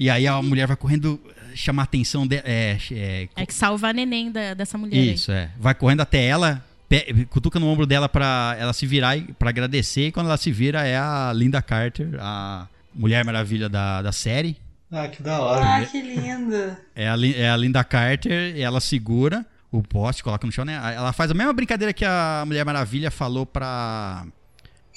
[0.00, 1.20] E aí a mulher vai correndo
[1.54, 2.42] chamar a atenção dela.
[2.46, 4.96] É, é, É que salva a neném da- dessa mulher.
[4.96, 5.12] aí.
[5.12, 5.50] isso, é.
[5.58, 9.50] Vai correndo até ela, pe- cutuca no ombro dela pra ela se virar e pra
[9.50, 10.06] agradecer.
[10.06, 14.56] E quando ela se vira, é a Linda Carter, a Mulher Maravilha da, da série.
[14.90, 15.64] Ah, que da hora.
[15.82, 16.76] Ah, que lindo.
[16.96, 20.80] É a, é a Linda Carter, e ela segura o poste, coloca no chão, né?
[20.96, 24.24] Ela faz a mesma brincadeira que a Mulher Maravilha falou pra.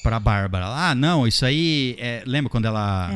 [0.03, 0.65] Pra Bárbara.
[0.67, 1.95] Ah, não, isso aí.
[1.97, 3.09] é- lembra quando ela.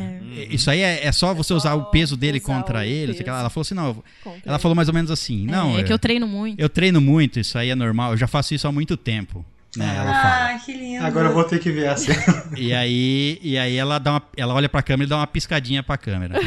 [0.50, 3.08] Isso aí é, é só você usar o peso dele contra ele.
[3.08, 3.30] não sei o que.
[3.30, 4.04] Ela falou assim, não.
[4.24, 5.46] Contra Ela falou mais ou menos assim.
[5.48, 6.60] É, não, é que eu treino muito.
[6.60, 8.12] eu treino muito, isso aí é normal.
[8.14, 9.46] Eu já faço isso há muito tempo.
[9.76, 10.46] Né, ela fala.
[10.56, 11.06] Ah, que lindo.
[11.06, 12.46] Agora eu vou ter que ver a cena.
[12.58, 15.84] E aí, e aí ela, dá uma, ela olha pra câmera e dá uma piscadinha
[15.84, 16.40] pra câmera.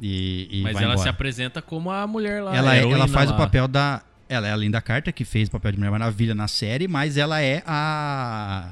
[0.00, 1.02] E, e Mas vai ela embora.
[1.04, 2.56] se apresenta como a mulher lá.
[2.56, 3.36] ela, a ela heroína faz lá.
[3.36, 4.02] o papel da.
[4.28, 7.16] Ela é a Linda Carter, que fez o papel de Mulher Maravilha na série, mas
[7.18, 8.70] ela é a.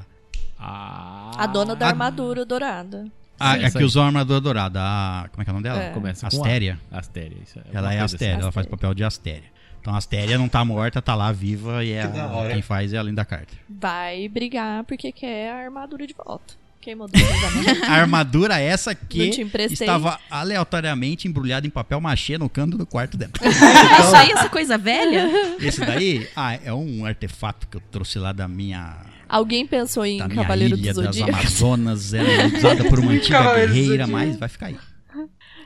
[0.61, 3.05] Ah, A dona da a- armadura dourada.
[3.39, 4.79] A, Sim, a isso que usou a armadura dourada.
[4.81, 5.81] A, como é que é o nome dela?
[5.81, 5.89] É.
[5.89, 6.79] Começa com Astéria.
[6.91, 6.99] A.
[6.99, 8.69] Astéria, isso é Ela é coisa Astéria, ela faz o Astéria.
[8.77, 9.51] papel de Astéria.
[9.81, 12.99] Então a Astéria não tá morta, tá lá viva e é a- quem faz é
[12.99, 13.57] a Linda Carter.
[13.67, 16.53] Vai brigar porque quer a armadura de volta.
[16.79, 17.11] Quem mudou?
[17.87, 19.85] A armadura é essa que emprestei.
[19.87, 23.31] estava aleatoriamente embrulhada em papel machê no canto do quarto dela.
[23.39, 25.29] Isso aí, essa coisa velha?
[25.59, 28.95] Esse daí, ah, é um artefato que eu trouxe lá da minha,
[29.31, 31.39] Alguém pensou em da minha Cavaleiro ilha do das Zodíaco?
[31.39, 34.77] Amazonas, ela é usada por uma antiga guerreira, mas vai ficar aí.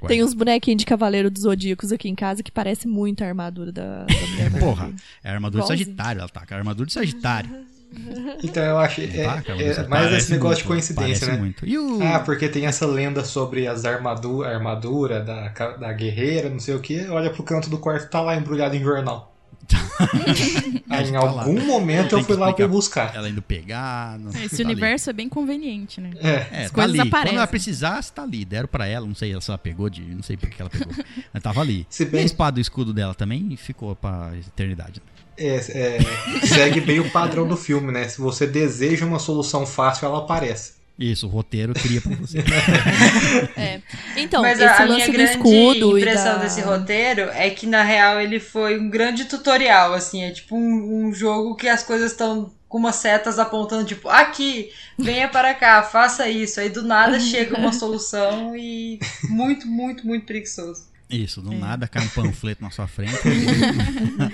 [0.07, 3.71] Tem uns bonequinhos de Cavaleiro dos Zodíacos aqui em casa que parece muito a armadura
[3.71, 5.03] da, da Mulher Porra, Maravilha.
[5.23, 5.85] é a armadura de Igualzinho.
[5.87, 7.49] Sagitário, ela tá com a armadura de Sagitário.
[8.43, 9.01] Então eu acho.
[9.01, 11.37] É, Tá, cara, é você mais esse negócio de muito, coincidência, parece né?
[11.37, 11.65] muito.
[11.65, 12.03] O...
[12.03, 16.79] Ah, porque tem essa lenda sobre as armadura, armadura da, da guerreira, não sei o
[16.79, 17.07] que.
[17.07, 19.34] Olha pro canto do quarto, tá lá embrulhado em jornal.
[20.95, 21.43] Em Tá lá.
[21.43, 23.15] algum momento Tem eu fui lá pra buscar.
[23.15, 24.17] Ela indo pegar.
[24.19, 24.63] Não, Esse tá ali.
[24.65, 26.11] universo é bem conveniente, né?
[26.21, 26.29] É.
[26.29, 27.07] É, As tá coisas ali.
[27.09, 27.31] aparecem.
[27.33, 28.45] Quando ela precisasse, tá ali.
[28.45, 30.01] Deram pra ela, não sei se ela pegou de.
[30.01, 30.93] Não sei por que ela pegou.
[31.33, 31.85] mas tava ali.
[31.89, 35.01] Se E a bem espada e o escudo dela também ficou pra eternidade.
[35.37, 35.99] é, é,
[36.45, 38.07] segue bem o padrão do filme, né?
[38.07, 40.74] Se você deseja uma solução fácil, ela aparece.
[40.97, 42.39] Isso, o roteiro cria pra você.
[43.57, 43.81] É.
[44.15, 46.43] Então, Mas esse a, a minha lance do grande escudo e impressão da...
[46.43, 50.23] desse roteiro é que, na real, ele foi um grande tutorial, assim.
[50.23, 54.69] É tipo um, um jogo que as coisas estão com umas setas apontando, tipo, aqui,
[54.97, 56.59] venha para cá, faça isso.
[56.59, 58.99] Aí do nada chega uma solução e
[59.29, 60.95] muito, muito, muito preguiçoso.
[61.09, 63.13] Isso, do nada cai um panfleto na sua frente,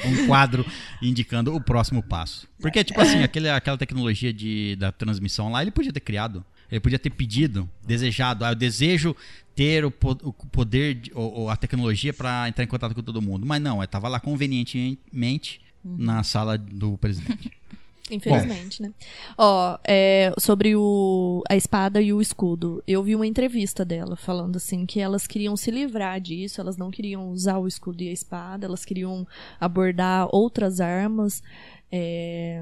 [0.06, 0.66] um quadro
[1.02, 2.48] indicando o próximo passo.
[2.60, 6.46] Porque, tipo assim, aquele, aquela tecnologia de, da transmissão lá, ele podia ter criado.
[6.72, 8.46] Ele podia ter pedido, desejado.
[8.46, 9.16] Ah, eu desejo
[9.56, 13.04] ter o, po- o poder, de- ou, ou a tecnologia para entrar em contato com
[13.04, 13.46] todo mundo.
[13.46, 17.52] Mas não, estava lá convenientemente na sala do presidente.
[18.10, 18.92] Infelizmente, né?
[19.38, 22.84] Ó, é, sobre o, a espada e o escudo.
[22.86, 26.92] Eu vi uma entrevista dela falando assim que elas queriam se livrar disso, elas não
[26.92, 29.26] queriam usar o escudo e a espada, elas queriam
[29.60, 31.42] abordar outras armas.
[31.90, 32.62] É...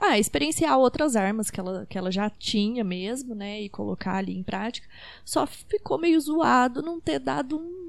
[0.00, 3.60] Ah, experienciar outras armas que ela, que ela já tinha mesmo, né?
[3.62, 4.86] E colocar ali em prática.
[5.24, 7.86] Só ficou meio zoado não ter dado um.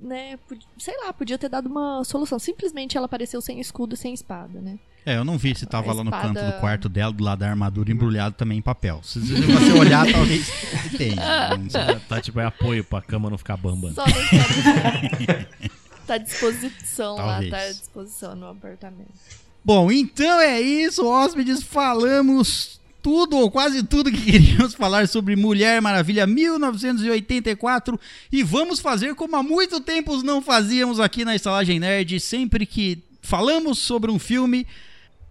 [0.00, 0.38] Né,
[0.78, 2.38] sei lá, podia ter dado uma solução.
[2.38, 4.78] Simplesmente ela apareceu sem escudo e sem espada, né?
[5.04, 7.38] É, eu não vi se tava A lá no canto do quarto dela, do lado
[7.38, 9.00] da armadura, embrulhado também em papel.
[9.02, 10.50] Se você olhar, talvez
[10.96, 11.56] tenha.
[11.56, 11.80] Não sei.
[12.08, 13.90] Tá tipo é apoio pra cama não ficar bamba.
[13.92, 14.12] Só não
[16.06, 17.50] tá à disposição Talvez.
[17.50, 19.47] lá, tá à disposição no apartamento.
[19.68, 21.62] Bom, então é isso, hóspedes.
[21.62, 28.00] Falamos tudo ou quase tudo que queríamos falar sobre Mulher Maravilha 1984
[28.32, 32.18] e vamos fazer como há muito tempo não fazíamos aqui na Estalagem Nerd.
[32.18, 34.66] Sempre que falamos sobre um filme,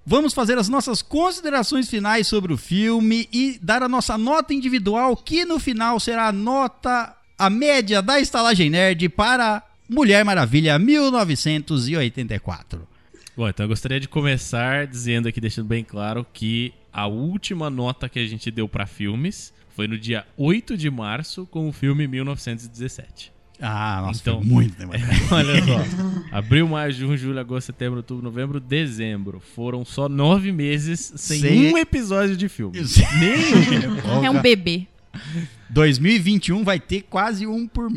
[0.05, 5.17] vamos fazer as nossas considerações finais sobre o filme e dar a nossa nota individual,
[5.17, 12.96] que no final será a nota, a média da Estalagem Nerd para Mulher Maravilha 1984.
[13.37, 18.09] Bom, então eu gostaria de começar dizendo aqui, deixando bem claro, que a última nota
[18.09, 22.07] que a gente deu pra filmes foi no dia 8 de março com o filme
[22.07, 23.31] 1917.
[23.61, 24.97] Ah, nossa, Então- foi muito, né?
[25.31, 26.35] Olha só.
[26.35, 29.39] Abril, maio, junho, julho, agosto, setembro, outubro, novembro, dezembro.
[29.39, 32.79] Foram só nove meses sem, Sem- um episódio de filme.
[34.23, 34.87] É um bebê.
[35.69, 37.89] 2021 vai ter quase um por.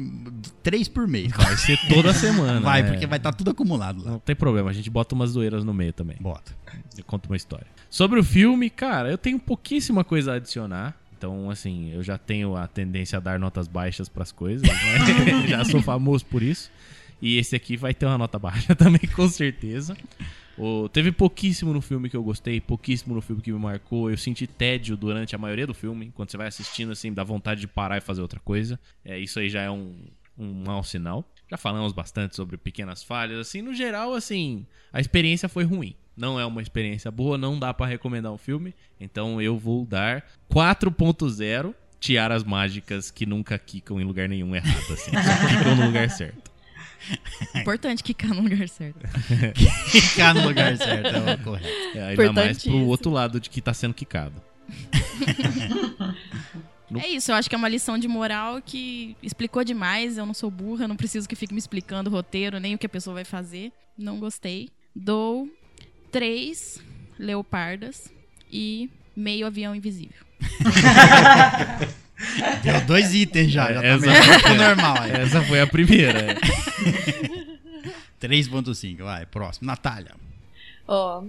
[0.63, 1.33] três por mês.
[1.33, 2.61] Vai ser toda semana.
[2.61, 2.91] Vai, né?
[2.91, 4.13] porque vai estar tudo acumulado lá.
[4.13, 6.17] Não tem problema, a gente bota umas zoeiras no meio também.
[6.21, 6.57] Bota.
[6.97, 7.67] Eu conto uma história.
[7.89, 10.95] Sobre o filme, cara, eu tenho pouquíssima coisa a adicionar.
[11.17, 14.75] Então, assim, eu já tenho a tendência a dar notas baixas pras coisas, né?
[15.47, 16.71] já sou famoso por isso.
[17.21, 19.95] E esse aqui vai ter uma nota baixa também, com certeza.
[20.93, 24.11] Teve pouquíssimo no filme que eu gostei, pouquíssimo no filme que me marcou.
[24.11, 26.11] Eu senti tédio durante a maioria do filme.
[26.15, 28.79] Quando você vai assistindo, assim, dá vontade de parar e fazer outra coisa.
[29.05, 29.95] É, isso aí já é um,
[30.39, 31.25] um mau sinal.
[31.51, 33.39] Já falamos bastante sobre pequenas falhas.
[33.39, 35.95] Assim, no geral, assim, a experiência foi ruim.
[36.17, 38.75] Não é uma experiência boa, não dá pra recomendar um filme.
[39.01, 45.11] Então eu vou dar 4.0 tiaras mágicas que nunca quicam em lugar nenhum errado, assim.
[45.11, 46.50] Só quicam no lugar certo.
[47.55, 49.07] Importante quicar no lugar certo.
[49.91, 51.99] Ficar no lugar certo é o correto.
[51.99, 54.41] É, ainda mais pro outro lado de que tá sendo quicado.
[56.93, 60.19] É isso, eu acho que é uma lição de moral que explicou demais.
[60.19, 62.87] Eu não sou burra, não preciso que fique me explicando o roteiro, nem o que
[62.87, 63.71] a pessoa vai fazer.
[63.97, 64.71] Não gostei.
[64.93, 65.49] Dou
[66.11, 66.83] três
[67.17, 68.13] leopardas
[68.51, 70.27] e meio avião invisível.
[72.63, 75.11] Deu dois itens já, já tá Essa- o normal aí.
[75.13, 76.33] Essa foi a primeira.
[76.33, 76.35] é.
[78.21, 79.67] 3.5, vai, próximo.
[79.67, 80.15] Natália.
[80.87, 81.25] Ó.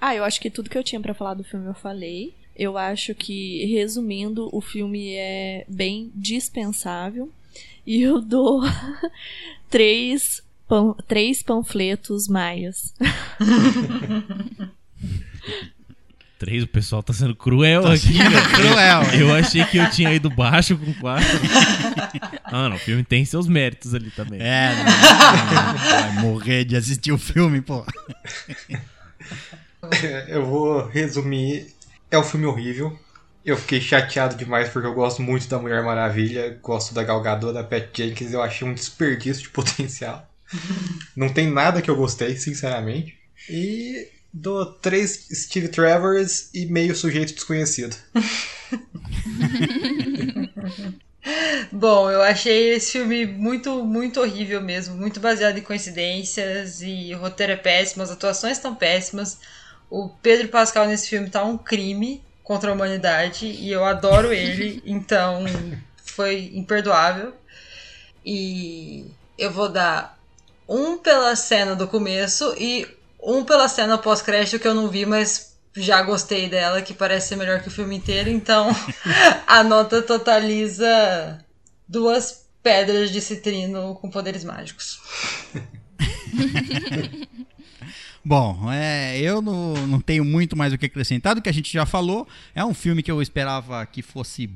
[0.00, 2.34] Ah, eu acho que tudo que eu tinha pra falar do filme eu falei.
[2.56, 7.30] Eu acho que, resumindo, o filme é bem dispensável.
[7.86, 8.62] E eu dou
[9.70, 12.94] três, pan- três panfletos maias.
[16.40, 18.40] Três, o pessoal tá sendo cruel Tá aqui, sendo né?
[18.54, 19.02] cruel.
[19.20, 21.26] Eu achei que eu tinha ido baixo com quatro.
[22.52, 24.40] Ah, não, o filme tem seus méritos ali também.
[24.42, 24.84] É, não,
[25.78, 27.86] vai morrer de assistir o filme, pô.
[30.26, 31.68] Eu vou resumir.
[32.10, 32.98] É um filme horrível.
[33.44, 37.54] Eu fiquei chateado demais porque eu gosto muito da Mulher Maravilha, gosto da Gal Gadot,
[37.54, 40.28] da Pat Jenkins, eu achei um desperdício de potencial.
[41.14, 43.16] Não tem nada que eu gostei, sinceramente.
[43.48, 47.96] E dou três Steve Travers e meio sujeito desconhecido.
[51.72, 57.18] Bom, eu achei esse filme muito, muito horrível mesmo, muito baseado em coincidências e o
[57.18, 59.38] roteiro é péssimo, as atuações estão péssimas.
[59.90, 64.82] O Pedro Pascal nesse filme tá um crime contra a humanidade e eu adoro ele,
[64.86, 65.44] então
[65.96, 67.34] foi imperdoável.
[68.24, 69.06] E
[69.38, 70.18] eu vou dar
[70.68, 72.86] um pela cena do começo e
[73.22, 77.36] um pela cena pós-crédito que eu não vi, mas já gostei dela, que parece ser
[77.36, 78.68] melhor que o filme inteiro, então
[79.46, 81.38] a nota totaliza
[81.86, 85.00] duas pedras de citrino com poderes mágicos.
[88.22, 91.72] Bom, é, eu não, não tenho muito mais o que acrescentar do que a gente
[91.72, 92.28] já falou.
[92.54, 94.50] É um filme que eu esperava que fosse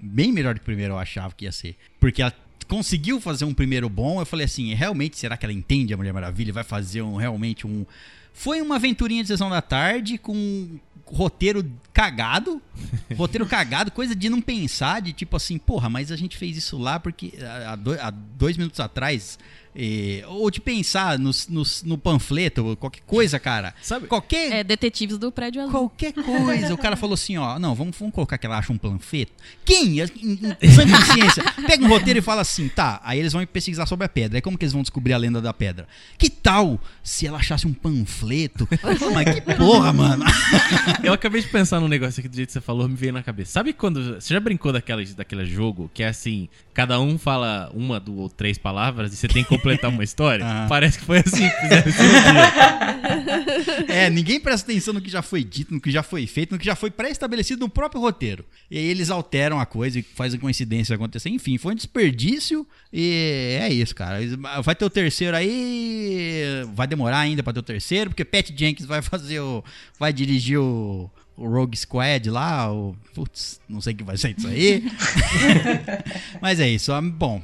[0.00, 1.76] bem melhor do que o primeiro eu achava que ia ser.
[2.00, 2.20] Porque
[2.68, 4.20] conseguiu fazer um primeiro bom.
[4.20, 6.52] Eu falei assim, realmente, será que ela entende a Mulher Maravilha?
[6.52, 7.84] Vai fazer um, realmente um...
[8.32, 12.60] Foi uma aventurinha de sessão da tarde com roteiro cagado.
[13.16, 16.76] roteiro cagado, coisa de não pensar, de tipo assim, porra, mas a gente fez isso
[16.76, 17.32] lá porque
[17.66, 19.38] há dois, há dois minutos atrás...
[19.76, 23.74] eh, ou de pensar no, no, no panfleto, ou qualquer coisa, cara.
[23.82, 25.72] Sabe- Qualquer É, detetives do prédio azul.
[25.72, 26.72] Qualquer coisa.
[26.74, 29.32] O cara falou assim, ó, não, vamos, vamos colocar que ela acha um panfleto.
[29.64, 30.00] Quem?
[30.00, 31.42] Em, em, em sã consciência.
[31.66, 34.38] Pega um roteiro e fala assim, tá, aí eles vão pesquisar sobre a pedra.
[34.38, 35.86] Aí como que eles vão descobrir a lenda da pedra?
[36.18, 38.68] Que tal se ela achasse um panfleto?
[39.14, 40.24] Mas que porra, mano.
[41.02, 43.22] Eu acabei de pensar num negócio aqui do jeito que você falou, me veio na
[43.22, 43.52] cabeça.
[43.52, 44.14] Sabe quando.
[44.20, 48.28] Você já brincou daquela, daquele jogo que é assim: cada um fala uma, duas ou
[48.28, 50.44] três palavras e você tem que completar uma história?
[50.54, 50.66] Ah.
[50.68, 53.84] Parece que foi assim que fizeram esse dia.
[53.88, 56.58] É, ninguém presta atenção no que já foi dito, no que já foi feito, no
[56.58, 58.44] que já foi pré-estabelecido no próprio roteiro.
[58.70, 61.28] E aí eles alteram a coisa e fazem coincidência acontecer.
[61.30, 64.18] Enfim, foi um desperdício e é isso, cara.
[64.62, 66.42] Vai ter o terceiro aí,
[66.74, 69.64] vai demorar ainda pra ter o terceiro, porque Pat Jenkins vai fazer o.
[69.98, 71.10] vai dirigir o.
[71.36, 72.94] O Rogue Squad lá, o.
[73.12, 74.84] Putz, não sei o que vai ser disso aí.
[76.40, 76.92] Mas é isso.
[77.02, 77.42] Bom,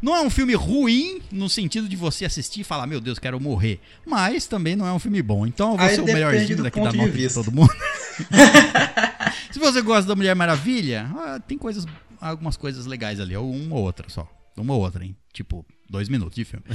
[0.00, 3.40] não é um filme ruim no sentido de você assistir e falar, meu Deus, quero
[3.40, 3.80] morrer.
[4.06, 5.46] Mas também não é um filme bom.
[5.46, 7.42] Então eu vou Aí ser o melhorzinho daqui da de nota de vista.
[7.42, 7.72] todo mundo.
[9.52, 11.84] Se você gosta da Mulher Maravilha, ah, tem coisas,
[12.20, 13.36] algumas coisas legais ali.
[13.36, 14.28] Ou uma ou outra só.
[14.56, 15.16] Uma ou outra, hein?
[15.32, 16.64] Tipo, dois minutos de filme.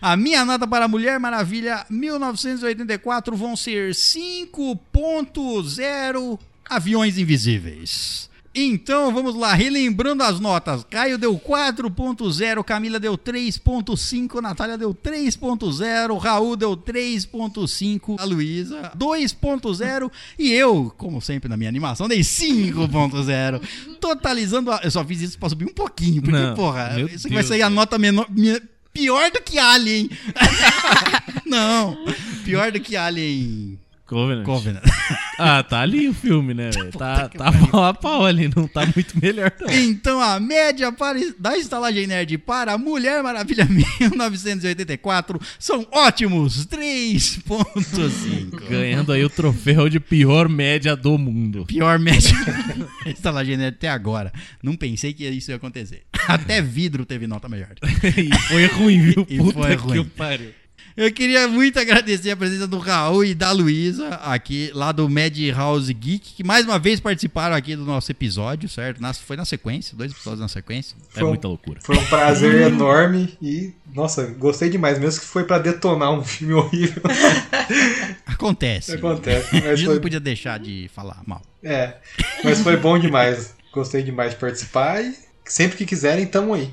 [0.00, 8.30] A minha nota para Mulher Maravilha 1984 vão ser 5.0 aviões invisíveis.
[8.54, 10.84] Então vamos lá, relembrando as notas.
[10.88, 20.10] Caio deu 4.0, Camila deu 3.5, Natália deu 3.0, Raul deu 3.5, a Luísa 2.0
[20.38, 23.60] e eu, como sempre na minha animação, dei 5.0.
[24.00, 24.80] Totalizando, a...
[24.84, 27.62] eu só fiz isso pra subir um pouquinho, porque Não, porra, isso aqui vai sair
[27.62, 28.62] a nota menor, minha-
[28.92, 30.08] pior do que Alien.
[31.44, 31.96] Não,
[32.44, 34.44] pior do que Alien Covenant.
[34.44, 34.82] Covenant.
[35.36, 36.92] Ah, tá ali o filme, né, velho?
[36.92, 37.66] Tá, que tá pariu.
[37.66, 39.68] pau a pau ali, não tá muito melhor, não.
[39.68, 48.60] Então a média para, da estalagem nerd para Mulher Maravilha 1984 são ótimos 3.5.
[48.70, 51.64] Ganhando aí o troféu de pior média do mundo.
[51.66, 52.30] Pior média
[53.04, 54.32] da estalagem nerd até agora.
[54.62, 56.02] Não pensei que isso ia acontecer.
[56.28, 57.74] Até vidro teve nota melhor.
[58.16, 59.26] e foi ruim, viu?
[59.28, 59.98] E Puta foi que ruim.
[59.98, 60.50] o pariu.
[60.96, 65.92] Eu queria muito agradecer a presença do Raul e da Luísa, aqui lá do Madhouse
[65.92, 69.00] Geek, que mais uma vez participaram aqui do nosso episódio, certo?
[69.02, 70.96] Na- foi na sequência, dois episódios na sequência.
[71.10, 71.80] É Foi um- muita loucura.
[71.82, 76.54] Foi um prazer enorme e, nossa, gostei demais, mesmo que foi pra detonar um filme
[76.54, 77.02] horrível.
[78.24, 78.92] Acontece.
[78.92, 79.56] Acontece.
[79.56, 81.42] A Mas gente foi, não podia deixar de falar mal.
[81.64, 81.94] é,
[82.44, 83.52] mas foi bom demais.
[83.72, 85.12] Gostei demais de participar e
[85.44, 86.70] sempre que quiserem, tamo aí.